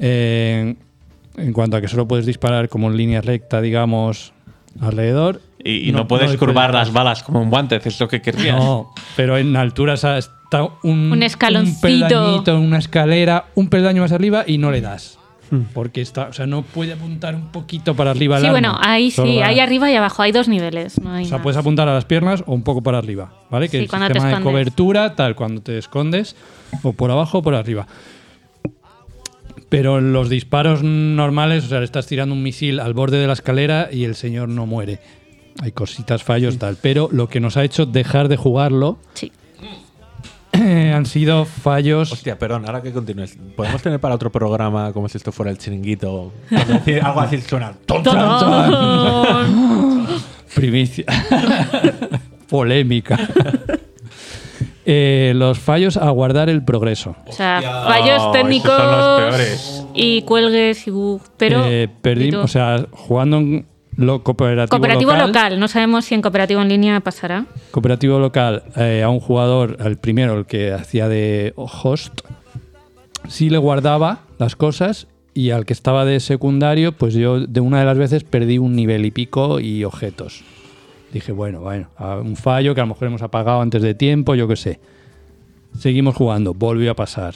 [0.00, 0.74] eh,
[1.36, 4.32] en cuanto a que solo puedes disparar como en línea recta, digamos,
[4.80, 5.40] alrededor.
[5.64, 8.56] Y, y no, puedes curvar las balas como un guante, es lo que querrías.
[8.56, 12.40] No, pero en alturas está un, Un escaloncito.
[12.58, 15.18] un una escalera, un peldaño más arriba y no le das.
[15.50, 15.64] Hmm.
[15.74, 18.36] Porque está, o sea, no puede apuntar un poquito para arriba.
[18.36, 18.52] el Sí, arma.
[18.58, 20.98] bueno, ahí Solo sí, da- ahí arriba y abajo, hay dos niveles.
[21.00, 21.42] No hay O sea, más.
[21.42, 23.68] puedes apuntar a las piernas o un poco para arriba, ¿vale?
[23.68, 26.34] Que Sí, el cuando te sistema de cobertura, tal, cuando te escondes,
[26.82, 27.86] o por abajo o por arriba.
[29.68, 33.26] Pero en los disparos normales, o sea, le estás tirando un misil al borde de
[33.26, 35.00] la escalera y el señor no muere.
[35.60, 36.76] Hay cositas, fallos, tal.
[36.80, 39.32] Pero lo que nos ha hecho dejar de jugarlo Sí.
[40.54, 42.12] han sido fallos.
[42.12, 43.36] Hostia, perdón, ahora que continúes.
[43.56, 46.32] ¿Podemos tener para otro programa como si esto fuera el chiringuito?
[46.50, 47.74] Decir, algo así suena.
[47.86, 50.06] ¡Ton, ton!
[50.54, 51.04] Primicia.
[52.48, 53.18] Polémica.
[54.84, 57.14] Eh, los fallos a guardar el progreso.
[57.26, 59.86] O sea, Hostia, fallos esos son los técnicos peores.
[59.94, 61.30] y cuelgues y bugs.
[61.36, 62.42] Pero Eh, todo.
[62.42, 63.66] o sea, jugando en
[63.96, 65.60] lo cooperativo, cooperativo local, local.
[65.60, 67.46] No sabemos si en cooperativo en línea pasará.
[67.70, 72.20] Cooperativo local, eh, a un jugador, al primero, el que hacía de host,
[73.28, 77.80] sí le guardaba las cosas y al que estaba de secundario, pues yo de una
[77.80, 80.42] de las veces perdí un nivel y pico y objetos.
[81.12, 84.34] Dije, bueno, bueno, a- un fallo que a lo mejor hemos apagado antes de tiempo,
[84.34, 84.80] yo qué sé.
[85.78, 87.34] Seguimos jugando, volvió a pasar.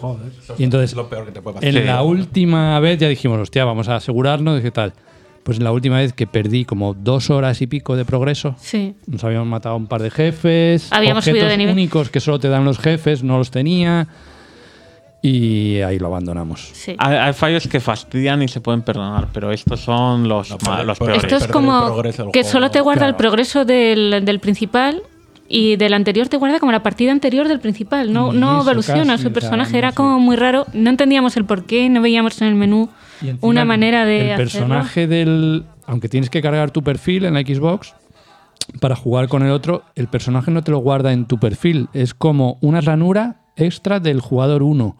[0.00, 1.68] Joder, eso Y entonces, es lo peor que te puede pasar.
[1.68, 1.86] En Sí.
[1.86, 4.92] la última vez ya dijimos, hostia, vamos a asegurarnos de qué tal.
[5.44, 8.94] Pues en la última vez que perdí como dos horas y pico de progreso, Sí.
[9.06, 10.90] nos habíamos matado a un par de jefes.
[10.90, 11.74] Habíamos objetos subido de nivel.
[11.74, 14.08] únicos que solo te dan los jefes, no los tenía.
[15.22, 16.60] Y ahí lo abandonamos.
[16.74, 16.94] Sí.
[16.98, 20.84] Hay, hay fallos que fastidian y se pueden perdonar, pero estos son los, No, pero-
[20.84, 21.24] los peores.
[21.24, 22.48] Esto es el como que juego.
[22.48, 23.16] solo te guarda el Claro.
[23.18, 25.02] progreso del, del principal
[25.48, 28.12] y del anterior te guarda como la partida anterior del principal.
[28.12, 29.72] No, no evoluciona casi, su o sea, personaje.
[29.72, 29.96] no Era sé.
[29.96, 30.66] como muy raro.
[30.74, 31.88] No entendíamos el por qué.
[31.88, 32.90] No veíamos en el menú
[33.22, 34.44] Y encima una manera de El hacerlo.
[34.44, 35.64] personaje del.
[35.86, 37.94] Aunque tienes que cargar tu perfil en la Xbox
[38.80, 41.88] para jugar con el otro, el personaje no te lo guarda en tu perfil.
[41.92, 44.84] Es como una ranura extra del jugador 1.
[44.86, 44.96] O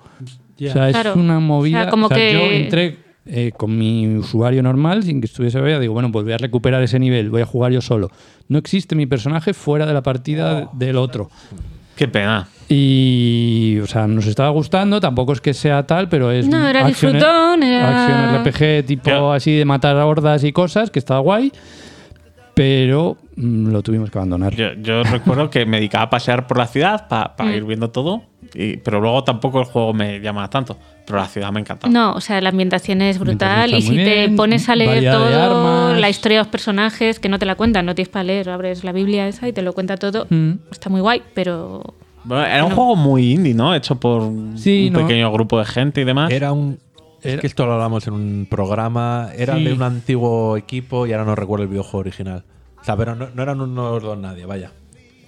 [0.59, 1.11] sea, Claro.
[1.11, 1.79] es una movida.
[1.79, 5.25] O sea, como O sea, que- Yo entré eh, con mi usuario normal, sin que
[5.27, 8.11] estuviese vea, digo, bueno, pues voy a recuperar ese nivel, voy a jugar yo solo.
[8.49, 11.31] No existe mi personaje fuera de la partida del otro.
[11.97, 12.49] Qué pena.
[12.69, 16.47] Y, o sea, nos estaba gustando, tampoco es que sea tal, pero es.
[16.49, 20.91] No, era action- disfrutón, era- Action RPG tipo Yo- así de matar hordas y cosas,
[20.91, 21.53] que estaba guay,
[22.55, 24.55] pero mm, lo tuvimos que abandonar.
[24.55, 27.55] Yo, yo recuerdo que me dedicaba a pasear por la ciudad para Mm.
[27.55, 28.23] ir viendo todo,
[28.55, 30.77] y- pero luego tampoco el juego me llama tanto.
[31.07, 31.93] Pero la ciudad me encantaba.
[31.93, 34.75] No, o sea, la ambientación es brutal ambientación y si muy te bien, pones a
[34.77, 38.25] leer todo, la historia de los personajes, que no te la cuentan, no tienes para
[38.25, 40.53] leer, abres la Biblia esa y te lo cuenta todo, Mm.
[40.71, 41.83] está muy guay, pero
[42.27, 42.77] Bueno, era un No.
[42.77, 43.75] juego muy indie, ¿no?
[43.75, 45.01] Hecho por un Sí, un no.
[45.01, 46.31] pequeño grupo de gente y demás.
[46.33, 46.79] Era un.
[47.23, 49.29] Es que esto lo hablamos en un programa.
[49.37, 49.65] Era Sí.
[49.65, 52.45] de un antiguo equipo y ahora no recuerdo el videojuego original.
[52.81, 54.71] O sea, pero no, no eran unos dos nadie, vaya.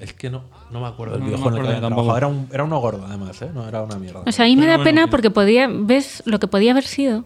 [0.01, 2.17] Es que no, no me acuerdo del No, no me videojuego en el que trabajado.
[2.19, 3.51] Era, un, era uno gordo, además, ¿eh?
[3.55, 4.23] No era una mierda.
[4.27, 6.73] O sea, a mí me Pero da bueno, pena porque podía, ves lo que podía
[6.73, 7.25] haber sido.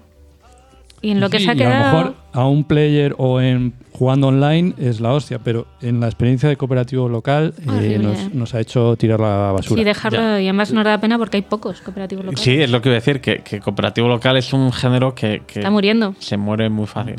[1.03, 1.97] Y en lo que se ha y a lo quedado.
[1.97, 6.47] mejor a un player o en jugando online es la hostia, pero en la experiencia
[6.47, 9.79] de cooperativo local eh, nos, nos ha hecho tirar la basura.
[9.81, 10.39] Sí, dejarlo.
[10.39, 12.45] Y además nos da pena porque hay pocos cooperativos locales.
[12.45, 15.43] Sí, es lo que iba a decir, que, que cooperativo local es un género que,
[15.47, 16.15] que Está muriendo.
[16.19, 17.17] se muere muy fácil.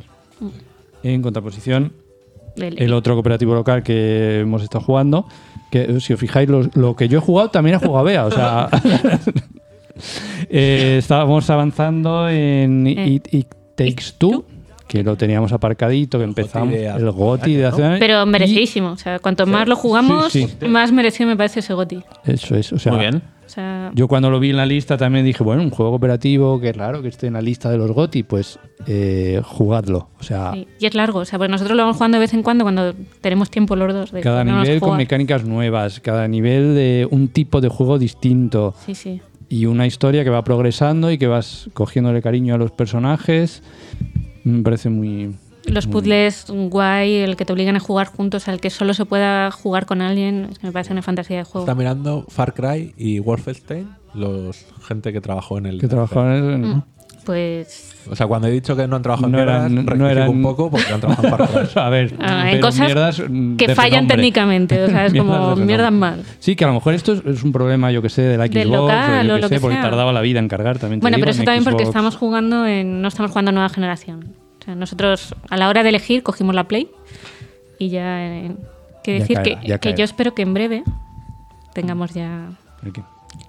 [1.02, 1.92] En contraposición,
[2.56, 5.26] El otro cooperativo local que hemos estado jugando,
[5.70, 8.26] que si os fijáis, lo, lo que yo he jugado también ha jugado Bea.
[8.26, 8.68] O sea,
[10.50, 13.06] eh, estábamos avanzando en Eh.
[13.08, 14.46] It, It Takes Two,
[14.88, 18.92] que lo teníamos aparcadito, que empezamos de el GOTI de hace años, Pero merecidísimo.
[18.92, 20.68] O sea, cuanto más lo jugamos, Sí, sí.
[20.68, 22.04] más merecido me parece ese goti.
[22.26, 23.22] Eso es, o sea, muy bien.
[23.52, 26.72] Sea, Yo cuando lo vi en la lista también dije, bueno, un juego cooperativo, que
[26.72, 28.58] raro que esté en la lista de los GOTI, pues
[28.88, 30.08] eh, jugadlo.
[30.20, 30.68] O sea, sí.
[30.80, 31.20] Y es largo.
[31.20, 33.94] O sea, pues nosotros lo vamos jugando de vez en cuando cuando tenemos tiempo los
[33.94, 34.12] dos.
[34.12, 38.96] De cada nivel con mecánicas nuevas, cada nivel de un tipo de juego distinto Sí,
[38.96, 39.22] sí.
[39.50, 43.64] y una historia que va progresando y que vas cogiéndole cariño a los personajes.
[44.46, 45.36] Me parece muy...
[45.66, 49.52] Los puzzles guay, el que te obligan a jugar juntos, al que solo se pueda
[49.52, 51.60] jugar con alguien, es que me parece una fantasía de juego.
[51.66, 55.80] Está mirando Far Cry y Wolfenstein, los gente que trabajó en el.
[55.80, 56.62] que trabajaba en...
[56.78, 56.84] Mm.
[57.24, 60.10] Pues O sea, cuando he dicho que no han trabajado No en eran- mierdas, no
[60.10, 61.70] eran- un poco porque han trabajado en Far Cry.
[61.82, 63.22] A ver, ah, hay cosas mierdas,
[63.60, 64.84] que fallan técnicamente.
[64.84, 66.24] O sea, es como mierdas mal.
[66.40, 68.46] Sí, que a lo mejor esto es, es un problema, yo que sé, de la
[68.48, 69.84] Xbox, Del local yo o que lo sé, que porque sea.
[69.84, 71.00] tardaba la vida en cargar también.
[71.00, 74.34] Bueno, digo, pero eso también porque estamos jugando en, no estamos jugando en nueva generación.
[74.62, 76.90] O sea, nosotros a la hora de elegir cogimos la Play
[77.80, 78.24] y ya...
[78.26, 78.52] eh,
[79.04, 80.84] que Ya decir caerá, que, ya que yo espero que en breve
[81.74, 82.50] tengamos ya
[82.84, 83.02] ¿El qué?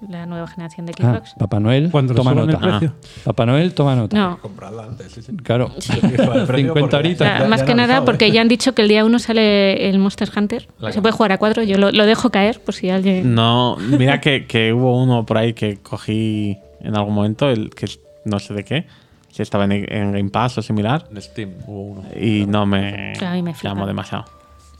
[0.09, 1.33] la nueva generación de Ah, Xbox.
[1.37, 2.57] Papá Noel, Cuando toma nota.
[2.57, 2.93] precio.
[3.23, 4.17] Papá Noel, toma nota.
[4.17, 5.35] no, Compradla antes, sí, sí.
[5.37, 5.69] Claro.
[5.79, 7.39] Sube el precio 50 porque horitas.
[7.41, 9.99] Ya- más ya que nada porque ya han dicho que el día 1 sale el
[9.99, 10.67] Monster Hunter.
[10.79, 11.63] La Se puede jugar a 4.
[11.63, 13.35] Yo lo, lo dejo caer por si alguien...
[13.35, 17.85] No, mira que, que hubo uno por ahí que cogí en algún momento, el que
[18.25, 18.87] no sé de qué,
[19.33, 22.03] si estaba en, en Game Pass o similar, En Steam hubo uno.
[22.19, 23.69] y no me, Claro, a mí me flipa.
[23.73, 24.25] llamó demasiado.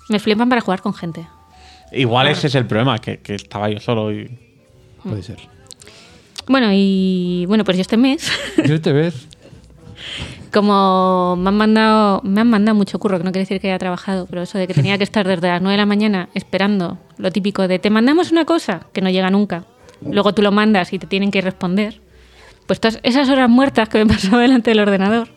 [0.10, 1.26] Me flipan para jugar con gente.
[1.92, 4.30] Igual ese es el problema, que, que estaba yo solo y
[5.04, 5.38] Puede ser.
[6.48, 8.32] Bueno, y bueno, pues yo este mes
[8.66, 9.28] Yo te ves.
[10.52, 13.80] como me han mandado, me han mandado mucho curro, que no quiere decir que haya
[13.80, 16.98] trabajado, pero eso de que tenía que estar desde las 9 de la mañana esperando
[17.18, 19.66] lo típico de te mandamos una cosa, que no llega nunca.
[20.02, 22.02] Luego tú lo mandas y te tienen que responder.
[22.68, 25.28] Pues todas esas horas muertas que me pasaba delante del ordenador.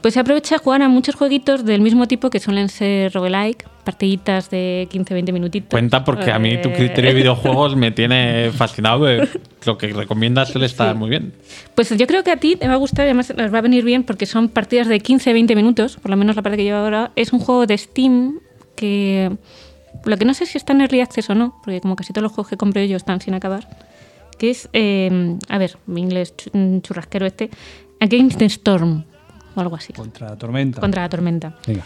[0.00, 3.64] Pues se aprovecha a jugar a muchos jueguitos del mismo tipo que suelen ser roguelike,
[3.84, 5.70] partiditas de 15-20 minutitos.
[5.70, 9.08] Cuenta porque a mí tu Eh, criterio de videojuegos me tiene fascinado.
[9.08, 9.28] eh,
[9.64, 11.32] Lo que recomiendas suele estar muy bien.
[11.76, 13.60] Pues yo creo que a ti te va a gustar y además nos va a
[13.60, 16.78] venir bien porque son partidas de 15-20 minutos, por lo menos la parte que llevo
[16.78, 17.12] ahora.
[17.14, 18.40] Es un juego de Steam
[18.74, 19.30] que.
[20.04, 22.24] Lo que no sé si está en Early Access o no, porque como casi todos
[22.24, 23.68] los juegos que compré yo están sin acabar.
[24.38, 24.68] Que es.
[24.72, 27.50] eh, a ver, mi inglés mm, churrasquero este.
[28.00, 29.04] Against the Storm
[29.54, 29.92] o algo así.
[29.92, 30.80] Contra la tormenta.
[30.80, 31.84] Contra la tormenta Venga.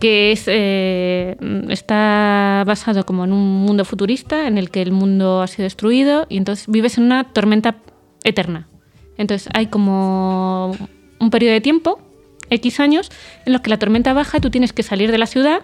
[0.00, 1.36] que es eh,
[1.68, 6.26] está basado como en un mundo futurista en el que el mundo ha sido destruido
[6.28, 7.76] y entonces vives en una tormenta
[8.24, 8.68] eterna.
[9.18, 10.76] Entonces hay como
[11.18, 11.98] un periodo de tiempo,
[12.50, 13.10] X años,
[13.44, 15.62] en los que la tormenta baja y tú tienes que salir de la ciudad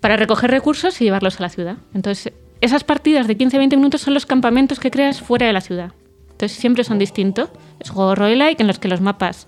[0.00, 1.76] para recoger recursos y llevarlos a la ciudad.
[1.94, 2.32] Entonces
[2.62, 5.92] esas partidas de 15-20 minutos son los campamentos que creas fuera de la ciudad.
[6.30, 7.50] Entonces siempre son distintos.
[7.78, 9.46] Es un juego roguelike en los que los mapas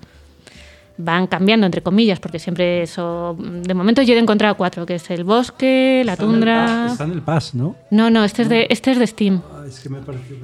[0.97, 3.36] van cambiando, entre comillas, porque siempre eso...
[3.39, 6.89] De momento yo he encontrado cuatro, que es el bosque, la tundra...
[6.91, 7.77] Está en el Pass, ¿no?
[7.91, 9.43] No, no, este es de, este es de Steam.
[9.53, 10.36] Ah, es que me pareció.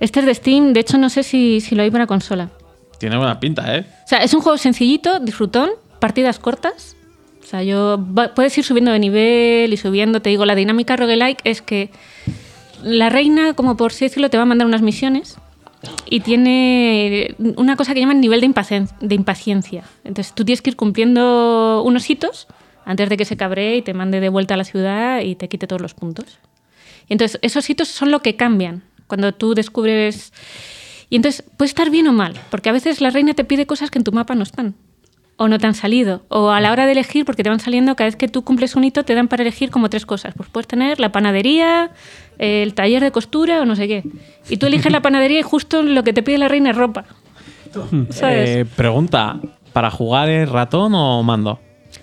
[0.00, 2.50] Este es de Steam, de hecho no sé si, si lo hay para consola.
[2.98, 3.86] Tiene buena pinta, ¿eh?
[4.04, 5.70] O sea, es un juego sencillito, disfrutón,
[6.00, 6.96] partidas cortas.
[7.42, 10.20] O sea, yo va- puedes ir subiendo de nivel y subiendo.
[10.22, 11.90] Te digo, la dinámica roguelike es que
[12.82, 15.36] la reina, como por así decirlo, te va a mandar unas misiones
[16.08, 19.84] y tiene una cosa que llaman nivel de, impacien- de impaciencia.
[20.04, 22.46] Entonces tú tienes que ir cumpliendo unos hitos
[22.84, 25.48] antes de que se cabree y te mande de vuelta a la ciudad y te
[25.48, 26.38] quite todos los puntos.
[27.08, 30.32] Y entonces esos hitos son lo que cambian cuando tú descubres...
[31.10, 33.90] Y entonces puede estar bien o mal, porque a veces la reina te pide cosas
[33.90, 34.74] que en tu mapa no están.
[35.36, 36.22] O no te han salido.
[36.28, 38.76] O a la hora de elegir, porque te van saliendo, cada vez que tú cumples
[38.76, 40.34] un hito, te dan para elegir como tres cosas.
[40.36, 41.90] Pues puedes tener la panadería,
[42.38, 44.04] el taller de costura o no sé qué.
[44.48, 47.04] Y tú eliges la panadería y justo lo que te pide la reina es ropa.
[48.10, 48.50] ¿Sabes?
[48.50, 49.40] Eh, pregunta:
[49.72, 51.58] ¿para jugar es ratón o mando?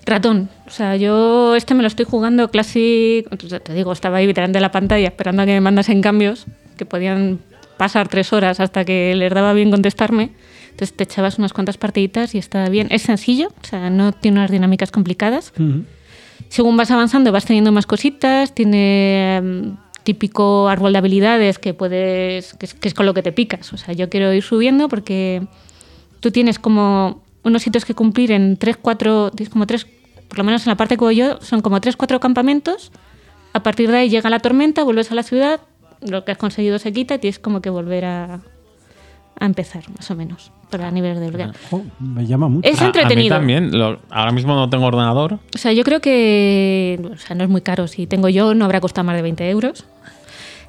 [0.05, 0.49] Ratón.
[0.67, 3.27] O sea, yo este me lo estoy jugando Classic.
[3.63, 6.45] Te digo, estaba ahí delante de la pantalla esperando a que me mandasen cambios
[6.77, 7.39] que podían
[7.77, 10.31] pasar tres horas hasta que les daba bien contestarme.
[10.79, 12.87] Entonces te echabas unas cuantas partiditas y estaba bien.
[12.89, 15.51] Es sencillo, o sea, no tiene unas dinámicas complicadas.
[16.47, 18.55] Según vas avanzando, vas teniendo más cositas.
[18.55, 22.53] Tiene em, típico árbol de habilidades que puedes.
[22.53, 23.73] Que es, que es con lo que te picas.
[23.73, 25.45] O sea, yo quiero ir subiendo porque
[26.21, 29.85] tú tienes como unos sitios que cumplir en 3, 4, tienes como tres,
[30.29, 32.93] por lo menos en la parte que voy yo, son como 3, 4 campamentos.
[33.51, 35.59] A partir de ahí llega la tormenta, vuelves a la ciudad,
[35.99, 38.39] lo que has conseguido se quita y tienes como que volver a,
[39.39, 41.51] a empezar, más o menos, para niveles de.
[41.71, 42.67] Oh, me llama mucho.
[42.69, 43.35] Es A- entretenido.
[43.35, 43.77] A, mí también.
[43.77, 45.39] Lo- ahora mismo no tengo ordenador.
[45.53, 47.87] O sea, yo creo que o sea, no es muy caro.
[47.87, 49.85] Si tengo yo, no habrá costado más de 20 euros.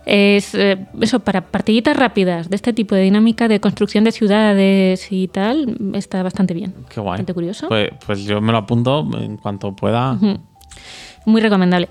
[0.06, 5.12] Es eh, eso, para partiditas rápidas de este tipo de dinámica de construcción de ciudades
[5.12, 6.74] y tal, está bastante bien.
[6.88, 7.10] Qué guay.
[7.12, 7.68] Bastante curioso.
[7.68, 10.18] Pues, pues yo me lo apunto en cuanto pueda.
[11.26, 11.88] Muy recomendable.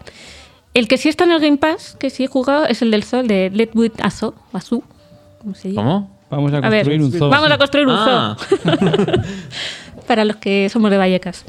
[0.74, 3.04] El que sí está en el Game Pass, que sí he jugado, es el del
[3.04, 4.84] Sol de Let With Azo, o Azú,
[5.40, 5.74] ¿cómo se?
[5.74, 6.10] ¿Cómo?
[6.30, 7.30] Vamos a A ver, construir un zoo.
[7.30, 8.38] vamos a construir un Ah.
[8.38, 9.22] zoo.
[10.08, 11.46] Para los que somos de Vallecas.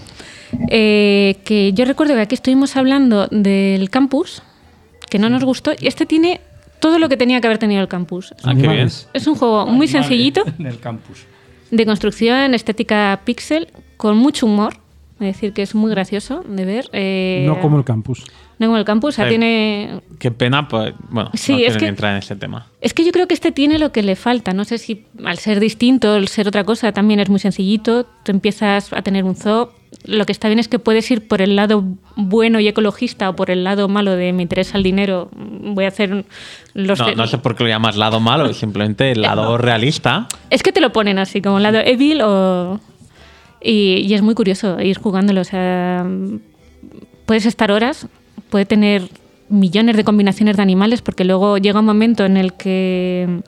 [0.68, 4.42] Eh, que yo recuerdo que aquí estuvimos hablando del campus,
[5.08, 6.40] que no nos gustó, y este tiene
[6.80, 8.34] todo lo que tenía que haber tenido el campus.
[8.42, 8.88] Ah, qué bien.
[9.12, 11.24] Es un juego muy sencillito, En el campus.
[11.70, 14.74] de construcción, estética pixel, con mucho humor.
[15.20, 16.88] Es decir, que es muy gracioso de ver.
[16.92, 18.24] eh, No como el campus.
[18.58, 19.30] no como el campus, o sea, Sí.
[19.30, 20.94] tiene Qué pena, pues.
[21.10, 22.66] Bueno, Sí, no es que- entrar en ese tema.
[22.80, 24.52] Es que yo creo que este tiene lo que le falta.
[24.54, 28.06] No sé si al ser distinto, al ser otra cosa, también es muy sencillito.
[28.24, 29.70] Tú empiezas a tener un zoo.
[30.04, 31.84] Lo que está bien es que puedes ir por el lado
[32.16, 35.28] bueno y ecologista o por el lado malo de me interesa el dinero.
[35.34, 36.24] Voy a hacer
[36.74, 36.98] los.
[36.98, 40.28] No, no sé por qué lo llamas lado malo, simplemente el lado realista.
[40.48, 42.80] Es que te lo ponen así, como el lado evil o.
[43.62, 45.40] Y, y es muy curioso ir jugándolo.
[45.40, 46.06] O sea,
[47.26, 48.06] puedes estar horas,
[48.48, 49.08] puede tener
[49.48, 53.40] millones de combinaciones de animales, porque luego llega un momento en el que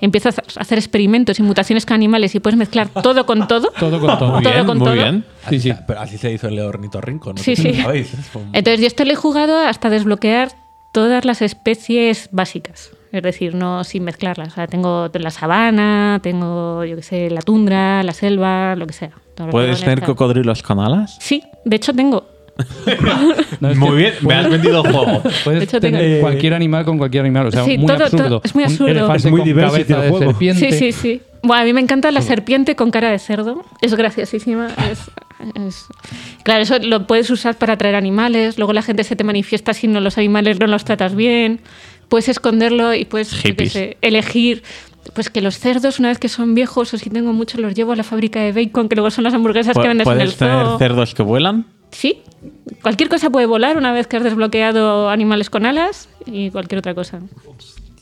[0.00, 3.70] empiezas a hacer experimentos y mutaciones con animales y puedes mezclar todo con todo.
[3.78, 4.32] Todo con todo.
[4.34, 4.94] Muy Todo bien, con muy todo.
[4.94, 5.24] bien.
[5.48, 5.72] Sí, sí.
[5.86, 7.38] Pero así se hizo el ornitorrinco, ¿no?
[7.42, 7.76] Sí, sé si sí.
[7.78, 8.12] lo sabéis.
[8.52, 10.50] Entonces, yo esto lo he jugado hasta desbloquear
[10.92, 12.92] todas las especies básicas.
[13.10, 14.48] Es decir, no sin mezclarlas.
[14.48, 18.92] O sea, tengo la sabana, tengo, yo qué sé, la tundra, la selva, lo que
[18.92, 19.10] sea.
[19.50, 21.16] ¿Puedes tener cocodrilos con alas?
[21.20, 22.26] Sí, de hecho tengo.
[23.60, 25.22] No, es Muy bien, me has vendido el juego.
[25.44, 27.46] Puedes De hecho, tener tengo- cualquier animal con cualquier animal.
[27.46, 28.24] O sea, Sí, muy todo- absurdo.
[28.28, 28.90] todo- es muy Un absurdo.
[28.90, 30.32] elefante Es muy con diversity cabeza el de juego.
[30.32, 30.72] serpiente.
[30.72, 31.22] Sí, sí, sí.
[31.42, 33.64] Bueno, a mí me encanta la serpiente con cara de cerdo.
[33.80, 34.68] Es graciosísima.
[34.90, 35.10] Es,
[35.54, 35.86] es-
[36.42, 38.58] Claro, eso lo puedes usar para atraer animales.
[38.58, 41.60] Luego la gente se te manifiesta si no los animales no los tratas bien.
[42.08, 43.72] Puedes esconderlo y puedes yo qué Hippies.
[43.72, 44.62] sé, elegir.
[45.14, 47.92] Pues que los cerdos, una vez que son viejos o si tengo muchos, los llevo
[47.92, 50.36] a la fábrica de bacon, que luego son las hamburguesas que vendes en el ¿Puedes
[50.36, 50.78] tener zoo.
[50.78, 51.64] cerdos que vuelan?
[51.90, 52.18] Sí,
[52.82, 56.94] cualquier cosa puede volar una vez que has desbloqueado animales con alas y cualquier otra
[56.94, 57.20] cosa.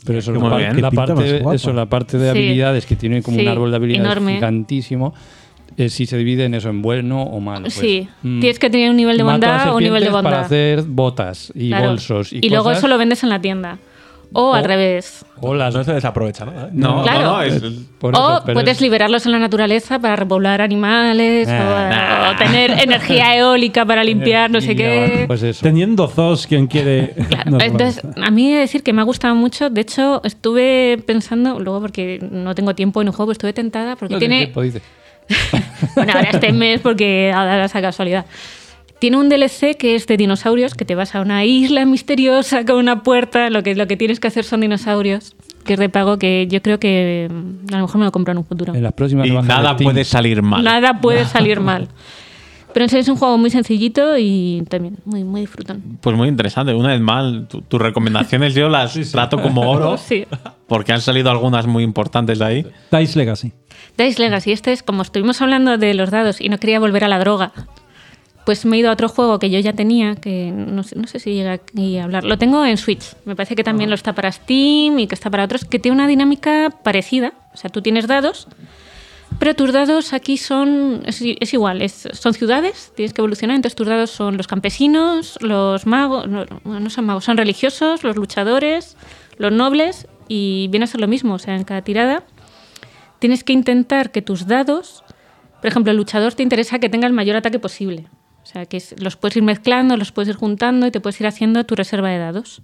[0.04, 0.68] Pero eso, Muy la, bien.
[0.70, 2.38] parte- la parte, eso, la parte de Sí.
[2.38, 4.34] habilidades que tiene como Sí, un árbol de habilidades enorme.
[4.34, 5.14] gigantísimo.
[5.78, 7.64] eh, si se divide en eso, en bueno o malo.
[7.64, 10.30] pues, sí, mm, tienes que tener un nivel de bondad o un nivel de bondad.
[10.30, 11.88] Para hacer botas y Claro.
[11.90, 12.32] bolsos.
[12.32, 13.76] Y, luego cosas, eso lo vendes en la tienda.
[14.32, 15.24] O, al revés.
[15.40, 16.52] O las No se desaprovecha, ¿no?
[16.72, 17.20] No, Claro.
[17.24, 17.42] no, no.
[17.42, 17.62] es-
[17.98, 22.36] por o eso, puedes es- liberarlos en la naturaleza para repoblar animales, Nah, o, o
[22.36, 25.24] tener energía eólica para limpiar, no sé qué.
[25.26, 25.62] Pues eso.
[25.62, 27.14] Teniendo zoos, quien quiere.
[27.28, 29.70] Claro, Entonces, a mí he de decir que me ha gustado mucho.
[29.70, 34.14] De hecho, estuve pensando, luego porque no tengo tiempo en un juego, estuve tentada porque
[34.14, 34.46] No tiene tiene.
[34.46, 34.82] tiempo, dice.
[35.94, 38.26] Bueno, ahora este mes porque ha dado esa casualidad.
[38.98, 42.76] Tiene un DLC que es de dinosaurios, que te vas a una isla misteriosa con
[42.76, 43.50] una puerta.
[43.50, 46.62] Lo que, lo que tienes que hacer son dinosaurios, que es de pago, que yo
[46.62, 48.74] creo que mm, a lo mejor me lo compro en un futuro.
[48.74, 50.64] En las próximas y nada puede salir mal.
[50.64, 51.88] Nada puede salir mal.
[52.72, 55.98] Pero en serio es un juego muy sencillito y también muy, muy disfrutón.
[56.00, 56.74] Pues muy interesante.
[56.74, 60.26] Una vez más, tu- tus recomendaciones yo las trato como oro, Sí.
[60.68, 62.66] porque han salido algunas muy importantes de ahí.
[62.92, 63.52] Dice Legacy.
[63.96, 67.08] Dice Legacy, este es como estuvimos hablando de los dados y no quería volver a
[67.08, 67.52] la droga.
[68.46, 71.06] Pues me he ido a otro juego que yo ya tenía, que no sé, no
[71.08, 72.22] sé si llega aquí a hablar.
[72.24, 73.04] Lo tengo en Switch.
[73.24, 75.96] Me parece que también lo está para Steam y que está para otros, que tiene
[75.96, 77.32] una dinámica parecida.
[77.52, 78.46] O sea, tú tienes dados,
[79.40, 81.02] pero tus dados aquí son.
[81.06, 83.56] Es, es igual, es- son ciudades, tienes que evolucionar.
[83.56, 86.28] Entonces tus dados son los campesinos, los magos.
[86.28, 88.96] No no son magos, son religiosos, los luchadores,
[89.38, 90.06] los nobles.
[90.28, 91.34] Y viene a ser lo mismo.
[91.34, 92.22] O sea, en cada tirada
[93.18, 95.02] tienes que intentar que tus dados,
[95.60, 98.06] por ejemplo, el luchador te interesa que tenga el mayor ataque posible.
[98.46, 101.20] O sea, que es- los puedes ir mezclando, los puedes ir juntando y te puedes
[101.20, 102.62] ir haciendo tu reserva de dados.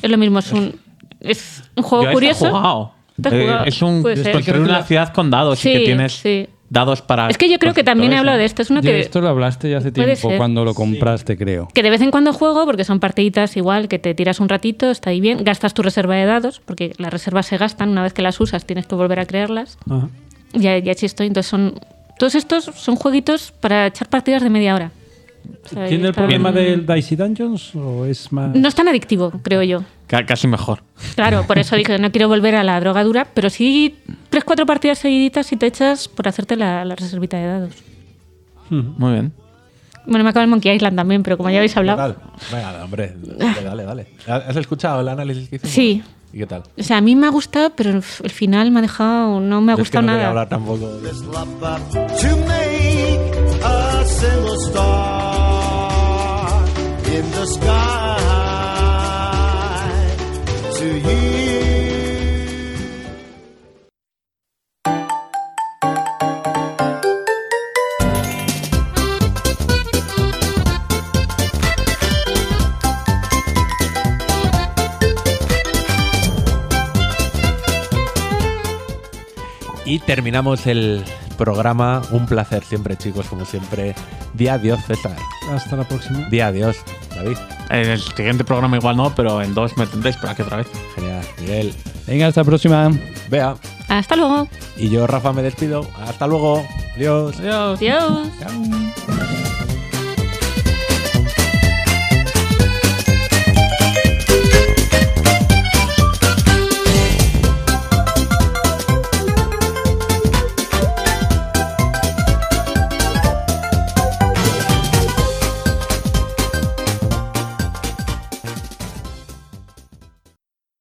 [0.00, 0.76] Es lo mismo, es un,
[1.20, 2.48] es un juego Yo he curioso.
[2.50, 2.92] jugado.
[3.20, 3.64] ¿Te has Eh, jugado?
[3.64, 6.46] es un construir una ciudad con dados y Sí, que tienes sí.
[6.70, 7.28] dados para.
[7.28, 8.62] Es que yo creo que también he hablado de esto.
[8.62, 10.38] Es uno De que, esto lo hablaste ya hace tiempo, ser.
[10.38, 11.66] cuando lo compraste, creo.
[11.74, 14.88] que de vez en cuando juego, porque son partiditas igual, que te tiras un ratito,
[14.92, 18.12] está ahí bien, gastas tu reserva de dados, porque las reservas se gastan, una vez
[18.12, 19.78] que las usas tienes que volver a crearlas.
[19.90, 20.08] Ajá.
[20.52, 21.26] Ya, ya estoy.
[21.26, 21.74] Entonces son.
[22.20, 24.90] Todos estos son jueguitos para echar partidas de media hora.
[25.88, 28.54] ¿Tiene el problema del Dicey Dungeons o es más.?
[28.54, 29.82] No es tan adictivo, creo yo.
[30.06, 30.82] Ca- Casi mejor.
[31.14, 33.96] Claro, por eso dije, no quiero volver a la droga dura, pero sí
[34.30, 37.74] tres, cuatro partidas seguiditas y te echas por hacerte la, la reservita de dados.
[38.70, 39.32] Muy bien.
[40.06, 42.16] Bueno, me acaba el Monkey Island también, pero como ya habéis hablado.
[42.50, 44.06] Venga, hombre, dale, dale, dale.
[44.26, 45.74] ¿Has escuchado el análisis que hicimos?
[45.74, 46.02] Sí.
[46.32, 46.62] ¿Y qué tal?
[46.78, 49.40] O sea, a mí me ha gustado, pero el final me ha dejado.
[49.40, 50.28] No me ha Yo es que gustado no nada.
[50.28, 50.90] hablar tampoco.
[53.62, 55.48] A single star
[57.06, 57.98] in the sky.
[79.90, 81.02] Y terminamos el
[81.38, 82.02] programa.
[82.10, 83.94] Un placer siempre, chicos, como siempre.
[84.34, 85.16] Día adiós, César.
[85.50, 86.28] Hasta la próxima.
[86.28, 86.76] Día adiós,
[87.14, 87.38] David.
[87.70, 90.66] En el siguiente programa igual no, pero en dos me tendréis por aquí otra vez.
[90.94, 91.24] Genial.
[91.40, 91.74] Miguel.
[92.06, 92.90] Venga, hasta la próxima.
[93.30, 93.56] Vea.
[93.88, 94.46] Hasta luego.
[94.76, 95.86] Y yo, Rafa, me despido.
[96.06, 96.62] Hasta luego.
[96.96, 97.38] Adiós.
[97.38, 97.78] Adiós.
[97.78, 98.28] Adiós.
[98.38, 99.47] Chao.